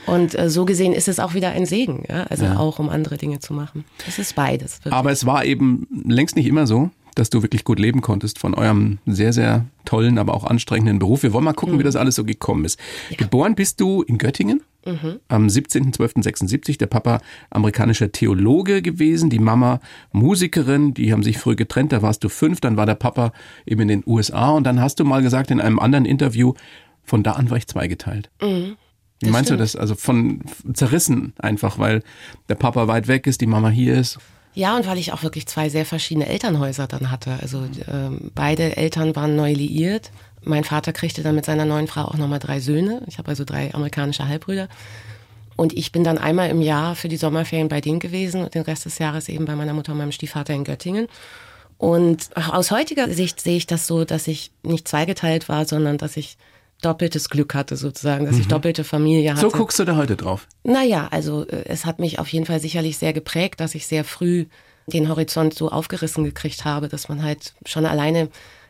Und 0.08 0.38
äh, 0.38 0.50
so 0.50 0.66
gesehen 0.66 0.94
ist 0.94 1.08
es 1.08 1.20
auch 1.20 1.34
wieder 1.34 1.52
ein 1.52 1.66
Segen, 1.66 2.04
ja? 2.10 2.24
also 2.24 2.46
ja. 2.46 2.58
auch 2.58 2.80
um 2.80 2.90
andere 2.90 3.18
Dinge 3.18 3.40
zu 3.40 3.54
machen. 3.54 3.86
Es 4.08 4.18
ist 4.18 4.36
beides. 4.36 4.80
Wirklich. 4.80 4.94
Aber 4.94 5.12
es 5.12 5.26
war 5.26 5.46
eben 5.46 5.88
längst 6.06 6.36
nicht 6.36 6.48
immer 6.48 6.66
so, 6.66 6.90
dass 7.18 7.30
du 7.30 7.42
wirklich 7.42 7.64
gut 7.64 7.80
leben 7.80 8.02
konntest 8.02 8.40
von 8.40 8.54
eurem 8.54 9.00
sehr, 9.06 9.34
sehr 9.34 9.66
tollen, 9.86 10.18
aber 10.18 10.34
auch 10.34 10.44
anstrengenden 10.44 11.00
Beruf. 11.00 11.24
Wir 11.24 11.34
wollen 11.34 11.44
mal 11.44 11.54
gucken, 11.54 11.76
mhm. 11.76 11.80
wie 11.80 11.84
das 11.84 11.96
alles 11.96 12.16
so 12.16 12.24
gekommen 12.24 12.64
ist. 12.64 12.80
Ja. 13.10 13.18
Geboren 13.18 13.56
bist 13.56 13.82
du 13.82 14.04
in 14.04 14.18
Göttingen 14.18 14.62
mhm. 14.86 15.20
am 15.28 15.48
17.12.76. 15.48 16.78
Der 16.78 16.86
Papa 16.86 17.20
amerikanischer 17.50 18.12
Theologe 18.12 18.82
gewesen, 18.82 19.30
die 19.30 19.40
Mama 19.40 19.80
Musikerin. 20.12 20.94
Die 20.94 21.12
haben 21.12 21.24
sich 21.24 21.40
früh 21.40 21.56
getrennt, 21.56 21.92
da 21.92 22.02
warst 22.02 22.24
du 22.24 22.30
fünf, 22.30 22.62
dann 22.62 22.78
war 22.78 22.86
der 22.86 22.96
Papa 22.96 23.32
eben 23.65 23.82
in 23.82 23.88
den 23.88 24.04
USA 24.06 24.52
und 24.52 24.63
dann 24.63 24.80
hast 24.80 25.00
du 25.00 25.06
mal 25.06 25.22
gesagt 25.22 25.50
in 25.50 25.60
einem 25.60 25.80
anderen 25.80 26.06
Interview, 26.06 26.54
von 27.04 27.24
da 27.24 27.34
an 27.34 27.50
war 27.50 27.58
ich 27.58 27.67
zweigeteilt. 27.67 28.30
Mhm. 28.41 28.78
Wie 29.19 29.30
meinst 29.30 29.47
stimmt. 29.47 29.60
du 29.60 29.63
das? 29.63 29.75
Also 29.75 29.95
von 29.95 30.41
zerrissen 30.73 31.34
einfach, 31.39 31.80
weil 31.80 32.03
der 32.49 32.56
Papa 32.56 32.88
weit 32.88 33.08
weg 33.08 33.27
ist, 33.27 33.41
die 33.41 33.47
Mama 33.47 33.69
hier 33.69 33.95
ist. 33.95 34.19
Ja, 34.53 34.75
und 34.75 34.88
weil 34.88 34.97
ich 34.97 35.13
auch 35.13 35.23
wirklich 35.23 35.47
zwei 35.47 35.69
sehr 35.69 35.86
verschiedene 35.86 36.27
Elternhäuser 36.27 36.88
dann 36.88 37.12
hatte. 37.12 37.38
Also 37.41 37.63
ähm, 37.91 38.32
beide 38.34 38.75
Eltern 38.75 39.15
waren 39.15 39.36
neu 39.36 39.53
liiert. 39.53 40.12
Mein 40.43 40.63
Vater 40.63 40.93
kriegte 40.93 41.21
dann 41.21 41.36
mit 41.36 41.45
seiner 41.45 41.65
neuen 41.65 41.88
Frau 41.88 42.06
auch 42.06 42.17
nochmal 42.17 42.39
drei 42.39 42.60
Söhne. 42.60 43.03
Ich 43.08 43.17
habe 43.17 43.30
also 43.30 43.43
drei 43.43 43.73
amerikanische 43.73 44.27
Halbbrüder. 44.27 44.67
Und 45.56 45.73
ich 45.73 45.91
bin 45.91 46.03
dann 46.03 46.17
einmal 46.17 46.49
im 46.49 46.62
Jahr 46.62 46.95
für 46.95 47.08
die 47.08 47.17
Sommerferien 47.17 47.67
bei 47.67 47.82
denen 47.82 47.99
gewesen 47.99 48.43
und 48.43 48.53
den 48.53 48.62
Rest 48.62 48.86
des 48.86 48.99
Jahres 48.99 49.27
eben 49.27 49.45
bei 49.45 49.56
meiner 49.56 49.73
Mutter 49.73 49.91
und 49.91 49.97
meinem 49.97 50.12
Stiefvater 50.12 50.53
in 50.53 50.63
Göttingen. 50.63 51.08
Und 51.77 52.30
aus 52.36 52.71
heutiger 52.71 53.12
Sicht 53.12 53.41
sehe 53.41 53.58
ich 53.58 53.67
das 53.67 53.88
so, 53.88 54.06
dass 54.06 54.27
ich 54.27 54.51
nicht 54.63 54.88
zweigeteilt 54.88 55.49
war, 55.49 55.65
sondern 55.65 55.97
dass 55.97 56.17
ich 56.17 56.38
doppeltes 56.82 57.30
Glück 57.30 57.54
hatte 57.54 57.76
sozusagen, 57.76 58.26
dass 58.26 58.36
mhm. 58.36 58.42
ich 58.42 58.48
doppelte 58.48 58.84
Familie 58.84 59.32
hatte. 59.32 59.42
So 59.42 59.50
guckst 59.50 59.80
du 59.80 59.86
da 59.86 59.96
heute 59.96 60.16
drauf? 60.16 60.48
Naja, 60.63 61.08
also 61.12 61.46
äh, 61.48 61.66
es 61.66 61.86
hat 61.86 62.00
mich 62.00 62.20
auf 62.20 62.28
jeden 62.30 62.46
Fall 62.46 62.60
sicherlich 62.60 62.98
sehr 62.98 63.13
geprägt, 63.13 63.60
dass 63.60 63.76
ich 63.76 63.88
sehr 63.88 64.04
früh 64.04 64.46
den 64.88 65.10
Horizont 65.10 65.54
so 65.54 65.70
aufgerissen 65.70 66.24
gekriegt 66.24 66.66
habe, 66.66 66.88
dass 66.88 67.10
man 67.10 67.24
halt 67.24 67.54
schon 67.66 67.86
alleine 67.86 68.30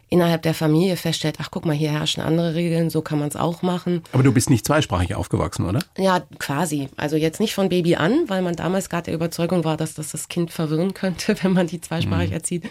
innerhalb 0.09 0.41
der 0.41 0.53
Familie 0.53 0.95
feststellt, 0.95 1.35
ach 1.39 1.51
guck 1.51 1.65
mal, 1.65 1.75
hier 1.75 1.91
herrschen 1.91 2.23
andere 2.23 2.55
Regeln, 2.55 2.89
so 2.89 3.01
kann 3.01 3.19
man 3.19 3.27
es 3.27 3.35
auch 3.35 3.61
machen. 3.61 4.03
Aber 4.13 4.23
du 4.23 4.31
bist 4.31 4.49
nicht 4.49 4.65
zweisprachig 4.65 5.15
aufgewachsen, 5.15 5.65
oder? 5.65 5.79
Ja, 5.97 6.21
quasi. 6.39 6.87
Also 6.95 7.17
jetzt 7.17 7.39
nicht 7.39 7.53
von 7.53 7.69
Baby 7.69 7.95
an, 7.95 8.23
weil 8.27 8.41
man 8.41 8.55
damals 8.55 8.89
gerade 8.89 9.05
der 9.05 9.15
Überzeugung 9.15 9.65
war, 9.65 9.75
dass 9.75 9.95
das 9.95 10.11
das 10.11 10.29
Kind 10.29 10.51
verwirren 10.51 10.93
könnte, 10.93 11.35
wenn 11.43 11.53
man 11.53 11.67
die 11.67 11.81
zweisprachig 11.81 12.29
mhm. 12.29 12.35
erzieht. 12.35 12.63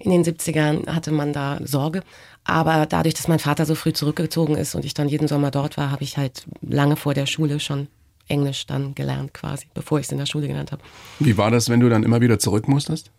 In 0.00 0.10
den 0.10 0.24
70ern 0.24 0.88
hatte 0.88 1.12
man 1.12 1.32
da 1.32 1.60
Sorge. 1.62 2.02
Aber 2.44 2.86
dadurch, 2.86 3.14
dass 3.14 3.28
mein 3.28 3.38
Vater 3.38 3.66
so 3.66 3.74
früh 3.74 3.92
zurückgezogen 3.92 4.56
ist 4.56 4.74
und 4.74 4.84
ich 4.84 4.94
dann 4.94 5.08
jeden 5.08 5.28
Sommer 5.28 5.50
dort 5.50 5.76
war, 5.76 5.90
habe 5.90 6.04
ich 6.04 6.16
halt 6.16 6.44
lange 6.62 6.96
vor 6.96 7.14
der 7.14 7.26
Schule 7.26 7.60
schon 7.60 7.88
Englisch 8.28 8.66
dann 8.66 8.94
gelernt 8.94 9.34
quasi, 9.34 9.66
bevor 9.74 9.98
ich 9.98 10.06
es 10.06 10.12
in 10.12 10.18
der 10.18 10.26
Schule 10.26 10.46
gelernt 10.46 10.72
habe. 10.72 10.82
Wie 11.18 11.36
war 11.36 11.50
das, 11.50 11.68
wenn 11.68 11.80
du 11.80 11.88
dann 11.88 12.02
immer 12.02 12.20
wieder 12.20 12.38
zurück 12.38 12.68
musstest? 12.68 13.10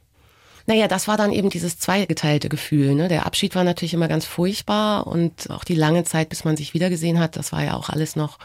Naja, 0.67 0.87
das 0.87 1.07
war 1.07 1.17
dann 1.17 1.31
eben 1.31 1.49
dieses 1.49 1.79
zweigeteilte 1.79 2.47
Gefühl. 2.47 2.93
Ne? 2.95 3.07
Der 3.07 3.25
Abschied 3.25 3.55
war 3.55 3.63
natürlich 3.63 3.93
immer 3.93 4.07
ganz 4.07 4.25
furchtbar 4.25 5.07
und 5.07 5.49
auch 5.49 5.63
die 5.63 5.75
lange 5.75 6.03
Zeit, 6.03 6.29
bis 6.29 6.43
man 6.43 6.55
sich 6.55 6.73
wiedergesehen 6.73 7.19
hat, 7.19 7.35
das 7.35 7.51
war 7.51 7.63
ja 7.63 7.75
auch 7.75 7.89
alles 7.89 8.15
noch 8.15 8.37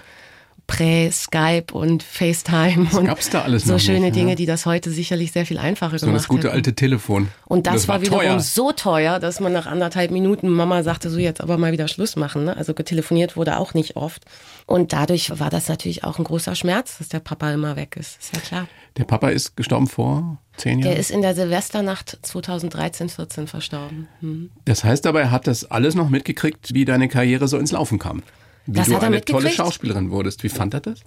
Prä-Skype 0.66 1.72
und 1.72 2.02
FaceTime 2.02 2.86
das 2.86 2.94
und 2.94 3.06
gab's 3.06 3.30
da 3.30 3.42
alles 3.42 3.64
so 3.64 3.78
schöne 3.78 4.00
nicht, 4.00 4.16
Dinge, 4.16 4.30
ja. 4.30 4.34
die 4.34 4.46
das 4.46 4.66
heute 4.66 4.90
sicherlich 4.90 5.32
sehr 5.32 5.46
viel 5.46 5.58
einfacher 5.58 5.98
so 5.98 6.06
gemacht 6.06 6.14
haben. 6.14 6.18
So 6.18 6.22
das 6.22 6.28
gute 6.28 6.48
hätten. 6.48 6.56
alte 6.56 6.74
Telefon. 6.74 7.28
Und 7.46 7.66
das, 7.66 7.74
das 7.74 7.88
war, 7.88 7.96
war 7.96 8.02
wiederum 8.02 8.20
teuer. 8.20 8.40
so 8.40 8.72
teuer, 8.72 9.20
dass 9.20 9.40
man 9.40 9.52
nach 9.52 9.66
anderthalb 9.66 10.10
Minuten 10.10 10.48
Mama 10.48 10.82
sagte, 10.82 11.08
so 11.10 11.18
jetzt 11.18 11.40
aber 11.40 11.56
mal 11.56 11.72
wieder 11.72 11.86
Schluss 11.88 12.16
machen. 12.16 12.44
Ne? 12.44 12.56
Also 12.56 12.74
getelefoniert 12.74 13.36
wurde 13.36 13.58
auch 13.58 13.74
nicht 13.74 13.96
oft. 13.96 14.24
Und 14.66 14.92
dadurch 14.92 15.38
war 15.38 15.50
das 15.50 15.68
natürlich 15.68 16.02
auch 16.02 16.18
ein 16.18 16.24
großer 16.24 16.56
Schmerz, 16.56 16.98
dass 16.98 17.08
der 17.08 17.20
Papa 17.20 17.52
immer 17.52 17.76
weg 17.76 17.96
ist. 17.96 18.18
Ist 18.20 18.34
ja 18.34 18.40
klar. 18.40 18.68
Der 18.96 19.04
Papa 19.04 19.28
ist 19.28 19.56
gestorben 19.56 19.86
vor 19.86 20.38
zehn 20.56 20.80
Jahren? 20.80 20.90
Der 20.90 20.98
ist 20.98 21.10
in 21.10 21.22
der 21.22 21.34
Silvesternacht 21.34 22.18
2013, 22.22 23.08
14 23.08 23.46
verstorben. 23.46 24.08
Hm. 24.20 24.50
Das 24.64 24.82
heißt 24.82 25.06
aber, 25.06 25.20
er 25.20 25.30
hat 25.30 25.46
das 25.46 25.70
alles 25.70 25.94
noch 25.94 26.08
mitgekriegt, 26.08 26.74
wie 26.74 26.84
deine 26.84 27.08
Karriere 27.08 27.46
so 27.46 27.58
ins 27.58 27.72
Laufen 27.72 27.98
kam. 27.98 28.22
Wie 28.66 28.72
das 28.72 28.88
du 28.88 28.98
eine 28.98 29.24
tolle 29.24 29.50
Schauspielerin 29.50 30.10
wurdest. 30.10 30.42
Wie 30.42 30.48
fand 30.48 30.74
er 30.74 30.80
das? 30.80 31.00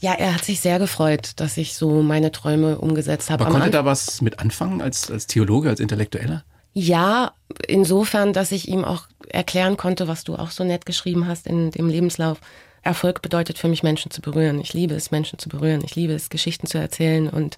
Ja, 0.00 0.12
er 0.12 0.34
hat 0.34 0.44
sich 0.44 0.60
sehr 0.60 0.78
gefreut, 0.78 1.32
dass 1.36 1.56
ich 1.56 1.74
so 1.74 2.02
meine 2.02 2.30
Träume 2.30 2.78
umgesetzt 2.78 3.30
habe. 3.30 3.44
Aber 3.44 3.52
konnte 3.54 3.70
da 3.70 3.84
was 3.84 4.20
mit 4.20 4.38
anfangen 4.38 4.80
als, 4.80 5.10
als 5.10 5.26
Theologe, 5.26 5.68
als 5.68 5.80
Intellektueller? 5.80 6.44
Ja, 6.72 7.32
insofern, 7.66 8.32
dass 8.32 8.52
ich 8.52 8.68
ihm 8.68 8.84
auch 8.84 9.08
erklären 9.28 9.76
konnte, 9.76 10.06
was 10.06 10.22
du 10.22 10.36
auch 10.36 10.50
so 10.50 10.62
nett 10.62 10.86
geschrieben 10.86 11.26
hast 11.26 11.46
in 11.46 11.70
dem 11.72 11.88
Lebenslauf. 11.88 12.38
Erfolg 12.82 13.22
bedeutet 13.22 13.58
für 13.58 13.68
mich, 13.68 13.82
Menschen 13.82 14.12
zu 14.12 14.20
berühren. 14.20 14.60
Ich 14.60 14.72
liebe 14.72 14.94
es, 14.94 15.10
Menschen 15.10 15.38
zu 15.38 15.48
berühren. 15.48 15.82
Ich 15.84 15.96
liebe 15.96 16.12
es, 16.12 16.30
Geschichten 16.30 16.68
zu 16.68 16.78
erzählen 16.78 17.28
und 17.28 17.56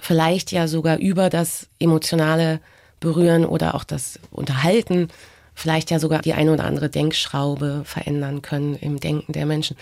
vielleicht 0.00 0.50
ja 0.50 0.66
sogar 0.66 0.98
über 0.98 1.30
das 1.30 1.68
emotionale 1.78 2.60
Berühren 2.98 3.44
oder 3.44 3.74
auch 3.76 3.84
das 3.84 4.18
Unterhalten 4.32 5.08
vielleicht 5.58 5.90
ja 5.90 5.98
sogar 5.98 6.22
die 6.22 6.34
eine 6.34 6.52
oder 6.52 6.64
andere 6.64 6.88
Denkschraube 6.88 7.82
verändern 7.84 8.42
können 8.42 8.76
im 8.76 9.00
Denken 9.00 9.32
der 9.32 9.44
Menschen. 9.44 9.76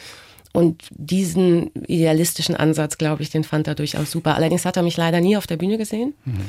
Und 0.52 0.84
diesen 0.90 1.70
idealistischen 1.86 2.56
Ansatz, 2.56 2.96
glaube 2.96 3.22
ich, 3.22 3.28
den 3.28 3.44
fand 3.44 3.68
er 3.68 3.74
durchaus 3.74 4.10
super. 4.10 4.36
Allerdings 4.36 4.64
hat 4.64 4.78
er 4.78 4.82
mich 4.82 4.96
leider 4.96 5.20
nie 5.20 5.36
auf 5.36 5.46
der 5.46 5.58
Bühne 5.58 5.76
gesehen. 5.76 6.14
Mhm. 6.24 6.46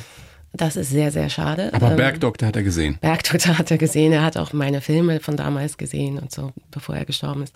Das 0.54 0.78
ist 0.78 0.90
sehr, 0.92 1.12
sehr 1.12 1.30
schade. 1.30 1.74
Aber 1.74 1.92
ähm, 1.92 1.98
Bergdoktor 1.98 2.48
hat 2.48 2.56
er 2.56 2.64
gesehen. 2.64 2.98
Bergdoktor 3.02 3.58
hat 3.58 3.70
er 3.70 3.78
gesehen. 3.78 4.14
Er 4.14 4.24
hat 4.24 4.38
auch 4.38 4.54
meine 4.54 4.80
Filme 4.80 5.20
von 5.20 5.36
damals 5.36 5.78
gesehen 5.78 6.20
und 6.20 6.32
so, 6.32 6.52
bevor 6.72 6.96
er 6.96 7.04
gestorben 7.04 7.44
ist. 7.44 7.54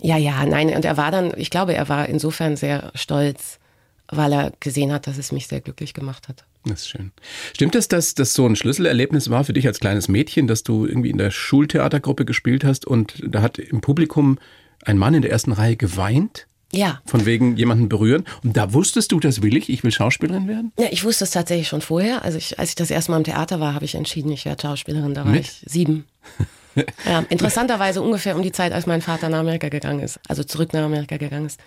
Ja, 0.00 0.16
ja, 0.16 0.46
nein. 0.46 0.74
Und 0.74 0.86
er 0.86 0.96
war 0.96 1.10
dann, 1.10 1.34
ich 1.36 1.50
glaube, 1.50 1.74
er 1.74 1.90
war 1.90 2.08
insofern 2.08 2.56
sehr 2.56 2.90
stolz, 2.94 3.58
weil 4.08 4.32
er 4.32 4.52
gesehen 4.60 4.92
hat, 4.92 5.06
dass 5.06 5.18
es 5.18 5.30
mich 5.30 5.46
sehr 5.46 5.60
glücklich 5.60 5.92
gemacht 5.92 6.28
hat. 6.28 6.44
Das 6.64 6.82
ist 6.82 6.88
schön. 6.88 7.10
Stimmt 7.54 7.74
es, 7.74 7.88
dass 7.88 8.14
das 8.14 8.34
so 8.34 8.46
ein 8.46 8.54
Schlüsselerlebnis 8.56 9.30
war 9.30 9.44
für 9.44 9.52
dich 9.52 9.66
als 9.66 9.80
kleines 9.80 10.08
Mädchen, 10.08 10.46
dass 10.46 10.62
du 10.62 10.86
irgendwie 10.86 11.10
in 11.10 11.18
der 11.18 11.30
Schultheatergruppe 11.30 12.24
gespielt 12.24 12.64
hast 12.64 12.86
und 12.86 13.14
da 13.26 13.42
hat 13.42 13.58
im 13.58 13.80
Publikum 13.80 14.38
ein 14.84 14.98
Mann 14.98 15.14
in 15.14 15.22
der 15.22 15.30
ersten 15.30 15.52
Reihe 15.52 15.76
geweint? 15.76 16.46
Ja. 16.74 17.02
Von 17.04 17.26
wegen 17.26 17.56
jemanden 17.56 17.88
berühren. 17.88 18.24
Und 18.42 18.56
da 18.56 18.72
wusstest 18.72 19.12
du, 19.12 19.20
das 19.20 19.42
will 19.42 19.56
ich, 19.56 19.68
ich 19.68 19.84
will 19.84 19.90
Schauspielerin 19.90 20.48
werden? 20.48 20.72
Ja, 20.78 20.86
ich 20.90 21.04
wusste 21.04 21.24
es 21.24 21.30
tatsächlich 21.30 21.68
schon 21.68 21.82
vorher. 21.82 22.24
Also 22.24 22.38
ich, 22.38 22.58
als 22.58 22.70
ich 22.70 22.74
das 22.74 22.90
erste 22.90 23.10
Mal 23.10 23.18
im 23.18 23.24
Theater 23.24 23.60
war, 23.60 23.74
habe 23.74 23.84
ich 23.84 23.94
entschieden, 23.94 24.32
ich 24.32 24.46
werde 24.46 24.62
Schauspielerin. 24.62 25.12
Da 25.12 25.26
war 25.26 25.32
Mit? 25.32 25.42
ich 25.42 25.62
sieben. 25.66 26.06
ja, 27.06 27.24
interessanterweise 27.28 28.00
ungefähr 28.00 28.34
um 28.36 28.42
die 28.42 28.52
Zeit, 28.52 28.72
als 28.72 28.86
mein 28.86 29.02
Vater 29.02 29.28
nach 29.28 29.40
Amerika 29.40 29.68
gegangen 29.68 30.00
ist. 30.00 30.18
Also 30.28 30.44
zurück 30.44 30.72
nach 30.72 30.82
Amerika 30.82 31.18
gegangen 31.18 31.46
ist. 31.46 31.60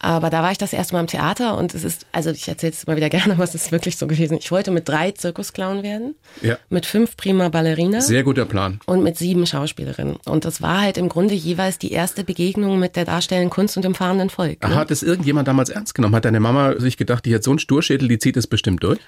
Aber 0.00 0.30
da 0.30 0.42
war 0.42 0.52
ich 0.52 0.58
das 0.58 0.72
erste 0.72 0.94
Mal 0.94 1.00
im 1.00 1.06
Theater 1.08 1.56
und 1.58 1.74
es 1.74 1.82
ist, 1.82 2.06
also 2.12 2.30
ich 2.30 2.46
erzähle 2.48 2.72
es 2.72 2.84
immer 2.84 2.96
wieder 2.96 3.08
gerne, 3.10 3.32
aber 3.34 3.44
es 3.44 3.54
ist 3.54 3.72
wirklich 3.72 3.96
so 3.96 4.06
gewesen. 4.06 4.38
Ich 4.40 4.50
wollte 4.52 4.70
mit 4.70 4.88
drei 4.88 5.10
Zirkusclown 5.10 5.82
werden, 5.82 6.14
Ja. 6.40 6.56
mit 6.68 6.86
fünf 6.86 7.16
prima 7.16 7.48
Ballerina 7.48 8.00
Sehr 8.00 8.22
guter 8.22 8.44
Plan. 8.44 8.78
und 8.86 9.02
mit 9.02 9.16
sieben 9.18 9.46
Schauspielerinnen. 9.46 10.16
Und 10.24 10.44
das 10.44 10.62
war 10.62 10.80
halt 10.82 10.98
im 10.98 11.08
Grunde 11.08 11.34
jeweils 11.34 11.78
die 11.78 11.90
erste 11.92 12.22
Begegnung 12.24 12.78
mit 12.78 12.94
der 12.96 13.04
darstellenden 13.06 13.50
Kunst 13.50 13.76
und 13.76 13.84
dem 13.84 13.94
fahrenden 13.94 14.30
Volk. 14.30 14.62
Ne? 14.62 14.74
Hat 14.76 14.90
es 14.90 15.02
irgendjemand 15.02 15.48
damals 15.48 15.68
ernst 15.70 15.94
genommen? 15.94 16.14
Hat 16.14 16.24
deine 16.24 16.40
Mama 16.40 16.78
sich 16.78 16.96
gedacht, 16.96 17.24
die 17.24 17.34
hat 17.34 17.42
so 17.42 17.50
einen 17.50 17.58
Sturschädel, 17.58 18.08
die 18.08 18.18
zieht 18.18 18.36
es 18.36 18.46
bestimmt 18.46 18.82
durch? 18.84 18.98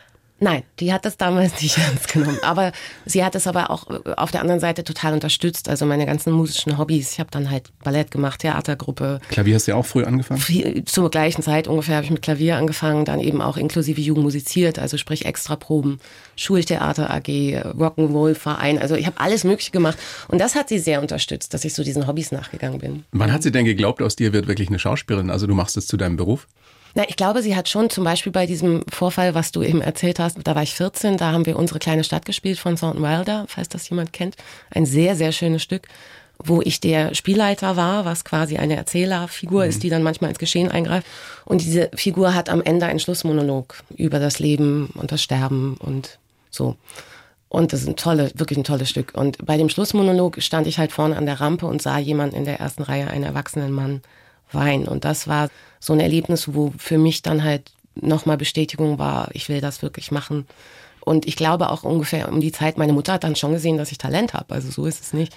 Nein, 0.42 0.62
die 0.81 0.92
hat 0.92 1.05
das 1.05 1.18
damals 1.18 1.61
nicht 1.62 1.76
ernst 1.76 2.09
genommen. 2.12 2.38
Aber 2.42 2.72
sie 3.05 3.24
hat 3.24 3.35
es 3.35 3.46
aber 3.46 3.70
auch 3.70 3.88
äh, 3.90 4.14
auf 4.16 4.31
der 4.31 4.40
anderen 4.40 4.61
Seite 4.61 4.83
total 4.85 5.12
unterstützt. 5.12 5.68
Also 5.68 5.85
meine 5.85 6.07
ganzen 6.07 6.33
musischen 6.33 6.79
Hobbys. 6.79 7.12
Ich 7.12 7.20
habe 7.20 7.31
dann 7.31 7.50
halt 7.50 7.70
Ballett 7.85 8.11
gemacht, 8.11 8.40
Theatergruppe. 8.40 9.20
Klavier 9.29 9.55
hast 9.55 9.66
du 9.66 9.72
ja 9.72 9.76
auch 9.76 9.87
früh 9.87 10.05
angefangen? 10.05 10.40
Viel, 10.40 10.85
zur 10.85 11.11
gleichen 11.11 11.42
Zeit 11.42 11.68
ungefähr 11.68 11.96
habe 11.96 12.05
ich 12.05 12.11
mit 12.11 12.22
Klavier 12.22 12.57
angefangen, 12.57 13.05
dann 13.05 13.20
eben 13.20 13.42
auch 13.42 13.59
inklusive 13.59 14.00
Jugend 14.00 14.24
musiziert, 14.24 14.79
also 14.79 14.96
sprich 14.96 15.26
Extraproben, 15.26 16.00
Schultheater 16.37 17.11
AG, 17.11 17.29
Rock'n'Roll 17.29 18.35
Verein. 18.35 18.79
Also 18.79 18.94
ich 18.94 19.07
habe 19.07 19.20
alles 19.20 19.44
Mögliche 19.44 19.70
gemacht. 19.70 19.98
Und 20.29 20.40
das 20.40 20.55
hat 20.55 20.70
sie 20.70 20.79
sehr 20.79 21.03
unterstützt, 21.03 21.53
dass 21.53 21.64
ich 21.64 21.74
so 21.74 21.85
diesen 21.85 22.07
Hobbys 22.07 22.33
nachgegangen 22.33 22.79
bin. 22.79 23.05
Wann 23.12 23.33
hat 23.33 23.42
sie 23.42 23.53
denn 23.53 23.66
geglaubt, 23.66 24.00
aus 24.00 24.16
dir 24.16 24.33
wird 24.33 24.48
wirklich 24.48 24.68
eine 24.68 24.79
Schauspielerin? 24.79 25.31
Also 25.31 25.46
du 25.46 25.55
machst 25.55 25.76
es 25.76 25.87
zu 25.87 25.98
deinem 25.98 26.16
Beruf? 26.16 26.46
Na, 26.94 27.09
ich 27.09 27.16
glaube, 27.16 27.42
sie 27.42 27.55
hat 27.57 27.68
schon 27.68 27.90
zum 27.90 28.05
Beispiel 28.05 28.33
bei 28.33 28.46
diesem 28.46 28.85
Vorfall, 28.90 29.35
was 29.35 29.53
du 29.53 29.62
eben 29.62 29.81
erzählt 29.81 30.18
hast, 30.18 30.38
da 30.44 30.55
war 30.55 30.62
ich 30.62 30.74
14, 30.74 31.16
da 31.16 31.33
haben 31.33 31.46
wir 31.46 31.57
unsere 31.59 31.79
kleine 31.79 32.05
Stadt 32.05 32.24
gespielt 32.24 32.59
von 32.59 32.76
Thornton 32.76 33.03
Wilder, 33.03 33.44
falls 33.48 33.68
das 33.68 33.88
jemand 33.88 34.12
kennt. 34.12 34.37
Ein 34.70 34.87
sehr, 34.87 35.14
sehr 35.14 35.33
schönes 35.33 35.62
Stück, 35.62 35.88
wo 36.38 36.62
ich 36.62 36.81
der 36.81 37.14
Spielleiter 37.14 37.76
war, 37.76 38.05
was 38.05 38.24
quasi 38.24 38.57
eine 38.57 38.76
Erzählerfigur 38.76 39.66
ist, 39.66 39.83
die 39.83 39.90
dann 39.90 40.03
manchmal 40.03 40.31
ins 40.31 40.38
Geschehen 40.38 40.70
eingreift. 40.70 41.07
Und 41.44 41.61
diese 41.61 41.90
Figur 41.94 42.35
hat 42.35 42.48
am 42.48 42.62
Ende 42.62 42.87
einen 42.87 42.98
Schlussmonolog 42.98 43.76
über 43.96 44.18
das 44.18 44.38
Leben 44.38 44.90
und 44.94 45.12
das 45.12 45.22
Sterben 45.22 45.76
und 45.79 46.18
so. 46.50 46.76
Und 47.48 47.72
das 47.72 47.83
ist 47.83 47.88
ein 47.88 47.96
tolle, 47.96 48.31
wirklich 48.35 48.59
ein 48.59 48.64
tolles 48.64 48.88
Stück. 48.88 49.12
Und 49.14 49.44
bei 49.44 49.57
dem 49.57 49.68
Schlussmonolog 49.68 50.40
stand 50.40 50.66
ich 50.66 50.79
halt 50.79 50.92
vorne 50.92 51.16
an 51.16 51.26
der 51.26 51.40
Rampe 51.40 51.66
und 51.66 51.83
sah 51.83 51.98
jemanden 51.98 52.37
in 52.37 52.44
der 52.44 52.61
ersten 52.61 52.83
Reihe, 52.83 53.09
einen 53.09 53.24
erwachsenen 53.24 53.72
Mann, 53.72 54.03
weinen. 54.53 54.87
Und 54.87 55.05
das 55.05 55.26
war 55.26 55.50
so 55.81 55.93
ein 55.93 56.01
Erlebnis, 56.01 56.55
wo 56.55 56.73
für 56.79 56.99
mich 56.99 57.23
dann 57.23 57.43
halt 57.43 57.73
nochmal 57.95 58.37
Bestätigung 58.37 58.99
war, 58.99 59.29
ich 59.33 59.49
will 59.49 59.61
das 59.61 59.83
wirklich 59.83 60.12
machen. 60.12 60.47
Und 61.01 61.27
ich 61.27 61.35
glaube 61.35 61.71
auch 61.71 61.83
ungefähr 61.83 62.29
um 62.29 62.40
die 62.40 62.53
Zeit, 62.53 62.79
meine 62.79 62.93
Mutter 62.93 63.14
hat 63.14 63.25
dann 63.25 63.35
schon 63.35 63.53
gesehen, 63.53 63.79
dass 63.79 63.90
ich 63.90 63.99
Talent 63.99 64.35
habe. 64.35 64.55
Also 64.55 64.71
so 64.71 64.87
ist 64.87 65.03
es 65.03 65.12
nicht. 65.12 65.35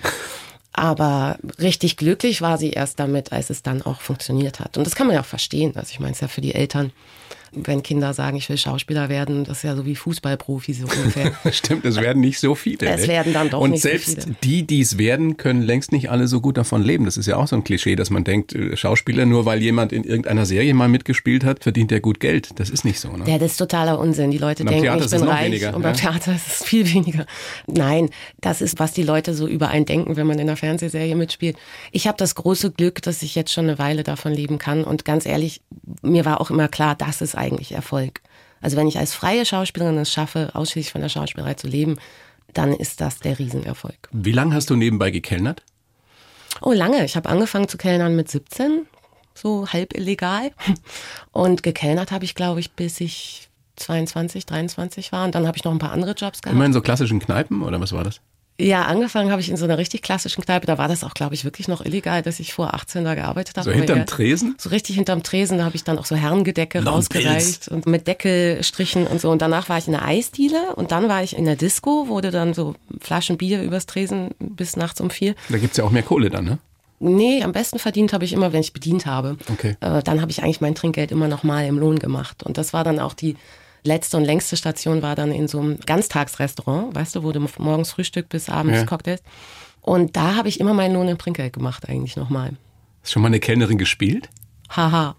Aber 0.74 1.38
richtig 1.60 1.98
glücklich 1.98 2.42
war 2.42 2.58
sie 2.58 2.72
erst 2.72 3.00
damit, 3.00 3.32
als 3.32 3.50
es 3.50 3.64
dann 3.64 3.82
auch 3.82 4.02
funktioniert 4.02 4.60
hat. 4.60 4.78
Und 4.78 4.86
das 4.86 4.96
kann 4.96 5.08
man 5.08 5.16
ja 5.16 5.22
auch 5.22 5.26
verstehen. 5.26 5.76
Also 5.76 5.92
ich 5.92 6.00
meine, 6.00 6.14
es 6.14 6.20
ja 6.20 6.28
für 6.28 6.42
die 6.42 6.56
Eltern, 6.56 6.92
wenn 7.56 7.84
Kinder 7.84 8.14
sagen, 8.14 8.38
ich 8.38 8.50
will 8.50 8.58
Schauspieler 8.58 9.10
werden, 9.10 9.44
das 9.44 9.58
ist 9.58 9.64
ja 9.64 9.76
so 9.76 9.86
wie 9.86 9.96
Fußballprofi 9.96 10.74
so 10.74 10.86
ungefähr. 10.86 11.34
Stimmt, 11.52 11.86
es 11.86 11.98
werden 11.98 12.22
nicht 12.22 12.40
so 12.40 12.56
viele. 12.56 12.88
Es 12.88 13.02
ne? 13.02 13.08
werden 13.10 13.34
dann 13.34 13.50
doch 13.50 13.62
Und 13.62 13.72
nicht 13.72 13.84
so 13.84 13.90
selbst 13.90 14.24
viele. 14.24 14.36
die, 14.44 14.64
die 14.64 14.82
es 14.82 14.98
werden, 14.98 15.38
können 15.38 15.62
längst 15.62 15.92
nicht 15.92 16.10
alle 16.10 16.28
so 16.28 16.42
gut 16.42 16.58
davon 16.58 16.84
leben. 16.84 17.06
Das 17.06 17.18
ist 17.18 17.28
ja 17.28 17.38
auch 17.38 17.48
so 17.48 17.56
ein 17.56 17.64
Klischee, 17.64 17.96
dass 17.96 18.10
man 18.10 18.24
denkt, 18.24 18.54
äh, 18.54 18.76
Schauspieler, 18.76 19.26
nur 19.26 19.46
weil 19.46 19.62
jemand 19.62 19.92
in 19.94 20.04
irgendeiner 20.04 20.46
Serie 20.46 20.74
mal 20.74 20.88
mitgespielt 20.88 21.44
hat, 21.44 21.64
verdient 21.64 21.92
er 21.92 22.00
gut 22.00 22.20
Geld. 22.20 22.50
Das 22.56 22.70
ist 22.70 22.86
nicht 22.86 23.00
so. 23.00 23.16
Ne? 23.16 23.26
Ja, 23.28 23.38
das 23.38 23.52
ist 23.52 23.58
totaler 23.58 24.00
Unsinn. 24.00 24.32
Die 24.32 24.38
Leute 24.38 24.64
Und 24.64 24.70
denken, 24.70 24.84
Theater 24.84 25.06
ich 25.06 25.12
bin 25.12 25.24
reich 25.24 25.46
weniger, 25.46 25.76
und 25.76 25.82
beim 25.82 25.96
ja. 25.96 26.02
Theater 26.02 26.36
ist 26.36 26.48
es 26.48 26.64
viel 26.64 26.92
weniger. 26.92 27.26
Nein, 27.68 28.10
das 28.42 28.62
ist, 28.62 28.80
was 28.80 28.94
die 28.94 29.04
Leute 29.04 29.34
so 29.34 29.48
über 29.48 29.70
einen 29.70 29.86
denken, 29.86 30.16
wenn 30.16 30.28
man 30.28 30.40
in 30.40 30.48
einer 30.48 30.58
Fernsehserie 30.58 31.16
mitspielt. 31.16 31.58
Ich 31.92 32.08
habe 32.08 32.18
das 32.18 32.36
große 32.36 32.72
Glück, 32.72 33.02
dass 33.02 33.22
ich 33.22 33.36
jetzt 33.36 33.52
schon 33.52 33.66
eine 33.66 33.80
Weile 33.80 34.04
davon 34.04 34.34
leben 34.34 34.58
kann. 34.58 34.84
Und 34.84 35.06
ganz 35.06 35.26
ehrlich, 35.26 35.62
mir 36.02 36.26
war 36.26 36.42
auch 36.42 36.50
immer 36.50 36.68
klar, 36.68 36.96
das 36.96 37.22
ist 37.22 37.36
eigentlich 37.44 37.74
Erfolg. 37.74 38.22
Also 38.62 38.78
wenn 38.78 38.88
ich 38.88 38.98
als 38.98 39.14
freie 39.14 39.46
Schauspielerin 39.46 39.98
es 39.98 40.12
schaffe, 40.12 40.52
ausschließlich 40.54 40.92
von 40.92 41.02
der 41.02 41.10
Schauspielerei 41.10 41.54
zu 41.54 41.68
leben, 41.68 41.98
dann 42.54 42.74
ist 42.74 43.02
das 43.02 43.20
der 43.20 43.38
Riesenerfolg. 43.38 44.10
Wie 44.12 44.32
lange 44.32 44.56
hast 44.56 44.70
du 44.70 44.76
nebenbei 44.76 45.12
gekellnert? 45.12 45.64
Oh, 46.62 46.72
lange. 46.72 47.04
Ich 47.04 47.16
habe 47.16 47.30
angefangen 47.30 47.68
zu 47.68 47.78
kellnern 47.78 48.16
mit 48.16 48.30
17, 48.30 48.86
so 49.34 49.68
halb 49.68 49.96
illegal. 49.96 50.52
Und 51.32 51.64
gekellnert 51.64 52.12
habe 52.12 52.26
ich, 52.26 52.36
glaube 52.36 52.60
ich, 52.60 52.72
bis 52.72 53.02
ich 53.02 53.50
22, 53.78 54.46
23 54.46 55.12
war. 55.12 55.26
Und 55.26 55.36
dann 55.36 55.48
habe 55.48 55.58
ich 55.58 55.64
noch 55.64 55.72
ein 55.72 55.80
paar 55.80 55.92
andere 55.92 56.12
Jobs 56.12 56.42
gehabt. 56.42 56.56
Immer 56.56 56.66
in 56.66 56.74
so 56.74 56.82
klassischen 56.82 57.20
Kneipen 57.20 57.64
oder 57.64 57.82
was 57.82 57.92
war 57.92 58.04
das? 58.04 58.22
Ja, 58.60 58.84
angefangen 58.84 59.32
habe 59.32 59.42
ich 59.42 59.50
in 59.50 59.58
so 59.58 59.66
einer 59.66 59.80
richtig 59.80 60.04
klassischen 60.04 60.44
Kneipe. 60.44 60.68
Da 60.68 60.78
war 60.78 60.88
das 60.88 61.04
auch, 61.04 61.16
glaube 61.16 61.34
ich, 61.34 61.44
wirklich 61.44 61.68
noch 61.68 61.84
illegal, 61.84 62.22
dass 62.22 62.40
ich 62.40 62.54
vor 62.54 62.74
18 62.74 63.04
da 63.04 63.16
gearbeitet 63.16 63.58
habe. 63.58 63.66
So 63.66 63.76
hinterm 63.76 64.00
ja, 64.00 64.04
Tresen? 64.06 64.56
So 64.60 64.70
richtig 64.70 64.96
hinterm 64.96 65.24
Tresen. 65.24 65.58
Da 65.58 65.66
habe 65.66 65.76
ich 65.76 65.84
dann 65.84 65.98
auch 65.98 66.06
so 66.06 66.16
Herrengedecke 66.16 66.80
Long 66.80 66.96
rausgereicht 66.96 67.68
und 67.70 67.88
mit 67.88 68.08
Deckelstrichen 68.08 69.08
und 69.08 69.20
so. 69.20 69.32
Und 69.32 69.42
danach 69.42 69.70
war 69.70 69.80
ich 69.80 69.88
in 69.88 69.94
der 69.94 70.06
Eisdiele 70.06 70.76
und 70.76 70.92
dann 70.92 71.10
war 71.10 71.24
ich 71.24 71.36
in 71.36 71.46
der 71.46 71.56
Disco, 71.56 72.08
wurde 72.08 72.30
dann 72.30 72.54
so 72.54 72.76
Flaschen 73.00 73.38
Bier 73.38 73.64
übers 73.64 73.88
Tresen 73.88 74.32
bis 74.40 74.76
nachts 74.76 75.02
um 75.02 75.10
vier. 75.10 75.34
Da 75.50 75.58
gibt's 75.58 75.78
ja 75.78 75.84
auch 75.84 75.92
mehr 75.92 76.04
Kohle 76.04 76.30
dann, 76.30 76.46
ne? 76.46 76.60
Nee, 77.00 77.44
am 77.44 77.52
besten 77.52 77.80
verdient 77.80 78.14
habe 78.14 78.24
ich 78.24 78.32
immer, 78.32 78.54
wenn 78.54 78.62
ich 78.62 78.72
bedient 78.72 79.06
habe. 79.06 79.36
Okay. 79.52 79.76
Äh, 79.82 80.02
dann 80.04 80.22
habe 80.22 80.32
ich 80.32 80.42
eigentlich 80.42 80.62
mein 80.62 80.74
Trinkgeld 80.74 81.12
immer 81.12 81.28
noch 81.28 81.44
mal 81.44 81.66
im 81.66 81.78
Lohn 81.78 82.00
gemacht. 82.00 82.44
Und 82.44 82.58
das 82.58 82.72
war 82.72 82.86
dann 82.86 83.00
auch 83.00 83.14
die 83.14 83.36
letzte 83.84 84.18
und 84.18 84.24
längste 84.26 84.56
Station, 84.58 85.02
war 85.02 85.16
dann 85.16 85.32
in 85.32 85.48
so 85.48 85.60
einem 85.60 85.80
Ganztagsrestaurant, 85.86 86.96
weißt 86.96 87.16
du, 87.16 87.24
wo 87.24 87.32
du 87.32 87.46
morgens 87.60 87.92
Frühstück 87.92 88.30
bis 88.30 88.50
abends 88.50 88.80
Ja. 88.80 88.86
Cocktails. 88.86 89.22
Und 89.82 90.16
da 90.16 90.36
habe 90.36 90.48
ich 90.48 90.60
immer 90.60 90.74
meinen 90.74 90.94
Lohn 90.94 91.08
im 91.10 91.18
Trinkgeld 91.18 91.54
gemacht, 91.54 91.90
eigentlich 91.90 92.16
nochmal. 92.16 92.52
Hast 93.02 93.12
schon 93.12 93.22
mal 93.22 93.28
eine 93.28 93.40
Kellnerin 93.42 93.78
gespielt? 93.78 94.30
Haha. 94.70 95.16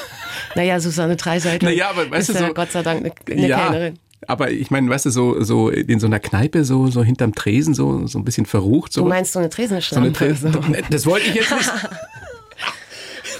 naja, 0.54 0.78
Susanne 0.80 1.16
Dreiseite 1.16 1.64
Naja, 1.66 1.90
aber 1.90 2.10
weißt 2.10 2.30
ist 2.30 2.38
du 2.38 2.42
ja 2.42 2.48
so- 2.48 2.54
Gott 2.54 2.70
sei 2.70 2.82
Dank 2.82 3.00
eine, 3.00 3.12
eine 3.38 3.48
Kellnerin. 3.48 3.98
Aber 4.26 4.50
ich 4.50 4.70
meine, 4.70 4.88
weißt 4.88 5.04
du, 5.06 5.10
so, 5.10 5.42
so 5.42 5.68
in 5.68 6.00
so 6.00 6.06
einer 6.06 6.18
Kneipe, 6.20 6.64
so, 6.64 6.86
so 6.86 7.04
hinterm 7.04 7.34
Tresen, 7.34 7.74
so, 7.74 8.06
so 8.06 8.18
ein 8.18 8.24
bisschen 8.24 8.46
verrucht. 8.46 8.92
So, 8.94 9.02
Du 9.02 9.08
meinst 9.08 9.32
so 9.34 9.38
eine 9.38 9.50
so 9.50 9.56
eine 9.58 9.68
Tresenschlampe? 9.68 10.12
Tresen. 10.12 10.52
so. 10.52 10.60
Das 10.90 11.04
wollte 11.04 11.26
ich 11.28 11.34
jetzt 11.34 11.50
nicht. 11.52 11.70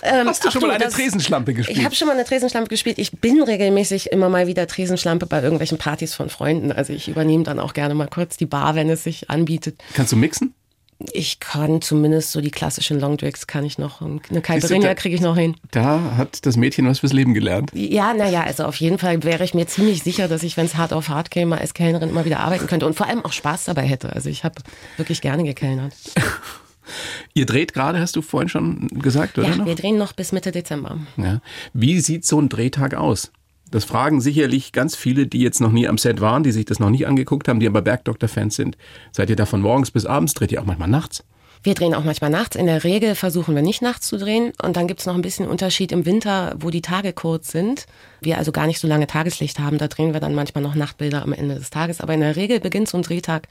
Ähm, 0.05 0.29
Hast 0.29 0.45
du 0.45 0.51
schon 0.51 0.61
mal 0.63 0.71
eine 0.73 0.85
das- 0.85 0.95
Tresenschlampe 0.95 1.55
gespielt? 1.55 1.79
Ich 1.79 1.85
habe 1.85 1.95
schon 1.95 2.07
mal 2.09 2.15
eine 2.15 2.25
Tresenschlampe 2.25 2.69
gespielt. 2.69 2.99
Ich 2.99 3.13
bin 3.13 3.43
regelmäßig 3.43 4.13
immer 4.13 4.29
mal 4.29 4.47
wieder 4.47 4.67
Tresenschlampe 4.67 5.27
bei 5.27 5.43
irgendwelchen 5.43 5.79
Partys 5.79 6.15
von 6.15 6.29
Freunden. 6.29 6.71
Also 6.73 6.93
ich 6.93 7.09
übernehme 7.09 7.45
dann 7.45 7.59
auch 7.59 7.73
gerne 7.75 7.95
mal 7.95 8.09
kurz 8.09 8.37
die 8.37 8.47
Bar, 8.47 8.75
wenn 8.75 8.91
es 8.91 9.05
sich 9.05 9.31
anbietet. 9.31 9.83
Kannst 9.95 10.13
du 10.13 10.17
mixen? 10.17 10.55
Ich 11.13 11.41
kann 11.41 11.83
zumindest 11.83 12.31
so 12.33 12.41
die 12.41 12.53
klassischen 12.53 13.01
Longdrinks 13.01 13.47
kann 13.49 13.65
ich 13.65 13.79
noch. 13.79 14.01
Und 14.01 14.23
Eine 14.31 14.37
Siehst 14.41 14.45
Caipirinha 14.45 14.95
kriege 14.95 15.15
ich 15.17 15.21
noch 15.21 15.37
hin. 15.37 15.57
Da 15.73 16.01
hat 16.17 16.47
das 16.47 16.57
Mädchen 16.57 16.87
was 16.87 17.01
fürs 17.01 17.13
Leben 17.13 17.35
gelernt. 17.35 17.71
Ja, 17.75 18.15
naja, 18.15 18.43
also 18.45 18.65
auf 18.65 18.77
jeden 18.77 18.99
Fall 18.99 19.23
wäre 19.25 19.43
ich 19.43 19.55
mir 19.55 19.67
ziemlich 19.67 20.03
sicher, 20.03 20.29
dass 20.29 20.43
ich, 20.45 20.57
wenn 20.57 20.67
es 20.67 20.77
hart 20.77 20.93
auf 20.93 21.09
hart 21.09 21.31
käme, 21.33 21.59
als 21.59 21.75
Kellnerin 21.75 22.11
immer 22.11 22.25
wieder 22.25 22.41
arbeiten 22.41 22.69
könnte 22.69 22.87
und 22.87 22.95
vor 22.95 23.07
allem 23.09 23.25
auch 23.25 23.33
Spaß 23.33 23.65
dabei 23.65 23.83
hätte. 23.83 24.13
Also 24.13 24.31
ich 24.31 24.45
habe 24.45 24.55
wirklich 24.97 25.21
gerne 25.21 25.43
gekellnert. 25.45 25.93
Ihr 27.35 27.47
dreht 27.47 27.73
gerade, 27.73 27.99
hast 28.01 28.17
du 28.17 28.23
vorhin 28.23 28.49
schon 28.49 28.89
gesagt, 28.89 29.39
oder 29.39 29.49
Ja, 29.49 29.57
noch? 29.57 29.67
wir 29.67 29.75
drehen 29.75 29.99
noch 29.99 30.13
bis 30.13 30.33
Mitte 30.33 30.53
Dezember. 30.53 30.99
Ja. 31.17 31.41
Wie 31.73 32.01
sieht 32.01 32.25
so 32.25 32.41
ein 32.41 32.49
Drehtag 32.49 32.95
aus? 32.95 33.33
Das 33.71 33.85
fragen 33.85 34.21
sicherlich 34.21 34.73
ganz 34.73 34.95
viele, 34.95 35.27
die 35.27 35.41
jetzt 35.41 35.61
noch 35.61 35.73
nie 35.73 35.89
am 35.89 35.99
Set 35.99 36.21
waren, 36.21 36.43
die 36.45 36.53
sich 36.53 36.65
das 36.65 36.79
noch 36.79 36.91
nie 36.91 37.07
angeguckt 37.07 37.49
haben, 37.49 37.59
die 37.61 37.67
aber 37.67 37.83
Bergdoktor-Fans 37.83 38.55
sind. 38.55 38.77
Seid 39.11 39.31
ihr 39.31 39.37
da 39.37 39.47
von 39.47 39.61
morgens 39.61 39.91
bis 39.91 40.07
abends? 40.07 40.35
Dreht 40.35 40.53
ihr 40.53 40.61
auch 40.61 40.67
manchmal 40.67 40.89
nachts? 40.89 41.25
Wir 41.65 41.75
drehen 41.75 41.95
auch 41.95 42.05
manchmal 42.05 42.29
nachts. 42.29 42.57
In 42.57 42.67
der 42.67 42.85
Regel 42.85 43.15
versuchen 43.15 43.55
wir 43.55 43.63
nicht 43.63 43.81
nachts 43.81 44.07
zu 44.07 44.19
drehen. 44.19 44.53
Und 44.63 44.77
dann 44.77 44.87
gibt's 44.87 45.07
noch 45.07 45.15
ein 45.15 45.23
bisschen 45.23 45.49
Unterschied 45.49 45.93
im 45.93 46.05
Winter, 46.05 46.55
wo 46.59 46.69
die 46.69 46.83
Tage 46.83 47.15
kurz 47.15 47.51
sind. 47.51 47.87
Wir 48.21 48.37
also 48.37 48.53
gar 48.53 48.67
nicht 48.67 48.79
so 48.79 48.87
lange 48.87 49.07
Tageslicht 49.07 49.59
haben. 49.59 49.79
Da 49.79 49.89
drehen 49.89 50.13
wir 50.13 50.21
dann 50.21 50.35
manchmal 50.35 50.63
noch 50.63 50.75
Nachtbilder 50.75 51.23
am 51.23 51.33
Ende 51.33 51.55
des 51.55 51.71
Tages. 51.71 52.03
Aber 52.03 52.13
in 52.13 52.21
der 52.21 52.37
Regel 52.37 52.61
beginnt 52.61 52.89
so 52.89 52.99
ein 52.99 53.03
Drehtag 53.03 53.49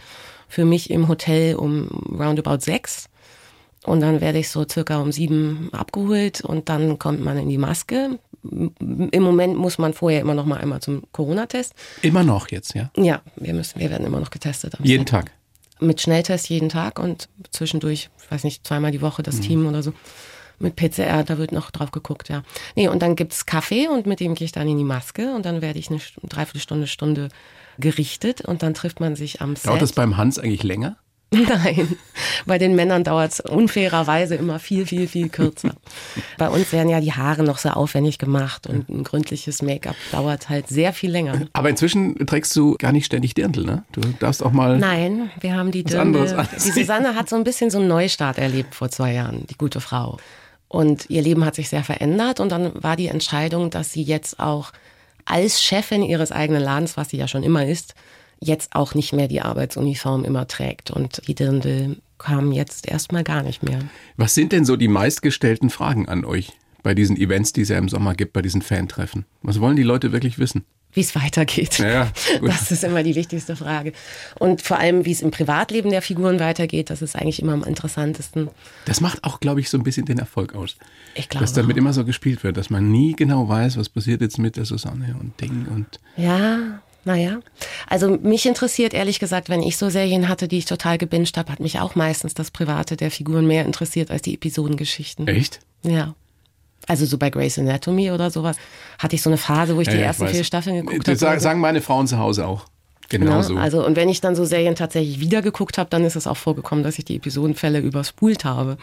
für 0.47 0.63
mich 0.63 0.91
im 0.91 1.07
Hotel 1.07 1.55
um 1.55 1.87
roundabout 2.17 2.59
sechs. 2.59 3.09
Und 3.85 3.99
dann 4.01 4.21
werde 4.21 4.39
ich 4.39 4.49
so 4.49 4.65
circa 4.69 4.99
um 5.01 5.11
sieben 5.11 5.69
abgeholt 5.73 6.41
und 6.41 6.69
dann 6.69 6.99
kommt 6.99 7.21
man 7.21 7.37
in 7.37 7.49
die 7.49 7.57
Maske. 7.57 8.17
Im 8.43 9.23
Moment 9.23 9.55
muss 9.57 9.77
man 9.77 9.93
vorher 9.93 10.21
immer 10.21 10.33
noch 10.33 10.45
mal 10.45 10.57
einmal 10.59 10.81
zum 10.81 11.03
Corona-Test. 11.11 11.73
Immer 12.01 12.23
noch 12.23 12.49
jetzt, 12.49 12.75
ja? 12.75 12.91
Ja, 12.97 13.21
wir 13.35 13.53
müssen, 13.53 13.79
wir 13.79 13.89
werden 13.89 14.05
immer 14.05 14.19
noch 14.19 14.29
getestet. 14.31 14.75
Jeden 14.83 15.05
Tag. 15.05 15.31
mit 15.79 15.99
Schnelltest 16.01 16.49
jeden 16.49 16.69
Tag 16.69 16.97
und 16.99 17.27
zwischendurch, 17.51 18.09
ich 18.21 18.31
weiß 18.31 18.43
nicht, 18.45 18.65
zweimal 18.65 18.91
die 18.91 19.01
Woche 19.01 19.21
Mhm. 19.21 19.25
das 19.25 19.39
Team 19.41 19.65
oder 19.67 19.83
so 19.83 19.93
Mit 20.59 20.75
PCR, 20.77 21.23
da 21.23 21.37
wird 21.37 21.51
noch 21.51 21.71
drauf 21.71 21.91
geguckt, 21.91 22.29
ja. 22.29 22.43
Nee, 22.75 22.87
und 22.87 23.01
dann 23.01 23.15
gibt's 23.17 23.45
Kaffee 23.45 23.87
und 23.87 24.05
mit 24.05 24.19
dem 24.21 24.35
gehe 24.35 24.45
ich 24.45 24.51
dann 24.53 24.67
in 24.69 24.77
die 24.77 24.83
Maske 24.85 25.33
und 25.35 25.45
dann 25.45 25.61
werde 25.61 25.79
ich 25.79 25.89
eine 25.89 25.99
Dreiviertelstunde, 26.23 26.87
Stunde 26.87 27.29
gerichtet 27.79 28.41
und 28.41 28.61
dann 28.63 28.73
trifft 28.73 28.99
man 28.99 29.15
sich 29.15 29.41
am 29.41 29.55
Set. 29.55 29.67
Dauert 29.67 29.81
das 29.81 29.93
beim 29.93 30.15
Hans 30.15 30.37
eigentlich 30.39 30.63
länger? 30.63 30.95
Nein, 31.49 31.97
bei 32.45 32.57
den 32.59 32.75
Männern 32.75 33.03
dauert 33.03 33.33
es 33.33 33.39
unfairerweise 33.39 34.35
immer 34.35 34.59
viel, 34.59 34.85
viel, 34.85 35.07
viel 35.07 35.29
kürzer. 35.29 35.75
bei 36.37 36.47
uns 36.47 36.71
werden 36.71 36.89
ja 36.89 37.01
die 37.01 37.13
Haare 37.13 37.43
noch 37.43 37.57
sehr 37.57 37.75
aufwendig 37.75 38.19
gemacht 38.19 38.67
und 38.67 38.87
ein 38.89 39.03
gründliches 39.03 39.61
Make-up 39.63 39.95
dauert 40.11 40.49
halt 40.49 40.67
sehr 40.67 40.93
viel 40.93 41.09
länger. 41.09 41.47
Aber 41.53 41.69
inzwischen 41.69 42.25
trägst 42.27 42.55
du 42.55 42.75
gar 42.77 42.91
nicht 42.91 43.05
ständig 43.05 43.33
Dirndl, 43.33 43.65
ne? 43.65 43.83
Du 43.93 44.01
darfst 44.19 44.43
auch 44.43 44.51
mal. 44.51 44.77
Nein, 44.77 45.31
wir 45.39 45.55
haben 45.55 45.71
die 45.71 45.83
Dirndl. 45.83 46.45
Die 46.53 46.71
Susanne 46.71 47.15
hat 47.15 47.29
so 47.29 47.35
ein 47.35 47.43
bisschen 47.43 47.71
so 47.71 47.79
einen 47.79 47.87
Neustart 47.87 48.37
erlebt 48.37 48.75
vor 48.75 48.89
zwei 48.89 49.13
Jahren, 49.13 49.47
die 49.47 49.57
gute 49.57 49.81
Frau. 49.81 50.17
Und 50.67 51.09
ihr 51.09 51.21
Leben 51.21 51.45
hat 51.45 51.55
sich 51.55 51.69
sehr 51.69 51.83
verändert 51.83 52.39
und 52.39 52.51
dann 52.51 52.71
war 52.75 52.95
die 52.95 53.07
Entscheidung, 53.07 53.69
dass 53.69 53.91
sie 53.91 54.03
jetzt 54.03 54.39
auch 54.39 54.71
als 55.25 55.61
Chefin 55.63 56.03
ihres 56.03 56.31
eigenen 56.31 56.61
Ladens, 56.61 56.97
was 56.97 57.09
sie 57.09 57.17
ja 57.17 57.27
schon 57.27 57.43
immer 57.43 57.65
ist, 57.65 57.95
jetzt 58.43 58.75
auch 58.75 58.93
nicht 58.95 59.13
mehr 59.13 59.27
die 59.27 59.41
Arbeitsuniform 59.41 60.23
immer 60.25 60.47
trägt. 60.47 60.91
Und 60.91 61.27
die 61.27 61.35
Dirndl 61.35 61.97
kamen 62.17 62.51
jetzt 62.51 62.87
erstmal 62.87 63.23
gar 63.23 63.43
nicht 63.43 63.63
mehr. 63.63 63.79
Was 64.17 64.35
sind 64.35 64.51
denn 64.51 64.65
so 64.65 64.75
die 64.75 64.87
meistgestellten 64.87 65.69
Fragen 65.69 66.07
an 66.07 66.25
euch 66.25 66.53
bei 66.81 66.93
diesen 66.93 67.17
Events, 67.17 67.53
die 67.53 67.61
es 67.61 67.69
ja 67.69 67.77
im 67.77 67.89
Sommer 67.89 68.13
gibt, 68.13 68.33
bei 68.33 68.41
diesen 68.41 68.61
Fantreffen? 68.61 69.25
Was 69.41 69.59
wollen 69.59 69.75
die 69.75 69.83
Leute 69.83 70.11
wirklich 70.11 70.39
wissen? 70.39 70.65
Wie 70.93 70.99
es 70.99 71.15
weitergeht. 71.15 71.79
Ja, 71.79 72.11
das 72.41 72.71
ist 72.71 72.83
immer 72.83 73.01
die 73.01 73.15
wichtigste 73.15 73.55
Frage. 73.55 73.93
Und 74.37 74.61
vor 74.61 74.77
allem, 74.77 75.05
wie 75.05 75.11
es 75.11 75.23
im 75.23 75.31
Privatleben 75.31 75.89
der 75.89 76.03
Figuren 76.03 76.39
weitergeht, 76.39 76.91
das 76.91 77.01
ist 77.01 77.15
eigentlich 77.15 77.41
immer 77.41 77.53
am 77.53 77.63
interessantesten. 77.63 78.49
Das 78.85 79.01
macht 79.01 79.23
auch, 79.23 79.39
glaube 79.39 79.59
ich, 79.59 79.71
so 79.71 79.77
ein 79.77 79.83
bisschen 79.83 80.05
den 80.05 80.19
Erfolg 80.19 80.53
aus. 80.53 80.77
Ich 81.15 81.29
glaube. 81.29 81.43
Dass 81.43 81.53
damit 81.53 81.77
immer 81.77 81.93
so 81.93 82.05
gespielt 82.05 82.43
wird, 82.43 82.57
dass 82.57 82.69
man 82.69 82.91
nie 82.91 83.15
genau 83.15 83.49
weiß, 83.49 83.77
was 83.77 83.89
passiert 83.89 84.21
jetzt 84.21 84.37
mit 84.37 84.55
der 84.55 84.65
Susanne 84.65 85.15
und 85.19 85.39
Ding 85.41 85.65
und. 85.65 85.99
Ja, 86.15 86.79
naja, 87.05 87.39
also 87.87 88.17
mich 88.21 88.45
interessiert 88.45 88.93
ehrlich 88.93 89.19
gesagt, 89.19 89.49
wenn 89.49 89.61
ich 89.61 89.77
so 89.77 89.89
Serien 89.89 90.29
hatte, 90.29 90.47
die 90.47 90.57
ich 90.57 90.65
total 90.65 90.97
gebinged 90.97 91.37
habe, 91.37 91.51
hat 91.51 91.59
mich 91.59 91.79
auch 91.79 91.95
meistens 91.95 92.33
das 92.33 92.51
Private 92.51 92.95
der 92.95 93.11
Figuren 93.11 93.45
mehr 93.45 93.65
interessiert 93.65 94.09
als 94.09 94.21
die 94.21 94.35
Episodengeschichten. 94.35 95.27
Echt? 95.27 95.59
Ja. 95.83 96.15
Also 96.87 97.05
so 97.05 97.17
bei 97.17 97.29
Grey's 97.29 97.57
Anatomy 97.57 98.11
oder 98.11 98.29
sowas 98.29 98.57
hatte 98.99 99.15
ich 99.15 99.21
so 99.21 99.29
eine 99.29 99.37
Phase, 99.37 99.75
wo 99.75 99.81
ich 99.81 99.87
ja, 99.87 99.93
die 99.93 99.99
ja, 99.99 100.05
ersten 100.05 100.27
vier 100.27 100.43
Staffeln 100.43 100.85
geguckt 100.85 101.07
habe. 101.07 101.17
Sagen, 101.17 101.39
sagen 101.39 101.59
meine 101.59 101.81
Frauen 101.81 102.07
zu 102.07 102.17
Hause 102.17 102.45
auch. 102.45 102.65
Genau 103.09 103.41
so. 103.41 103.55
Also 103.57 103.85
und 103.85 103.95
wenn 103.95 104.09
ich 104.09 104.21
dann 104.21 104.35
so 104.35 104.43
Serien 104.43 104.75
tatsächlich 104.75 105.19
wieder 105.19 105.41
geguckt 105.41 105.77
habe, 105.77 105.89
dann 105.89 106.03
ist 106.03 106.15
es 106.15 106.27
auch 106.27 106.37
vorgekommen, 106.37 106.83
dass 106.83 106.97
ich 106.97 107.05
die 107.05 107.15
Episodenfälle 107.17 107.79
überspult 107.79 108.43
habe 108.43 108.77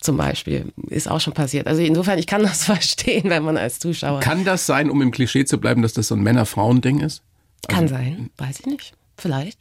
zum 0.00 0.16
Beispiel. 0.16 0.72
Ist 0.88 1.10
auch 1.10 1.20
schon 1.20 1.34
passiert. 1.34 1.66
Also 1.66 1.82
insofern, 1.82 2.18
ich 2.18 2.26
kann 2.26 2.42
das 2.42 2.64
verstehen, 2.64 3.30
wenn 3.30 3.42
man 3.42 3.56
als 3.56 3.78
Zuschauer. 3.78 4.20
Kann 4.20 4.44
das 4.44 4.66
sein, 4.66 4.90
um 4.90 5.00
im 5.02 5.10
Klischee 5.10 5.44
zu 5.44 5.58
bleiben, 5.58 5.82
dass 5.82 5.92
das 5.92 6.08
so 6.08 6.14
ein 6.14 6.22
Männer-Frauen-Ding 6.22 7.00
ist? 7.00 7.22
Kann 7.68 7.84
also, 7.84 7.94
sein, 7.94 8.30
weiß 8.36 8.60
ich 8.60 8.66
nicht. 8.66 8.94
Vielleicht. 9.16 9.58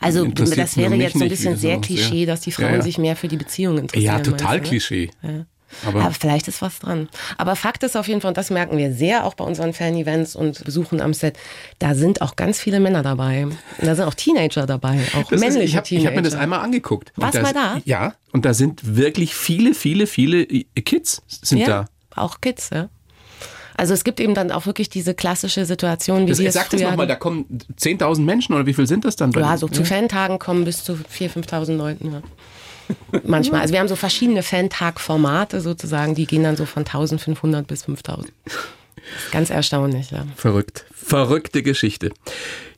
also 0.00 0.26
das 0.26 0.76
wäre 0.76 0.94
jetzt 0.94 1.18
so 1.18 1.24
ein 1.24 1.28
bisschen 1.28 1.56
sehr 1.56 1.80
Klischee, 1.80 2.26
dass 2.26 2.40
die 2.40 2.52
Frauen 2.52 2.70
ja, 2.70 2.76
ja. 2.76 2.82
sich 2.82 2.98
mehr 2.98 3.16
für 3.16 3.28
die 3.28 3.36
Beziehung 3.36 3.78
interessieren. 3.78 4.16
Ja, 4.16 4.20
total 4.20 4.58
meinst, 4.58 4.70
Klischee. 4.70 5.10
Ja. 5.22 5.46
Aber, 5.84 6.02
Aber, 6.02 6.12
vielleicht 6.12 6.48
ist 6.48 6.62
was 6.62 6.78
dran. 6.78 7.08
Aber 7.36 7.56
Fakt 7.56 7.82
ist 7.82 7.96
auf 7.96 8.08
jeden 8.08 8.20
Fall, 8.20 8.30
und 8.30 8.36
das 8.36 8.50
merken 8.50 8.78
wir 8.78 8.92
sehr 8.92 9.24
auch 9.24 9.34
bei 9.34 9.44
unseren 9.44 9.72
Fan-Events 9.72 10.36
und 10.36 10.64
Besuchen 10.64 11.00
am 11.00 11.12
Set, 11.12 11.36
da 11.78 11.94
sind 11.94 12.22
auch 12.22 12.36
ganz 12.36 12.60
viele 12.60 12.80
Männer 12.80 13.02
dabei. 13.02 13.46
Da 13.80 13.94
sind 13.94 14.06
auch 14.06 14.14
Teenager 14.14 14.66
dabei, 14.66 15.00
auch 15.14 15.28
das 15.28 15.40
männliche 15.40 15.64
ist, 15.64 15.70
ich 15.70 15.76
hab, 15.76 15.84
Teenager. 15.84 16.02
Ich 16.02 16.06
habe 16.06 16.16
mir 16.16 16.22
das 16.22 16.34
einmal 16.34 16.60
angeguckt. 16.60 17.12
Warst 17.16 17.42
mal 17.42 17.52
da? 17.52 17.80
Ja, 17.84 18.14
und 18.32 18.44
da 18.44 18.54
sind 18.54 18.96
wirklich 18.96 19.34
viele, 19.34 19.74
viele, 19.74 20.06
viele 20.06 20.46
Kids 20.46 21.22
sind 21.26 21.58
ja, 21.58 21.66
da. 21.66 21.88
Auch 22.14 22.40
Kids, 22.40 22.70
ja. 22.72 22.88
Also 23.76 23.94
es 23.94 24.04
gibt 24.04 24.20
eben 24.20 24.34
dann 24.34 24.50
auch 24.50 24.66
wirklich 24.66 24.88
diese 24.88 25.14
klassische 25.14 25.66
Situation, 25.66 26.26
wie 26.26 26.30
das, 26.30 26.38
wir 26.38 26.48
es 26.48 26.54
Sag 26.54 26.70
das 26.70 26.80
nochmal, 26.80 27.06
da 27.06 27.14
kommen 27.14 27.44
10.000 27.78 28.22
Menschen 28.22 28.54
oder 28.54 28.66
wie 28.66 28.72
viel 28.72 28.86
sind 28.86 29.04
das 29.04 29.16
dann? 29.16 29.32
Ja, 29.32 29.56
so 29.58 29.68
zu 29.68 29.84
Fantagen 29.84 30.38
kommen 30.38 30.64
bis 30.64 30.82
zu 30.82 30.94
4.000, 30.94 31.48
5.000 31.48 31.76
Leuten. 31.76 32.12
Ja. 32.12 33.20
Manchmal. 33.24 33.60
Also 33.60 33.72
wir 33.72 33.80
haben 33.80 33.88
so 33.88 33.96
verschiedene 33.96 34.42
Fantag-Formate 34.42 35.60
sozusagen, 35.60 36.14
die 36.14 36.26
gehen 36.26 36.42
dann 36.42 36.56
so 36.56 36.64
von 36.64 36.84
1.500 36.84 37.62
bis 37.62 37.84
5.000. 37.84 38.26
Ganz 39.30 39.50
erstaunlich, 39.50 40.10
ja. 40.10 40.24
Verrückt. 40.36 40.84
Verrückte 40.92 41.62
Geschichte. 41.62 42.12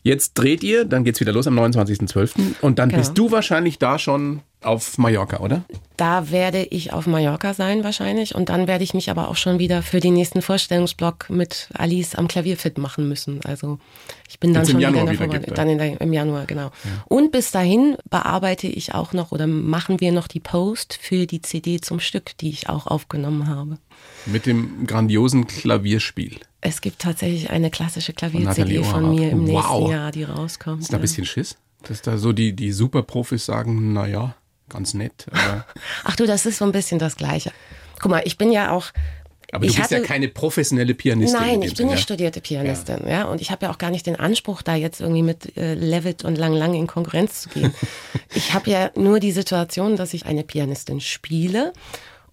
Jetzt 0.02 0.34
dreht 0.34 0.62
ihr, 0.62 0.84
dann 0.84 1.04
geht's 1.04 1.20
wieder 1.20 1.32
los 1.32 1.46
am 1.46 1.58
29.12. 1.58 2.54
Und 2.60 2.78
dann 2.78 2.88
genau. 2.88 3.00
bist 3.00 3.18
du 3.18 3.30
wahrscheinlich 3.30 3.78
da 3.78 3.98
schon 3.98 4.40
auf 4.62 4.98
Mallorca, 4.98 5.38
oder? 5.38 5.62
Da 5.96 6.30
werde 6.30 6.64
ich 6.64 6.92
auf 6.92 7.06
Mallorca 7.06 7.54
sein 7.54 7.84
wahrscheinlich 7.84 8.34
und 8.34 8.48
dann 8.48 8.66
werde 8.66 8.82
ich 8.82 8.92
mich 8.92 9.08
aber 9.10 9.28
auch 9.28 9.36
schon 9.36 9.58
wieder 9.58 9.82
für 9.82 10.00
den 10.00 10.14
nächsten 10.14 10.42
Vorstellungsblock 10.42 11.30
mit 11.30 11.68
Alice 11.74 12.16
am 12.16 12.26
Klavier 12.26 12.56
fit 12.56 12.76
machen 12.76 13.08
müssen. 13.08 13.40
Also 13.44 13.78
ich 14.28 14.40
bin 14.40 14.52
dann 14.52 14.64
Jetzt 14.64 14.72
schon 14.72 14.80
wieder, 14.80 14.90
wieder 14.92 15.24
in 15.24 15.30
der 15.30 15.54
dann 15.54 15.78
der, 15.78 16.00
im 16.00 16.12
Januar, 16.12 16.46
genau. 16.46 16.66
Ja. 16.84 17.04
Und 17.06 17.30
bis 17.30 17.52
dahin 17.52 17.96
bearbeite 18.10 18.66
ich 18.66 18.94
auch 18.94 19.12
noch 19.12 19.30
oder 19.30 19.46
machen 19.46 20.00
wir 20.00 20.10
noch 20.10 20.26
die 20.26 20.40
Post 20.40 20.98
für 21.00 21.26
die 21.26 21.40
CD 21.40 21.80
zum 21.80 22.00
Stück, 22.00 22.36
die 22.38 22.50
ich 22.50 22.68
auch 22.68 22.88
aufgenommen 22.88 23.46
habe. 23.46 23.78
Mit 24.30 24.46
dem 24.46 24.86
grandiosen 24.86 25.46
Klavierspiel. 25.46 26.38
Es 26.60 26.80
gibt 26.80 27.00
tatsächlich 27.00 27.50
eine 27.50 27.70
klassische 27.70 28.12
Klavier-CD 28.12 28.82
von, 28.82 29.14
mir 29.14 29.30
im 29.30 29.46
wow. 29.46 29.80
nächsten 29.80 29.90
Jahr, 29.90 30.12
die 30.12 30.24
rauskommt. 30.24 30.82
Ist 30.82 30.92
da 30.92 30.98
ein 30.98 31.00
bisschen 31.00 31.24
Schiss? 31.24 31.56
Dass 31.82 32.02
da 32.02 32.18
so 32.18 32.32
die, 32.32 32.52
die 32.52 32.72
Superprofis 32.72 33.46
sagen, 33.46 33.92
naja, 33.92 34.34
ganz 34.68 34.92
nett. 34.94 35.26
Ach 36.04 36.16
du, 36.16 36.26
das 36.26 36.44
ist 36.46 36.58
so 36.58 36.64
ein 36.64 36.72
bisschen 36.72 36.98
das 36.98 37.16
Gleiche. 37.16 37.52
Guck 38.00 38.10
mal, 38.10 38.22
ich 38.24 38.36
bin 38.36 38.52
ja 38.52 38.72
auch. 38.72 38.86
Aber 39.50 39.66
du 39.66 39.72
bist 39.72 39.82
hatte, 39.82 39.96
ja 39.96 40.02
keine 40.02 40.28
professionelle 40.28 40.94
Pianistin. 40.94 41.40
Nein, 41.40 41.62
ich 41.62 41.74
bin 41.74 41.86
nicht 41.86 42.02
studierte 42.02 42.42
Pianistin, 42.42 42.98
ja. 43.04 43.10
ja. 43.10 43.24
Und 43.24 43.40
ich 43.40 43.50
habe 43.50 43.64
ja 43.64 43.72
auch 43.72 43.78
gar 43.78 43.90
nicht 43.90 44.06
den 44.06 44.16
Anspruch, 44.16 44.60
da 44.60 44.74
jetzt 44.74 45.00
irgendwie 45.00 45.22
mit 45.22 45.56
äh, 45.56 45.72
Levitt 45.72 46.22
und 46.24 46.36
Lang 46.36 46.52
Lang 46.52 46.74
in 46.74 46.86
Konkurrenz 46.86 47.42
zu 47.42 47.48
gehen. 47.48 47.72
ich 48.34 48.52
habe 48.52 48.70
ja 48.70 48.90
nur 48.94 49.20
die 49.20 49.32
Situation, 49.32 49.96
dass 49.96 50.12
ich 50.12 50.26
eine 50.26 50.44
Pianistin 50.44 51.00
spiele 51.00 51.72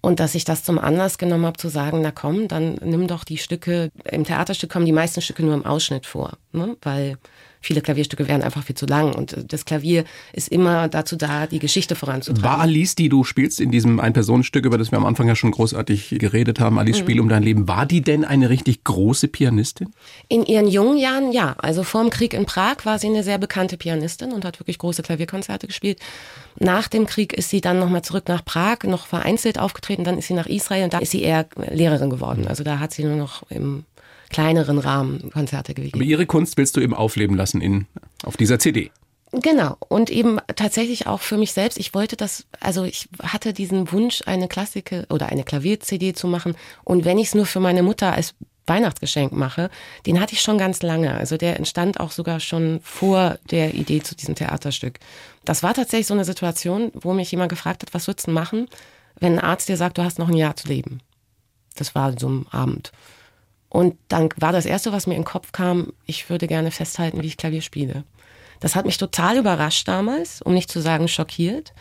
und 0.06 0.20
dass 0.20 0.36
ich 0.36 0.44
das 0.44 0.62
zum 0.62 0.78
Anlass 0.78 1.18
genommen 1.18 1.46
habe, 1.46 1.56
zu 1.58 1.68
sagen, 1.68 2.00
na 2.00 2.12
komm, 2.12 2.46
dann 2.46 2.74
nimm 2.74 3.08
doch 3.08 3.24
die 3.24 3.38
Stücke, 3.38 3.90
im 4.04 4.22
Theaterstück 4.22 4.70
kommen 4.70 4.86
die 4.86 4.92
meisten 4.92 5.20
Stücke 5.20 5.42
nur 5.42 5.52
im 5.52 5.66
Ausschnitt 5.66 6.06
vor, 6.06 6.34
ne? 6.52 6.76
weil 6.82 7.18
viele 7.60 7.80
Klavierstücke 7.80 8.28
wären 8.28 8.42
einfach 8.42 8.64
viel 8.64 8.76
zu 8.76 8.86
lang. 8.86 9.14
Und 9.14 9.52
das 9.52 9.64
Klavier 9.64 10.04
ist 10.32 10.48
immer 10.48 10.88
dazu 10.88 11.16
da, 11.16 11.46
die 11.46 11.58
Geschichte 11.58 11.94
voranzutreiben. 11.94 12.44
War 12.44 12.60
Alice, 12.60 12.94
die 12.94 13.08
du 13.08 13.24
spielst 13.24 13.60
in 13.60 13.70
diesem 13.70 14.00
Ein-Personen-Stück, 14.00 14.64
über 14.64 14.78
das 14.78 14.90
wir 14.90 14.98
am 14.98 15.06
Anfang 15.06 15.28
ja 15.28 15.36
schon 15.36 15.50
großartig 15.50 16.16
geredet 16.18 16.60
haben, 16.60 16.78
Alice 16.78 16.98
mhm. 16.98 17.02
Spiel 17.02 17.20
um 17.20 17.28
dein 17.28 17.42
Leben, 17.42 17.68
war 17.68 17.86
die 17.86 18.02
denn 18.02 18.24
eine 18.24 18.50
richtig 18.50 18.84
große 18.84 19.28
Pianistin? 19.28 19.90
In 20.28 20.44
ihren 20.44 20.68
jungen 20.68 20.98
Jahren 20.98 21.32
ja. 21.32 21.54
Also 21.58 21.82
vor 21.82 22.02
dem 22.02 22.10
Krieg 22.10 22.34
in 22.34 22.46
Prag 22.46 22.84
war 22.84 22.98
sie 22.98 23.08
eine 23.08 23.22
sehr 23.22 23.38
bekannte 23.38 23.76
Pianistin 23.76 24.32
und 24.32 24.44
hat 24.44 24.60
wirklich 24.60 24.78
große 24.78 25.02
Klavierkonzerte 25.02 25.66
gespielt. 25.66 26.00
Nach 26.58 26.88
dem 26.88 27.06
Krieg 27.06 27.32
ist 27.32 27.50
sie 27.50 27.60
dann 27.60 27.78
nochmal 27.78 28.02
zurück 28.02 28.28
nach 28.28 28.44
Prag, 28.44 28.84
noch 28.84 29.06
vereinzelt 29.06 29.58
aufgetreten, 29.58 30.04
dann 30.04 30.18
ist 30.18 30.28
sie 30.28 30.34
nach 30.34 30.46
Israel 30.46 30.84
und 30.84 30.94
da 30.94 30.98
ist 30.98 31.10
sie 31.10 31.22
eher 31.22 31.46
Lehrerin 31.70 32.10
geworden. 32.10 32.46
Also 32.48 32.64
da 32.64 32.78
hat 32.78 32.92
sie 32.92 33.04
nur 33.04 33.16
noch 33.16 33.42
im 33.50 33.84
kleineren 34.30 34.78
Rahmen 34.78 35.30
Konzerte 35.30 35.74
gegeben. 35.74 35.94
Aber 35.94 36.04
Ihre 36.04 36.26
Kunst 36.26 36.56
willst 36.56 36.76
du 36.76 36.80
eben 36.80 36.94
aufleben 36.94 37.36
lassen 37.36 37.60
in, 37.60 37.86
auf 38.24 38.36
dieser 38.36 38.58
CD. 38.58 38.90
Genau. 39.32 39.76
Und 39.88 40.08
eben 40.10 40.38
tatsächlich 40.54 41.06
auch 41.06 41.20
für 41.20 41.36
mich 41.36 41.52
selbst. 41.52 41.78
Ich 41.78 41.94
wollte 41.94 42.16
das, 42.16 42.46
also 42.60 42.84
ich 42.84 43.08
hatte 43.22 43.52
diesen 43.52 43.90
Wunsch, 43.92 44.22
eine 44.26 44.48
Klassike 44.48 45.06
oder 45.10 45.26
eine 45.26 45.44
Klavier-CD 45.44 46.12
zu 46.14 46.26
machen. 46.28 46.54
Und 46.84 47.04
wenn 47.04 47.18
ich 47.18 47.28
es 47.28 47.34
nur 47.34 47.46
für 47.46 47.60
meine 47.60 47.82
Mutter 47.82 48.12
als 48.12 48.34
Weihnachtsgeschenk 48.66 49.32
mache, 49.32 49.70
den 50.06 50.20
hatte 50.20 50.34
ich 50.34 50.40
schon 50.40 50.58
ganz 50.58 50.82
lange. 50.82 51.14
Also 51.14 51.36
der 51.36 51.56
entstand 51.56 52.00
auch 52.00 52.10
sogar 52.10 52.40
schon 52.40 52.80
vor 52.82 53.38
der 53.50 53.74
Idee 53.74 54.02
zu 54.02 54.14
diesem 54.14 54.34
Theaterstück. 54.34 54.98
Das 55.44 55.62
war 55.62 55.74
tatsächlich 55.74 56.06
so 56.06 56.14
eine 56.14 56.24
Situation, 56.24 56.90
wo 56.94 57.12
mich 57.12 57.30
jemand 57.30 57.50
gefragt 57.50 57.82
hat, 57.82 57.94
was 57.94 58.06
würdest 58.06 58.26
du 58.26 58.32
machen, 58.32 58.68
wenn 59.18 59.34
ein 59.34 59.44
Arzt 59.44 59.68
dir 59.68 59.76
sagt, 59.76 59.98
du 59.98 60.02
hast 60.02 60.18
noch 60.18 60.28
ein 60.28 60.36
Jahr 60.36 60.56
zu 60.56 60.68
leben. 60.68 61.00
Das 61.76 61.94
war 61.94 62.18
so 62.18 62.28
ein 62.28 62.46
Abend. 62.50 62.90
Und 63.68 63.96
dann 64.08 64.28
war 64.36 64.52
das 64.52 64.66
Erste, 64.66 64.92
was 64.92 65.06
mir 65.06 65.14
in 65.14 65.22
den 65.22 65.26
Kopf 65.26 65.52
kam, 65.52 65.92
ich 66.06 66.30
würde 66.30 66.46
gerne 66.46 66.70
festhalten, 66.70 67.22
wie 67.22 67.26
ich 67.26 67.36
Klavier 67.36 67.62
spiele. 67.62 68.04
Das 68.60 68.74
hat 68.74 68.86
mich 68.86 68.96
total 68.96 69.38
überrascht 69.38 69.86
damals, 69.86 70.40
um 70.40 70.54
nicht 70.54 70.70
zu 70.70 70.80
sagen 70.80 71.08
schockiert. 71.08 71.72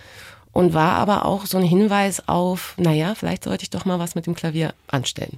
Und 0.52 0.74
war 0.74 0.94
aber 0.94 1.26
auch 1.26 1.46
so 1.46 1.58
ein 1.58 1.64
Hinweis 1.64 2.30
auf, 2.30 2.76
naja, 2.78 3.14
vielleicht 3.14 3.44
sollte 3.44 3.64
ich 3.64 3.70
doch 3.70 3.84
mal 3.84 4.00
was 4.00 4.16
mit 4.16 4.26
dem 4.26 4.36
Klavier 4.36 4.74
anstellen. 4.88 5.38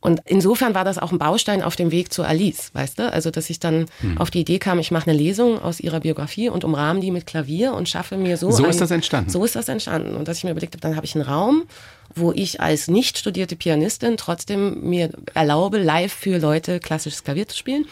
Und 0.00 0.22
insofern 0.24 0.74
war 0.74 0.84
das 0.84 0.96
auch 0.96 1.12
ein 1.12 1.18
Baustein 1.18 1.62
auf 1.62 1.76
dem 1.76 1.90
Weg 1.90 2.12
zu 2.12 2.22
Alice, 2.22 2.70
weißt 2.72 2.98
du? 2.98 3.12
Also, 3.12 3.30
dass 3.30 3.50
ich 3.50 3.60
dann 3.60 3.86
hm. 4.00 4.18
auf 4.18 4.30
die 4.30 4.40
Idee 4.40 4.58
kam, 4.58 4.78
ich 4.78 4.90
mache 4.90 5.10
eine 5.10 5.18
Lesung 5.18 5.60
aus 5.60 5.78
ihrer 5.78 6.00
Biografie 6.00 6.48
und 6.48 6.64
umrahme 6.64 7.00
die 7.00 7.10
mit 7.10 7.26
Klavier 7.26 7.74
und 7.74 7.88
schaffe 7.88 8.16
mir 8.16 8.38
so. 8.38 8.50
So 8.50 8.64
ein, 8.64 8.70
ist 8.70 8.80
das 8.80 8.90
entstanden. 8.90 9.30
So 9.30 9.44
ist 9.44 9.56
das 9.56 9.68
entstanden. 9.68 10.16
Und 10.16 10.26
dass 10.26 10.38
ich 10.38 10.44
mir 10.44 10.52
überlegt 10.52 10.74
habe, 10.74 10.80
dann 10.80 10.96
habe 10.96 11.04
ich 11.04 11.14
einen 11.14 11.24
Raum, 11.24 11.64
wo 12.14 12.32
ich 12.32 12.60
als 12.60 12.88
nicht 12.88 13.18
studierte 13.18 13.56
Pianistin 13.56 14.16
trotzdem 14.16 14.88
mir 14.88 15.10
erlaube, 15.34 15.78
live 15.78 16.12
für 16.12 16.38
Leute 16.38 16.80
klassisches 16.80 17.22
Klavier 17.22 17.46
zu 17.46 17.56
spielen. 17.56 17.84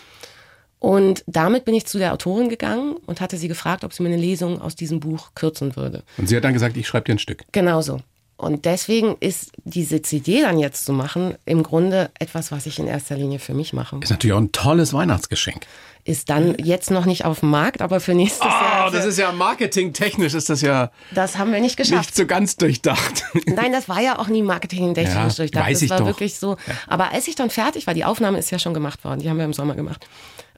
Und 0.80 1.24
damit 1.26 1.64
bin 1.64 1.74
ich 1.74 1.86
zu 1.86 1.98
der 1.98 2.12
Autorin 2.12 2.48
gegangen 2.48 2.96
und 3.06 3.20
hatte 3.20 3.36
sie 3.36 3.48
gefragt, 3.48 3.84
ob 3.84 3.92
sie 3.92 4.02
mir 4.02 4.10
eine 4.10 4.18
Lesung 4.18 4.62
aus 4.62 4.76
diesem 4.76 5.00
Buch 5.00 5.32
kürzen 5.34 5.76
würde. 5.76 6.04
Und 6.16 6.28
sie 6.28 6.36
hat 6.36 6.44
dann 6.44 6.52
gesagt, 6.54 6.76
ich 6.76 6.86
schreibe 6.86 7.06
dir 7.06 7.16
ein 7.16 7.18
Stück. 7.18 7.44
Genau 7.52 7.82
so. 7.82 8.00
Und 8.38 8.66
deswegen 8.66 9.16
ist 9.18 9.50
diese 9.64 10.00
CD 10.00 10.42
dann 10.42 10.60
jetzt 10.60 10.84
zu 10.84 10.92
machen 10.92 11.34
im 11.44 11.64
Grunde 11.64 12.10
etwas, 12.20 12.52
was 12.52 12.66
ich 12.66 12.78
in 12.78 12.86
erster 12.86 13.16
Linie 13.16 13.40
für 13.40 13.52
mich 13.52 13.72
mache. 13.72 13.98
Ist 14.00 14.10
natürlich 14.10 14.32
auch 14.34 14.38
ein 14.40 14.52
tolles 14.52 14.92
Weihnachtsgeschenk. 14.94 15.66
Ist 16.04 16.30
dann 16.30 16.54
jetzt 16.58 16.92
noch 16.92 17.04
nicht 17.04 17.24
auf 17.24 17.40
dem 17.40 17.50
Markt, 17.50 17.82
aber 17.82 17.98
für 17.98 18.14
nächstes 18.14 18.46
Oh, 18.46 18.48
Jahr. 18.48 18.90
das 18.92 19.04
ist 19.06 19.18
ja 19.18 19.32
marketingtechnisch 19.32 20.34
ist 20.34 20.48
das 20.48 20.60
ja 20.62 20.92
das 21.10 21.36
haben 21.36 21.52
wir 21.52 21.60
nicht 21.60 21.76
geschafft. 21.76 21.96
nicht 22.10 22.16
so 22.16 22.26
ganz 22.26 22.56
durchdacht. 22.56 23.24
Nein, 23.46 23.72
das 23.72 23.88
war 23.88 24.00
ja 24.00 24.20
auch 24.20 24.28
nie 24.28 24.42
marketingtechnisch 24.42 25.14
Ja, 25.14 25.28
durchdacht. 25.28 25.66
weiß 25.66 25.78
das 25.78 25.82
ich 25.82 25.90
war 25.90 25.98
doch. 25.98 26.06
wirklich 26.06 26.36
so. 26.38 26.56
Aber 26.86 27.10
als 27.12 27.26
ich 27.26 27.34
dann 27.34 27.50
fertig 27.50 27.88
war, 27.88 27.94
die 27.94 28.04
Aufnahme 28.04 28.38
ist 28.38 28.50
ja 28.52 28.60
schon 28.60 28.72
gemacht 28.72 29.04
worden, 29.04 29.18
die 29.20 29.28
haben 29.28 29.38
wir 29.38 29.44
im 29.46 29.52
Sommer 29.52 29.74
gemacht, 29.74 30.06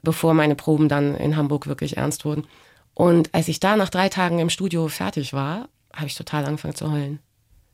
bevor 0.03 0.35
meine 0.35 0.53
Proben 0.55 0.87
dann 0.87 1.15
in 1.15 1.35
Hamburg 1.35 1.65
wirklich 1.65 1.97
ernst 1.97 2.25
wurden. 2.25 2.45
Und 2.93 3.33
als 3.33 3.47
ich 3.47 3.59
da 3.59 3.75
nach 3.75 3.89
drei 3.89 4.07
Tagen 4.07 4.37
im 4.37 4.51
Studio 4.51 4.87
fertig 4.87 5.33
war, 5.33 5.67
habe 5.95 6.05
ich 6.05 6.13
total 6.15 6.45
angefangen 6.45 6.75
zu 6.75 6.91
heulen. 6.91 7.19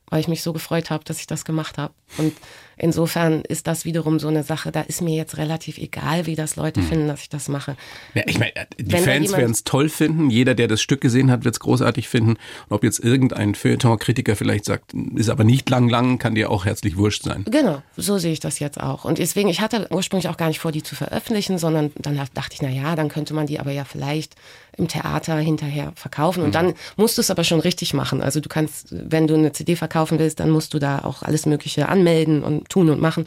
Weil 0.09 0.21
ich 0.21 0.27
mich 0.27 0.41
so 0.41 0.53
gefreut 0.53 0.89
habe, 0.89 1.03
dass 1.03 1.19
ich 1.19 1.27
das 1.27 1.43
gemacht 1.43 1.77
habe. 1.77 1.93
Und 2.17 2.33
insofern 2.77 3.41
ist 3.41 3.67
das 3.67 3.83
wiederum 3.83 4.19
so 4.19 4.29
eine 4.29 4.43
Sache, 4.43 4.71
da 4.71 4.81
ist 4.81 5.01
mir 5.01 5.15
jetzt 5.15 5.37
relativ 5.37 5.77
egal, 5.77 6.25
wie 6.25 6.35
das 6.35 6.55
Leute 6.55 6.81
finden, 6.81 7.07
dass 7.07 7.21
ich 7.21 7.29
das 7.29 7.49
mache. 7.49 7.75
Ja, 8.13 8.23
ich 8.25 8.39
meine, 8.39 8.53
die 8.79 8.91
Wenn 8.91 9.03
Fans 9.03 9.33
werden 9.33 9.51
es 9.51 9.65
toll 9.65 9.89
finden. 9.89 10.29
Jeder, 10.29 10.55
der 10.55 10.69
das 10.69 10.81
Stück 10.81 11.01
gesehen 11.01 11.29
hat, 11.29 11.43
wird 11.43 11.55
es 11.55 11.59
großartig 11.59 12.07
finden. 12.07 12.37
Und 12.69 12.75
ob 12.75 12.83
jetzt 12.83 12.99
irgendein 12.99 13.55
Feuilleton-Kritiker 13.55 14.37
vielleicht 14.37 14.63
sagt, 14.63 14.93
ist 15.15 15.29
aber 15.29 15.43
nicht 15.43 15.69
lang, 15.69 15.89
lang, 15.89 16.19
kann 16.19 16.35
dir 16.35 16.49
auch 16.51 16.65
herzlich 16.65 16.95
wurscht 16.95 17.23
sein. 17.23 17.43
Genau, 17.49 17.81
so 17.97 18.17
sehe 18.17 18.31
ich 18.31 18.39
das 18.39 18.59
jetzt 18.59 18.79
auch. 18.79 19.03
Und 19.03 19.17
deswegen, 19.17 19.49
ich 19.49 19.59
hatte 19.59 19.87
ursprünglich 19.91 20.29
auch 20.29 20.37
gar 20.37 20.47
nicht 20.47 20.59
vor, 20.59 20.71
die 20.71 20.83
zu 20.83 20.95
veröffentlichen, 20.95 21.57
sondern 21.57 21.91
dann 21.97 22.15
dachte 22.33 22.53
ich, 22.53 22.61
na 22.61 22.69
ja, 22.69 22.95
dann 22.95 23.09
könnte 23.09 23.33
man 23.33 23.47
die 23.47 23.59
aber 23.59 23.71
ja 23.71 23.83
vielleicht 23.83 24.35
im 24.77 24.87
Theater 24.87 25.37
hinterher 25.37 25.91
verkaufen. 25.95 26.43
Und 26.43 26.53
dann 26.53 26.73
musst 26.95 27.17
du 27.17 27.21
es 27.21 27.31
aber 27.31 27.43
schon 27.43 27.59
richtig 27.59 27.93
machen. 27.93 28.21
Also 28.21 28.39
du 28.39 28.47
kannst, 28.47 28.87
wenn 28.91 29.27
du 29.27 29.33
eine 29.33 29.51
CD 29.51 29.75
verkaufen 29.97 30.19
willst, 30.19 30.39
dann 30.39 30.51
musst 30.51 30.73
du 30.73 30.79
da 30.79 30.99
auch 30.99 31.23
alles 31.23 31.45
Mögliche 31.45 31.89
anmelden 31.89 32.43
und 32.43 32.69
tun 32.69 32.89
und 32.89 33.01
machen. 33.01 33.25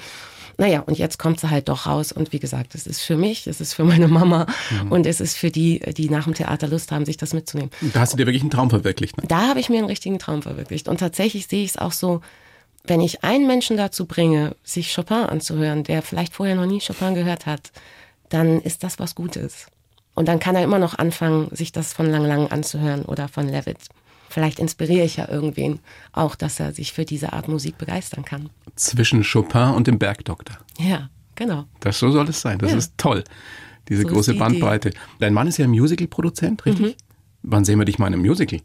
Naja, 0.57 0.81
und 0.81 0.99
jetzt 0.99 1.19
kommt 1.19 1.41
sie 1.41 1.51
halt 1.51 1.69
doch 1.69 1.87
raus. 1.87 2.13
Und 2.13 2.33
wie 2.33 2.39
gesagt, 2.39 2.75
es 2.75 2.87
ist 2.87 3.01
für 3.01 3.17
mich, 3.17 3.47
es 3.47 3.61
ist 3.61 3.75
für 3.75 3.85
meine 3.85 4.09
Mama 4.09 4.47
und 4.91 5.07
es 5.07 5.21
ist 5.21 5.37
für 5.37 5.51
die, 5.51 5.81
die 5.97 6.11
nach 6.11 6.25
dem 6.25 6.35
Theater 6.35 6.69
Lust 6.69 6.93
haben, 6.93 7.07
sich 7.07 7.17
das 7.17 7.33
mitzunehmen. 7.33 7.71
Da 7.95 8.01
hast 8.01 8.13
du 8.13 8.17
dir 8.17 8.27
wirklich 8.27 8.43
einen 8.43 8.51
Traum 8.51 8.71
verwirklicht. 8.71 9.17
Ne? 9.17 9.25
Da 9.27 9.49
habe 9.49 9.59
ich 9.59 9.69
mir 9.69 9.79
einen 9.79 9.87
richtigen 9.87 10.19
Traum 10.19 10.43
verwirklicht. 10.43 10.89
Und 10.89 10.99
tatsächlich 10.99 11.47
sehe 11.47 11.65
ich 11.65 11.71
es 11.71 11.77
auch 11.77 11.93
so, 11.93 12.21
wenn 12.85 13.01
ich 13.01 13.25
einen 13.25 13.47
Menschen 13.47 13.77
dazu 13.77 14.07
bringe, 14.07 14.55
sich 14.63 14.95
Chopin 14.95 15.25
anzuhören, 15.25 15.83
der 15.83 16.03
vielleicht 16.03 16.35
vorher 16.35 16.57
noch 16.57 16.67
nie 16.67 16.81
Chopin 16.81 17.15
gehört 17.15 17.47
hat, 17.47 17.73
dann 18.29 18.61
ist 18.61 18.85
das 18.85 18.99
was 18.99 19.15
Gutes. 19.15 19.67
Und 20.15 20.29
dann 20.29 20.39
kann 20.39 20.57
er 20.57 20.63
immer 20.63 20.79
noch 20.79 20.99
anfangen, 20.99 21.49
sich 21.53 21.73
das 21.73 21.93
von 21.95 22.11
Lang 22.11 22.27
Lang 22.27 22.49
anzuhören 22.49 23.05
oder 23.07 23.29
von 23.29 23.49
Levitt. 23.49 23.79
Vielleicht 24.31 24.61
inspiriere 24.61 25.05
ich 25.05 25.17
ja 25.17 25.29
irgendwen 25.29 25.81
auch, 26.13 26.37
dass 26.37 26.61
er 26.61 26.73
sich 26.73 26.93
für 26.93 27.05
diese 27.05 27.33
Art 27.33 27.49
Musik 27.49 27.77
begeistern 27.79 28.25
kann. 28.25 28.49
Zwischen 28.77 29.25
Chopin 29.25 29.75
und 29.75 29.89
dem 29.89 29.99
Bergdoktor. 29.99 30.57
Ja, 30.79 31.11
genau. 31.35 31.65
Das 31.81 31.99
so 31.99 32.11
soll 32.13 32.29
es 32.29 32.41
sein. 32.41 32.59
Das 32.61 32.71
Ja. 32.71 32.79
ist 32.79 32.95
toll. 32.97 33.25
Diese 33.89 34.03
So 34.03 34.09
große 34.09 34.33
die 34.35 34.39
Bandbreite. 34.39 34.91
Dein 35.19 35.35
Mann 35.35 35.49
ist 35.49 35.59
ja 35.59 35.67
Musical-Produzent, 35.67 36.65
richtig? 36.65 36.87
Mhm. 36.87 36.95
Wann 37.43 37.65
sehen 37.65 37.79
wir 37.81 37.85
dich 37.85 37.99
mal 37.99 38.07
in 38.07 38.15
einem 38.15 38.23
Musical? 38.23 38.61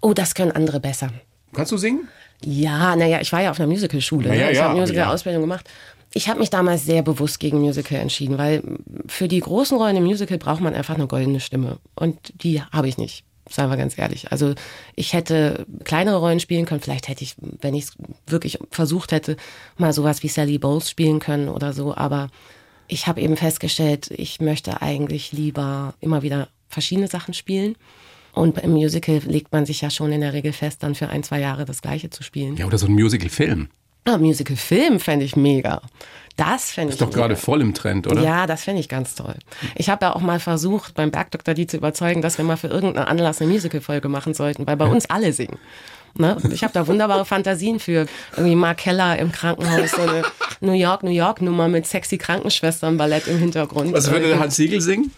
Oh, 0.00 0.14
das 0.14 0.34
können 0.34 0.52
andere 0.52 0.80
besser. 0.80 1.10
Kannst 1.52 1.72
du 1.72 1.76
singen? 1.76 2.08
Ja, 2.42 2.96
naja, 2.96 3.20
ich 3.20 3.30
war 3.32 3.42
ja 3.42 3.50
auf 3.50 3.60
einer 3.60 3.68
Musicalschule. 3.68 4.28
Na 4.28 4.34
ja, 4.34 4.46
ne? 4.46 4.52
Ich 4.52 4.58
ja, 4.58 4.64
habe 4.68 4.80
Musical-Ausbildung 4.80 5.42
gemacht. 5.42 5.68
Ich 6.14 6.28
habe 6.30 6.38
mich 6.40 6.48
damals 6.48 6.86
sehr 6.86 7.02
bewusst 7.02 7.38
gegen 7.40 7.60
Musical 7.60 7.98
entschieden, 7.98 8.38
weil 8.38 8.62
für 9.08 9.28
die 9.28 9.40
großen 9.40 9.76
Rollen 9.76 9.96
im 9.96 10.04
Musical 10.04 10.38
braucht 10.38 10.62
man 10.62 10.74
einfach 10.74 10.94
eine 10.94 11.06
goldene 11.06 11.40
Stimme. 11.40 11.78
Und 11.94 12.32
die 12.42 12.62
habe 12.62 12.88
ich 12.88 12.96
nicht, 12.96 13.24
seien 13.48 13.70
wir 13.70 13.76
ganz 13.76 13.96
ehrlich. 13.98 14.32
Also 14.32 14.54
ich 14.94 15.12
hätte 15.12 15.66
kleinere 15.84 16.18
Rollen 16.18 16.40
spielen 16.40 16.66
können. 16.66 16.80
Vielleicht 16.80 17.08
hätte 17.08 17.24
ich, 17.24 17.36
wenn 17.38 17.74
ich 17.74 17.84
es 17.84 17.96
wirklich 18.26 18.58
versucht 18.70 19.12
hätte, 19.12 19.36
mal 19.76 19.92
sowas 19.92 20.22
wie 20.22 20.28
Sally 20.28 20.58
Bowles 20.58 20.90
spielen 20.90 21.20
können 21.20 21.48
oder 21.48 21.72
so. 21.72 21.94
Aber 21.94 22.28
ich 22.88 23.06
habe 23.06 23.20
eben 23.20 23.36
festgestellt, 23.36 24.10
ich 24.10 24.40
möchte 24.40 24.82
eigentlich 24.82 25.32
lieber 25.32 25.94
immer 26.00 26.22
wieder 26.22 26.48
verschiedene 26.68 27.08
Sachen 27.08 27.34
spielen. 27.34 27.76
Und 28.32 28.58
im 28.58 28.72
Musical 28.72 29.20
legt 29.24 29.52
man 29.52 29.64
sich 29.64 29.80
ja 29.80 29.88
schon 29.88 30.12
in 30.12 30.20
der 30.20 30.34
Regel 30.34 30.52
fest, 30.52 30.82
dann 30.82 30.94
für 30.94 31.08
ein, 31.08 31.22
zwei 31.22 31.40
Jahre 31.40 31.64
das 31.64 31.80
Gleiche 31.80 32.10
zu 32.10 32.22
spielen. 32.22 32.56
Ja, 32.56 32.66
oder 32.66 32.76
so 32.76 32.86
ein 32.86 32.92
Musical-Film. 32.92 33.68
Ah, 34.06 34.18
Musical-Film 34.18 35.00
fände 35.00 35.24
ich 35.24 35.36
mega. 35.36 35.82
Das 36.36 36.70
fände 36.70 36.90
ich 36.94 37.00
Ist 37.00 37.02
doch 37.02 37.10
gerade 37.10 37.34
voll 37.34 37.60
im 37.60 37.74
Trend, 37.74 38.06
oder? 38.06 38.22
Ja, 38.22 38.46
das 38.46 38.64
fände 38.64 38.80
ich 38.80 38.88
ganz 38.88 39.14
toll. 39.14 39.34
Ich 39.74 39.88
habe 39.88 40.04
ja 40.04 40.14
auch 40.14 40.20
mal 40.20 40.38
versucht, 40.38 40.94
beim 40.94 41.10
Bergdoktor 41.10 41.54
die 41.54 41.66
zu 41.66 41.78
überzeugen, 41.78 42.22
dass 42.22 42.38
wir 42.38 42.44
mal 42.44 42.56
für 42.56 42.68
irgendeinen 42.68 43.08
Anlass 43.08 43.40
eine 43.40 43.50
Musical-Folge 43.50 44.08
machen 44.08 44.32
sollten, 44.32 44.66
weil 44.66 44.76
bei 44.76 44.86
uns 44.86 45.10
alle 45.10 45.32
singen. 45.32 45.58
Ne? 46.14 46.36
Ich 46.50 46.62
habe 46.62 46.72
da 46.72 46.86
wunderbare 46.86 47.24
Fantasien 47.24 47.80
für. 47.80 48.06
Irgendwie 48.36 48.54
Mark 48.54 48.78
Keller 48.78 49.18
im 49.18 49.32
Krankenhaus, 49.32 49.90
so 49.90 50.02
eine 50.02 50.22
New 50.60 50.72
York, 50.72 51.02
New 51.02 51.10
York 51.10 51.42
Nummer 51.42 51.68
mit 51.68 51.86
sexy 51.86 52.16
Krankenschwestern-Ballett 52.16 53.26
im 53.26 53.38
Hintergrund. 53.38 53.92
Was 53.92 54.10
würde 54.10 54.28
der 54.28 54.38
Hans 54.38 54.56
Siegel 54.56 54.80
singen? 54.80 55.10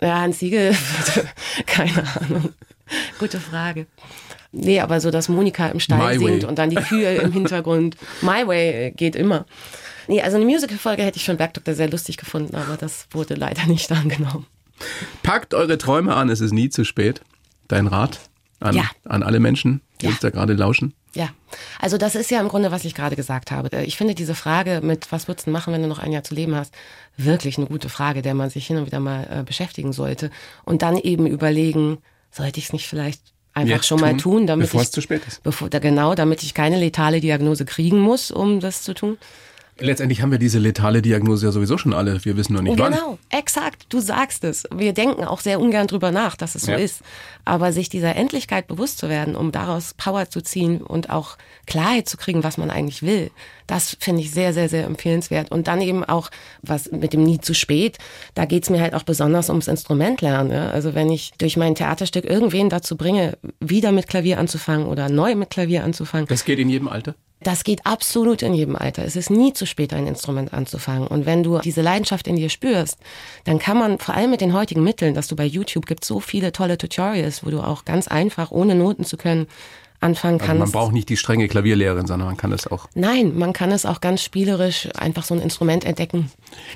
Ja, 0.00 0.20
Hans 0.20 0.38
Siegel, 0.38 0.74
keine 1.66 2.04
Ahnung. 2.20 2.50
Gute 3.18 3.40
Frage. 3.40 3.86
Nee, 4.52 4.80
aber 4.80 5.00
so, 5.00 5.10
dass 5.10 5.28
Monika 5.28 5.68
im 5.68 5.80
Stall 5.80 5.98
My 5.98 6.20
Way. 6.20 6.26
singt 6.32 6.44
und 6.44 6.58
dann 6.58 6.70
die 6.70 6.76
Kühe 6.76 7.14
im 7.16 7.32
Hintergrund. 7.32 7.96
My 8.22 8.46
Way 8.46 8.92
geht 8.96 9.16
immer. 9.16 9.44
Nee, 10.08 10.22
also 10.22 10.36
eine 10.36 10.44
Musical-Folge 10.46 11.02
hätte 11.02 11.18
ich 11.18 11.24
schon 11.24 11.36
Bergdoktor 11.36 11.74
sehr 11.74 11.88
lustig 11.90 12.16
gefunden, 12.16 12.54
aber 12.54 12.76
das 12.76 13.06
wurde 13.10 13.34
leider 13.34 13.66
nicht 13.66 13.90
angenommen. 13.92 14.46
Packt 15.22 15.54
eure 15.54 15.78
Träume 15.78 16.14
an, 16.14 16.28
es 16.28 16.40
ist 16.40 16.52
nie 16.52 16.68
zu 16.68 16.84
spät. 16.84 17.20
Dein 17.68 17.86
Rat 17.86 18.20
an, 18.60 18.76
Ja. 18.76 18.84
an 19.04 19.22
alle 19.22 19.40
Menschen, 19.40 19.80
die 20.00 20.06
Ja. 20.06 20.10
uns 20.12 20.20
da 20.20 20.30
gerade 20.30 20.52
lauschen. 20.54 20.94
Ja, 21.14 21.30
also 21.80 21.96
das 21.96 22.14
ist 22.14 22.30
ja 22.30 22.40
im 22.40 22.48
Grunde, 22.48 22.70
was 22.70 22.84
ich 22.84 22.94
gerade 22.94 23.16
gesagt 23.16 23.50
habe. 23.50 23.82
Ich 23.84 23.96
finde 23.96 24.14
diese 24.14 24.34
Frage 24.34 24.80
mit, 24.82 25.10
was 25.12 25.28
würdest 25.28 25.46
du 25.46 25.50
machen, 25.50 25.72
wenn 25.72 25.80
du 25.80 25.88
noch 25.88 25.98
ein 25.98 26.12
Jahr 26.12 26.22
zu 26.24 26.34
leben 26.34 26.54
hast, 26.54 26.74
wirklich 27.16 27.56
eine 27.56 27.66
gute 27.66 27.88
Frage, 27.88 28.20
der 28.20 28.34
man 28.34 28.50
sich 28.50 28.66
hin 28.66 28.76
und 28.76 28.84
wieder 28.86 29.00
mal 29.00 29.26
äh, 29.30 29.42
beschäftigen 29.42 29.94
sollte. 29.94 30.30
Und 30.64 30.82
dann 30.82 30.98
eben 30.98 31.26
überlegen, 31.26 31.98
sollte 32.30 32.58
ich 32.58 32.66
es 32.66 32.72
nicht 32.74 32.86
vielleicht 32.86 33.22
einfach 33.56 33.76
Jetzt 33.76 33.86
schon 33.86 34.00
mal 34.00 34.16
tun, 34.16 34.46
damit 34.46 34.66
bevor 34.66 34.82
ich, 34.82 34.88
es 34.88 34.92
zu 34.92 35.00
spät 35.00 35.22
ist. 35.26 35.42
Bevor, 35.42 35.70
da, 35.70 35.78
genau, 35.78 36.14
damit 36.14 36.42
ich 36.42 36.54
keine 36.54 36.78
letale 36.78 37.20
Diagnose 37.20 37.64
kriegen 37.64 37.98
muss, 37.98 38.30
um 38.30 38.60
das 38.60 38.82
zu 38.82 38.94
tun. 38.94 39.16
Letztendlich 39.78 40.22
haben 40.22 40.30
wir 40.30 40.38
diese 40.38 40.58
letale 40.58 41.02
Diagnose 41.02 41.44
ja 41.46 41.52
sowieso 41.52 41.76
schon 41.76 41.92
alle. 41.92 42.24
Wir 42.24 42.36
wissen 42.38 42.54
nur 42.54 42.62
nicht 42.62 42.78
wann. 42.78 42.92
Genau, 42.94 43.18
exakt, 43.28 43.86
du 43.90 44.00
sagst 44.00 44.42
es. 44.44 44.64
Wir 44.74 44.94
denken 44.94 45.24
auch 45.24 45.40
sehr 45.40 45.60
ungern 45.60 45.86
drüber 45.86 46.10
nach, 46.10 46.34
dass 46.34 46.54
es 46.54 46.62
so 46.62 46.72
Ja. 46.72 46.78
ist. 46.78 47.02
Aber 47.44 47.72
sich 47.72 47.90
dieser 47.90 48.16
Endlichkeit 48.16 48.68
bewusst 48.68 48.96
zu 48.98 49.10
werden, 49.10 49.36
um 49.36 49.52
daraus 49.52 49.92
Power 49.92 50.30
zu 50.30 50.40
ziehen 50.40 50.80
und 50.80 51.10
auch 51.10 51.36
Klarheit 51.66 52.08
zu 52.08 52.16
kriegen, 52.16 52.42
was 52.42 52.56
man 52.56 52.70
eigentlich 52.70 53.02
will, 53.02 53.30
das 53.66 53.96
finde 54.00 54.22
ich 54.22 54.30
sehr, 54.30 54.54
sehr, 54.54 54.70
sehr 54.70 54.84
empfehlenswert. 54.86 55.50
Und 55.50 55.68
dann 55.68 55.82
eben 55.82 56.04
auch, 56.04 56.30
was 56.62 56.90
mit 56.90 57.12
dem 57.12 57.22
Nie 57.24 57.40
zu 57.40 57.52
spät, 57.54 57.98
da 58.34 58.46
geht's 58.46 58.70
mir 58.70 58.80
halt 58.80 58.94
auch 58.94 59.02
besonders 59.02 59.50
ums 59.50 59.68
Instrument 59.68 60.22
lernen. 60.22 60.52
Ja? 60.52 60.70
Also 60.70 60.94
wenn 60.94 61.10
ich 61.10 61.32
durch 61.36 61.58
mein 61.58 61.74
Theaterstück 61.74 62.24
irgendwen 62.24 62.70
dazu 62.70 62.96
bringe, 62.96 63.36
wieder 63.60 63.92
mit 63.92 64.06
Klavier 64.06 64.38
anzufangen 64.38 64.86
oder 64.86 65.10
neu 65.10 65.34
mit 65.34 65.50
Klavier 65.50 65.84
anzufangen, 65.84 66.26
Das 66.28 66.46
geht 66.46 66.58
in 66.58 66.70
jedem 66.70 66.88
Alter. 66.88 67.14
Das 67.46 67.62
geht 67.62 67.86
absolut 67.86 68.42
in 68.42 68.54
jedem 68.54 68.74
Alter. 68.74 69.04
Es 69.04 69.14
ist 69.14 69.30
nie 69.30 69.52
zu 69.52 69.66
spät, 69.66 69.92
ein 69.92 70.06
Instrument 70.06 70.52
anzufangen. 70.52 71.06
Und 71.06 71.26
wenn 71.26 71.42
du 71.44 71.58
diese 71.60 71.80
Leidenschaft 71.80 72.26
in 72.26 72.36
dir 72.36 72.48
spürst, 72.48 72.98
dann 73.44 73.58
kann 73.58 73.78
man 73.78 73.98
vor 73.98 74.14
allem 74.14 74.30
mit 74.30 74.40
den 74.40 74.52
heutigen 74.52 74.82
Mitteln, 74.82 75.14
dass 75.14 75.28
du 75.28 75.36
bei 75.36 75.44
YouTube 75.44 75.86
gibt 75.86 76.04
so 76.04 76.18
viele 76.18 76.50
tolle 76.50 76.76
Tutorials, 76.76 77.46
wo 77.46 77.50
du 77.50 77.60
auch 77.60 77.84
ganz 77.84 78.08
einfach, 78.08 78.50
ohne 78.50 78.74
Noten 78.74 79.04
zu 79.04 79.16
können, 79.16 79.46
anfangen 80.00 80.40
Also 80.40 80.46
kannst. 80.46 80.60
man 80.60 80.72
braucht 80.72 80.92
nicht 80.92 81.08
die 81.08 81.16
strenge 81.16 81.46
Klavierlehrerin, 81.46 82.06
sondern 82.06 82.26
man 82.26 82.36
kann 82.36 82.50
das 82.50 82.66
auch. 82.66 82.88
Nein, 82.94 83.36
man 83.38 83.52
kann 83.52 83.70
es 83.70 83.86
auch 83.86 84.00
ganz 84.00 84.22
spielerisch 84.22 84.88
einfach 84.96 85.24
so 85.24 85.34
ein 85.34 85.40
Instrument 85.40 85.84
entdecken. 85.84 86.30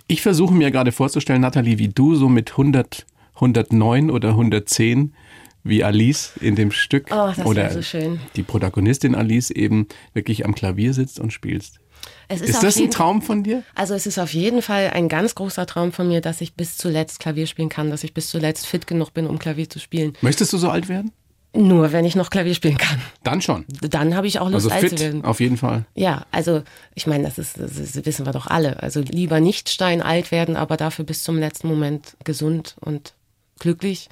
Ich 0.07 0.23
versuche 0.23 0.55
mir 0.55 0.71
gerade 0.71 0.93
vorzustellen, 0.93 1.41
Nathalie, 1.41 1.79
wie 1.79 1.89
du 1.89 2.15
so 2.15 2.29
mit 2.29 2.53
100, 2.53 3.07
109 3.35 4.11
oder 4.11 4.31
110 4.31 5.15
wie 5.63 5.85
Alice 5.85 6.33
in 6.41 6.57
dem 6.57 6.71
Stück 6.73 7.09
Oh, 7.11 7.33
oder 7.45 7.71
so 7.71 7.83
schön. 7.83 8.21
die 8.37 8.43
Protagonistin 8.43 9.15
Alice 9.15 9.51
eben 9.51 9.87
wirklich 10.15 10.45
am 10.45 10.55
Klavier 10.55 10.95
sitzt 10.95 11.21
und 11.21 11.33
spielst. 11.33 11.81
Es 12.29 12.41
Ist 12.41 12.57
auf 12.57 12.63
das 12.63 12.77
ein 12.79 12.91
Traum 12.91 13.21
von 13.21 13.43
dir? 13.43 13.63
Also 13.75 13.93
es 13.95 14.07
ist 14.07 14.19
auf 14.19 14.33
jeden 14.33 14.63
Fall 14.63 14.91
ein 14.95 15.09
ganz 15.09 15.35
großer 15.35 15.67
Traum 15.67 15.93
von 15.93 16.09
mir, 16.09 16.21
dass 16.23 16.41
ich 16.41 16.55
bis 16.55 16.77
zuletzt 16.79 17.21
Klavier 17.21 17.47
spielen 17.47 17.69
kann, 17.69 17.91
dass 17.91 18.05
ich 18.05 18.15
bis 18.15 18.29
zuletzt 18.31 18.67
fit 18.67 18.87
genug 18.87 19.13
bin, 19.13 19.27
um 19.27 19.39
Klavier 19.39 19.69
zu 19.69 19.79
spielen. 19.79 20.15
Möchtest 20.23 20.53
du 20.53 20.57
so 20.59 20.71
alt 20.71 20.89
werden? 20.89 21.13
Nur 21.53 21.91
wenn 21.93 22.05
ich 22.05 22.15
noch 22.15 22.31
Klavier 22.31 22.55
spielen 22.55 22.79
kann. 22.79 23.01
Dann 23.25 23.43
schon. 23.43 23.65
Dann 23.83 24.15
habe 24.15 24.29
ich 24.29 24.39
auch 24.39 24.49
Lust, 24.49 24.67
Also 24.67 24.71
alt 24.71 24.83
zu 24.83 24.89
fit, 24.91 25.01
werden. 25.01 25.25
auf 25.25 25.41
jeden 25.41 25.57
Fall. 25.57 25.85
Ja, 25.95 26.25
also 26.31 26.63
ich 26.95 27.09
meine, 27.09 27.25
das 27.25 27.39
ist, 27.39 27.59
das 27.59 27.77
ist, 27.77 28.07
wissen 28.07 28.25
wir 28.25 28.33
doch 28.33 28.47
alle. 28.47 28.81
Also 28.83 29.01
lieber 29.01 29.41
nicht 29.41 29.69
steinalt 29.69 30.31
werden, 30.31 30.57
aber 30.57 30.77
dafür 30.77 31.05
bis 31.05 31.25
zum 31.25 31.39
letzten 31.39 31.67
Moment 31.69 32.17
gesund 32.25 32.77
und 32.81 33.15
glücklich, 33.59 34.09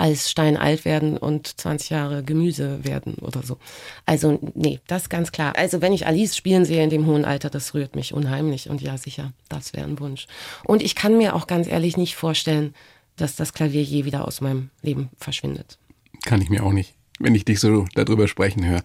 als 0.00 0.30
steinalt 0.30 0.86
werden 0.86 1.18
und 1.18 1.60
20 1.60 1.90
Jahre 1.90 2.22
Gemüse 2.22 2.82
werden 2.84 3.16
oder 3.20 3.42
so. 3.42 3.58
Also 4.06 4.40
nee, 4.54 4.80
das 4.86 5.10
ganz 5.10 5.30
klar. 5.30 5.52
Also 5.56 5.82
wenn 5.82 5.92
ich 5.92 6.06
Alice 6.06 6.34
spielen 6.34 6.64
sehe 6.64 6.82
in 6.82 6.88
dem 6.88 7.04
hohen 7.04 7.26
Alter, 7.26 7.50
das 7.50 7.74
rührt 7.74 7.94
mich 7.94 8.14
unheimlich. 8.14 8.70
Und 8.70 8.80
ja, 8.80 8.96
sicher, 8.96 9.34
das 9.50 9.74
wäre 9.74 9.84
ein 9.86 10.00
Wunsch. 10.00 10.26
Und 10.64 10.82
ich 10.82 10.94
kann 10.94 11.18
mir 11.18 11.34
auch 11.34 11.46
ganz 11.46 11.66
ehrlich 11.66 11.98
nicht 11.98 12.16
vorstellen, 12.16 12.74
dass 13.16 13.36
das 13.36 13.52
Klavier 13.52 13.82
je 13.82 14.06
wieder 14.06 14.26
aus 14.26 14.40
meinem 14.40 14.70
Leben 14.80 15.10
verschwindet. 15.18 15.76
Kann 16.24 16.40
ich 16.40 16.48
mir 16.48 16.64
auch 16.64 16.72
nicht, 16.72 16.94
wenn 17.18 17.34
ich 17.34 17.44
dich 17.44 17.60
so 17.60 17.84
darüber 17.94 18.26
sprechen 18.26 18.64
höre. 18.64 18.82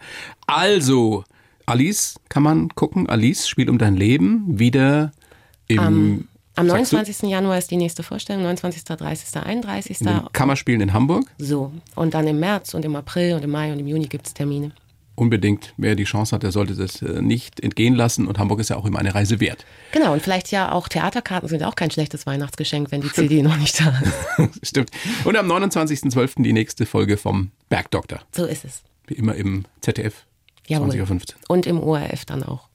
Also, 0.47 1.23
Alice 1.65 2.15
kann 2.27 2.43
man 2.43 2.67
gucken. 2.75 3.07
Alice 3.07 3.47
spielt 3.47 3.69
um 3.69 3.77
dein 3.77 3.95
Leben 3.95 4.59
wieder 4.59 5.13
im. 5.67 5.79
Am, 5.79 6.27
am 6.55 6.67
sagst 6.67 6.91
du? 6.91 6.95
29. 6.95 7.29
Januar 7.29 7.57
ist 7.57 7.71
die 7.71 7.77
nächste 7.77 8.03
Vorstellung, 8.03 8.43
29., 8.43 8.83
30., 8.83 9.41
31. 9.41 10.01
in 10.01 10.07
den 10.07 10.21
Kammerspielen 10.33 10.81
in 10.81 10.93
Hamburg. 10.93 11.25
So. 11.37 11.71
Und 11.95 12.13
dann 12.13 12.27
im 12.27 12.39
März 12.39 12.73
und 12.73 12.85
im 12.85 12.95
April 12.95 13.35
und 13.35 13.43
im 13.43 13.51
Mai 13.51 13.71
und 13.71 13.79
im 13.79 13.87
Juni 13.87 14.07
gibt 14.07 14.27
es 14.27 14.33
Termine. 14.33 14.71
Unbedingt, 15.17 15.73
wer 15.77 15.95
die 15.95 16.03
Chance 16.03 16.35
hat, 16.35 16.43
der 16.43 16.51
sollte 16.51 16.75
das 16.75 17.01
äh, 17.01 17.21
nicht 17.21 17.61
entgehen 17.61 17.95
lassen. 17.95 18.27
Und 18.27 18.37
Hamburg 18.37 18.59
ist 18.59 18.69
ja 18.69 18.75
auch 18.75 18.85
immer 18.85 18.99
eine 18.99 19.15
Reise 19.15 19.39
wert. 19.39 19.65
Genau, 19.93 20.11
und 20.11 20.21
vielleicht 20.21 20.51
ja 20.51 20.73
auch 20.73 20.89
Theaterkarten 20.89 21.47
sind 21.47 21.63
auch 21.63 21.75
kein 21.75 21.89
schlechtes 21.89 22.25
Weihnachtsgeschenk, 22.25 22.91
wenn 22.91 22.99
die 22.99 23.11
CD 23.11 23.41
noch 23.41 23.55
nicht 23.55 23.79
da 23.79 23.97
ist. 24.37 24.59
Stimmt. 24.67 24.91
Und 25.23 25.37
am 25.37 25.49
29.12. 25.49 26.43
die 26.43 26.51
nächste 26.51 26.85
Folge 26.85 27.15
vom 27.15 27.51
Bergdoktor. 27.69 28.19
So 28.35 28.45
ist 28.45 28.65
es. 28.65 28.83
Wie 29.07 29.13
immer 29.13 29.35
im 29.35 29.63
ZDF. 29.79 30.25
Jawohl. 30.67 30.89
20.15 30.89 31.11
Uhr. 31.11 31.19
Und 31.47 31.65
im 31.65 31.79
ORF 31.81 32.25
dann 32.25 32.43
auch. 32.43 32.67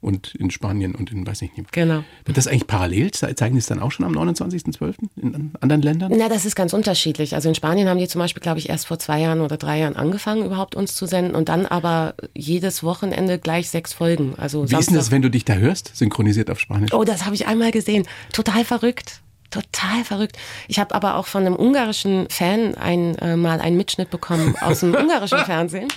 Und 0.00 0.34
in 0.36 0.50
Spanien 0.50 0.94
und 0.94 1.10
in 1.10 1.26
weiß 1.26 1.40
nicht. 1.42 1.54
Genau. 1.72 2.04
Wird 2.24 2.36
das 2.36 2.46
eigentlich 2.46 2.66
parallel? 2.66 3.10
Ze- 3.12 3.34
Zeigen 3.34 3.54
die 3.54 3.58
es 3.60 3.66
dann 3.66 3.80
auch 3.80 3.90
schon 3.90 4.04
am 4.04 4.12
29.12. 4.16 4.94
in 5.16 5.34
an- 5.34 5.52
anderen 5.60 5.82
Ländern? 5.82 6.12
Na, 6.16 6.28
das 6.28 6.44
ist 6.44 6.54
ganz 6.54 6.72
unterschiedlich. 6.74 7.34
Also 7.34 7.48
in 7.48 7.54
Spanien 7.54 7.88
haben 7.88 7.98
die 7.98 8.06
zum 8.06 8.20
Beispiel, 8.20 8.42
glaube 8.42 8.58
ich, 8.58 8.68
erst 8.68 8.86
vor 8.86 8.98
zwei 8.98 9.20
Jahren 9.20 9.40
oder 9.40 9.56
drei 9.56 9.78
Jahren 9.80 9.96
angefangen, 9.96 10.44
überhaupt 10.44 10.74
uns 10.74 10.94
zu 10.94 11.06
senden 11.06 11.34
und 11.34 11.48
dann 11.48 11.66
aber 11.66 12.14
jedes 12.34 12.82
Wochenende 12.82 13.38
gleich 13.38 13.70
sechs 13.70 13.92
Folgen. 13.94 14.34
Also 14.36 14.60
Wie 14.60 14.64
ist 14.64 14.70
denn 14.70 14.78
Samstag- 14.80 14.96
das, 14.98 15.10
wenn 15.10 15.22
du 15.22 15.30
dich 15.30 15.44
da 15.44 15.54
hörst, 15.54 15.96
synchronisiert 15.96 16.50
auf 16.50 16.60
Spanisch? 16.60 16.92
Oh, 16.92 17.02
das 17.04 17.24
habe 17.24 17.34
ich 17.34 17.46
einmal 17.48 17.70
gesehen. 17.72 18.06
Total 18.32 18.64
verrückt. 18.64 19.22
Total 19.50 20.04
verrückt. 20.04 20.36
Ich 20.68 20.78
habe 20.78 20.94
aber 20.94 21.16
auch 21.16 21.26
von 21.26 21.44
einem 21.46 21.54
ungarischen 21.56 22.28
Fan 22.30 22.74
ein, 22.74 23.16
äh, 23.18 23.36
mal 23.36 23.60
einen 23.60 23.76
Mitschnitt 23.76 24.10
bekommen 24.10 24.56
aus 24.60 24.80
dem 24.80 24.94
ungarischen 24.96 25.38
Fernsehen. 25.38 25.88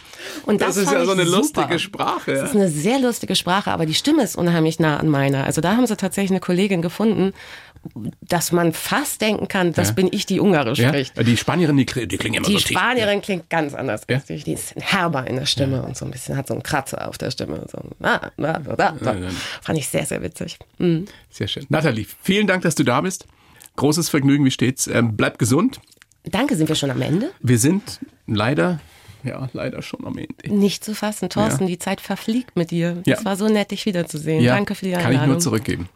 Und 0.45 0.61
das, 0.61 0.75
Das 0.75 0.85
ist 0.85 0.91
ja 0.91 1.03
so 1.05 1.11
eine 1.11 1.25
super. 1.25 1.37
lustige 1.37 1.79
Sprache, 1.79 2.31
ja. 2.33 2.41
Das 2.41 2.49
ist 2.51 2.55
eine 2.55 2.69
sehr 2.69 2.99
lustige 2.99 3.35
Sprache, 3.35 3.71
aber 3.71 3.85
die 3.85 3.93
Stimme 3.95 4.23
ist 4.23 4.35
unheimlich 4.35 4.79
nah 4.79 4.97
an 4.97 5.07
meiner. 5.09 5.45
Also 5.45 5.61
da 5.61 5.75
haben 5.75 5.87
sie 5.87 5.97
tatsächlich 5.97 6.31
eine 6.31 6.39
Kollegin 6.39 6.81
gefunden, 6.81 7.33
dass 8.21 8.51
man 8.51 8.73
fast 8.73 9.21
denken 9.21 9.47
kann, 9.47 9.71
das 9.71 9.89
Ja. 9.89 9.93
bin 9.93 10.09
ich, 10.11 10.25
die 10.25 10.39
Ungarisch 10.41 10.79
Ja? 10.79 10.89
spricht. 10.89 11.13
Die 11.25 11.37
Spanierin, 11.37 11.77
die, 11.77 11.85
die 11.85 12.17
klingen 12.17 12.35
immer 12.35 12.47
Die 12.47 12.53
so 12.53 12.59
tief. 12.59 12.77
Spanierin 12.77 13.21
klingt 13.21 13.49
ganz 13.49 13.73
anders. 13.73 14.01
Ja? 14.09 14.21
Die 14.27 14.51
ist 14.53 14.73
herber 14.77 15.25
in 15.27 15.37
der 15.37 15.45
Stimme 15.45 15.81
und 15.83 15.95
so 15.95 16.03
ein 16.05 16.11
bisschen, 16.11 16.35
hat 16.35 16.47
so 16.47 16.53
einen 16.53 16.63
Kratzer 16.63 17.07
auf 17.07 17.17
der 17.17 17.31
Stimme. 17.31 17.65
So, 17.71 17.79
ah, 18.05 18.19
da, 18.37 18.59
da, 18.59 18.75
da. 18.75 18.93
Fand 19.61 19.79
ich 19.79 19.87
sehr, 19.87 20.05
sehr 20.05 20.21
witzig. 20.21 20.59
Mhm. 20.77 21.05
Sehr 21.29 21.47
schön. 21.47 21.65
Nathalie, 21.69 22.05
vielen 22.21 22.47
Dank, 22.47 22.63
dass 22.63 22.75
du 22.75 22.83
da 22.83 22.99
bist. 23.01 23.25
Großes 23.80 24.09
Vergnügen, 24.09 24.43
wie 24.45 24.51
stets. 24.51 24.88
Ähm, 24.88 25.15
bleib 25.15 25.39
gesund. 25.39 25.80
Danke, 26.23 26.55
sind 26.57 26.67
wir 26.67 26.75
schon 26.75 26.91
am 26.91 27.01
Ende? 27.01 27.32
Wir 27.39 27.57
sind 27.57 27.99
leider, 28.27 28.80
ja, 29.23 29.49
leider 29.53 29.82
schon 29.82 30.05
am 30.05 30.17
Ende. 30.17 30.53
Nicht 30.53 30.84
zu 30.84 30.93
fassen. 30.93 31.30
Thorsten, 31.30 31.63
Ja. 31.63 31.69
die 31.69 31.80
Zeit 31.80 32.01
verfliegt 32.01 32.55
mit 32.57 32.71
dir. 32.71 33.01
Ja. 33.05 33.15
Es 33.17 33.25
war 33.25 33.38
so 33.38 33.47
nett, 33.47 33.71
dich 33.71 33.86
wiederzusehen. 33.86 34.43
Ja, 34.43 34.55
Danke 34.55 34.75
für 34.75 34.86
die 34.86 34.91
Kann 34.91 35.05
Einladung. 35.05 35.21
ich 35.23 35.27
nur 35.30 35.39
zurückgeben. 35.39 35.89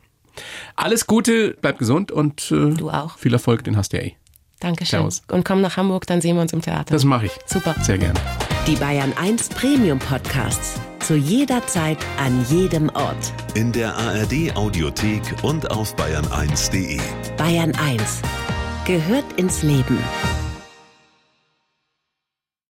Alles 0.76 1.06
Gute, 1.08 1.58
bleib 1.62 1.78
gesund 1.78 2.12
und 2.12 2.52
äh, 2.52 2.74
viel 3.18 3.34
Erfolg, 3.34 3.64
den 3.66 3.78
hast 3.78 3.94
du 3.94 3.98
ja 3.98 4.04
eh. 4.04 4.16
Dankeschön. 4.64 5.00
Servus. 5.00 5.22
Und 5.30 5.46
komm 5.46 5.62
nach 5.62 5.78
Hamburg, 5.78 6.08
dann 6.08 6.22
sehen 6.22 6.36
wir 6.38 6.42
uns 6.42 6.54
im 6.54 6.62
Theater. 6.62 6.92
Das 6.94 7.04
mache 7.04 7.28
ich. 7.28 7.32
Super. 7.46 7.76
Sehr 7.82 7.98
gerne. 7.98 8.20
Die 8.66 8.76
Bayern 8.76 9.14
1 9.22 9.50
Premium 9.50 10.00
Podcasts. 10.00 10.80
Zu 11.00 11.16
jeder 11.16 11.68
Zeit, 11.68 11.98
an 12.18 12.46
jedem 12.50 12.90
Ort. 12.90 13.34
In 13.56 13.74
der 13.74 13.94
ARD 13.94 14.56
Audiothek 14.56 15.22
und 15.44 15.70
auf 15.70 15.94
bayern1.de. 15.98 16.98
Bayern 17.38 17.74
1 17.76 18.22
gehört 18.86 19.26
ins 19.36 19.64
Leben. 19.64 19.98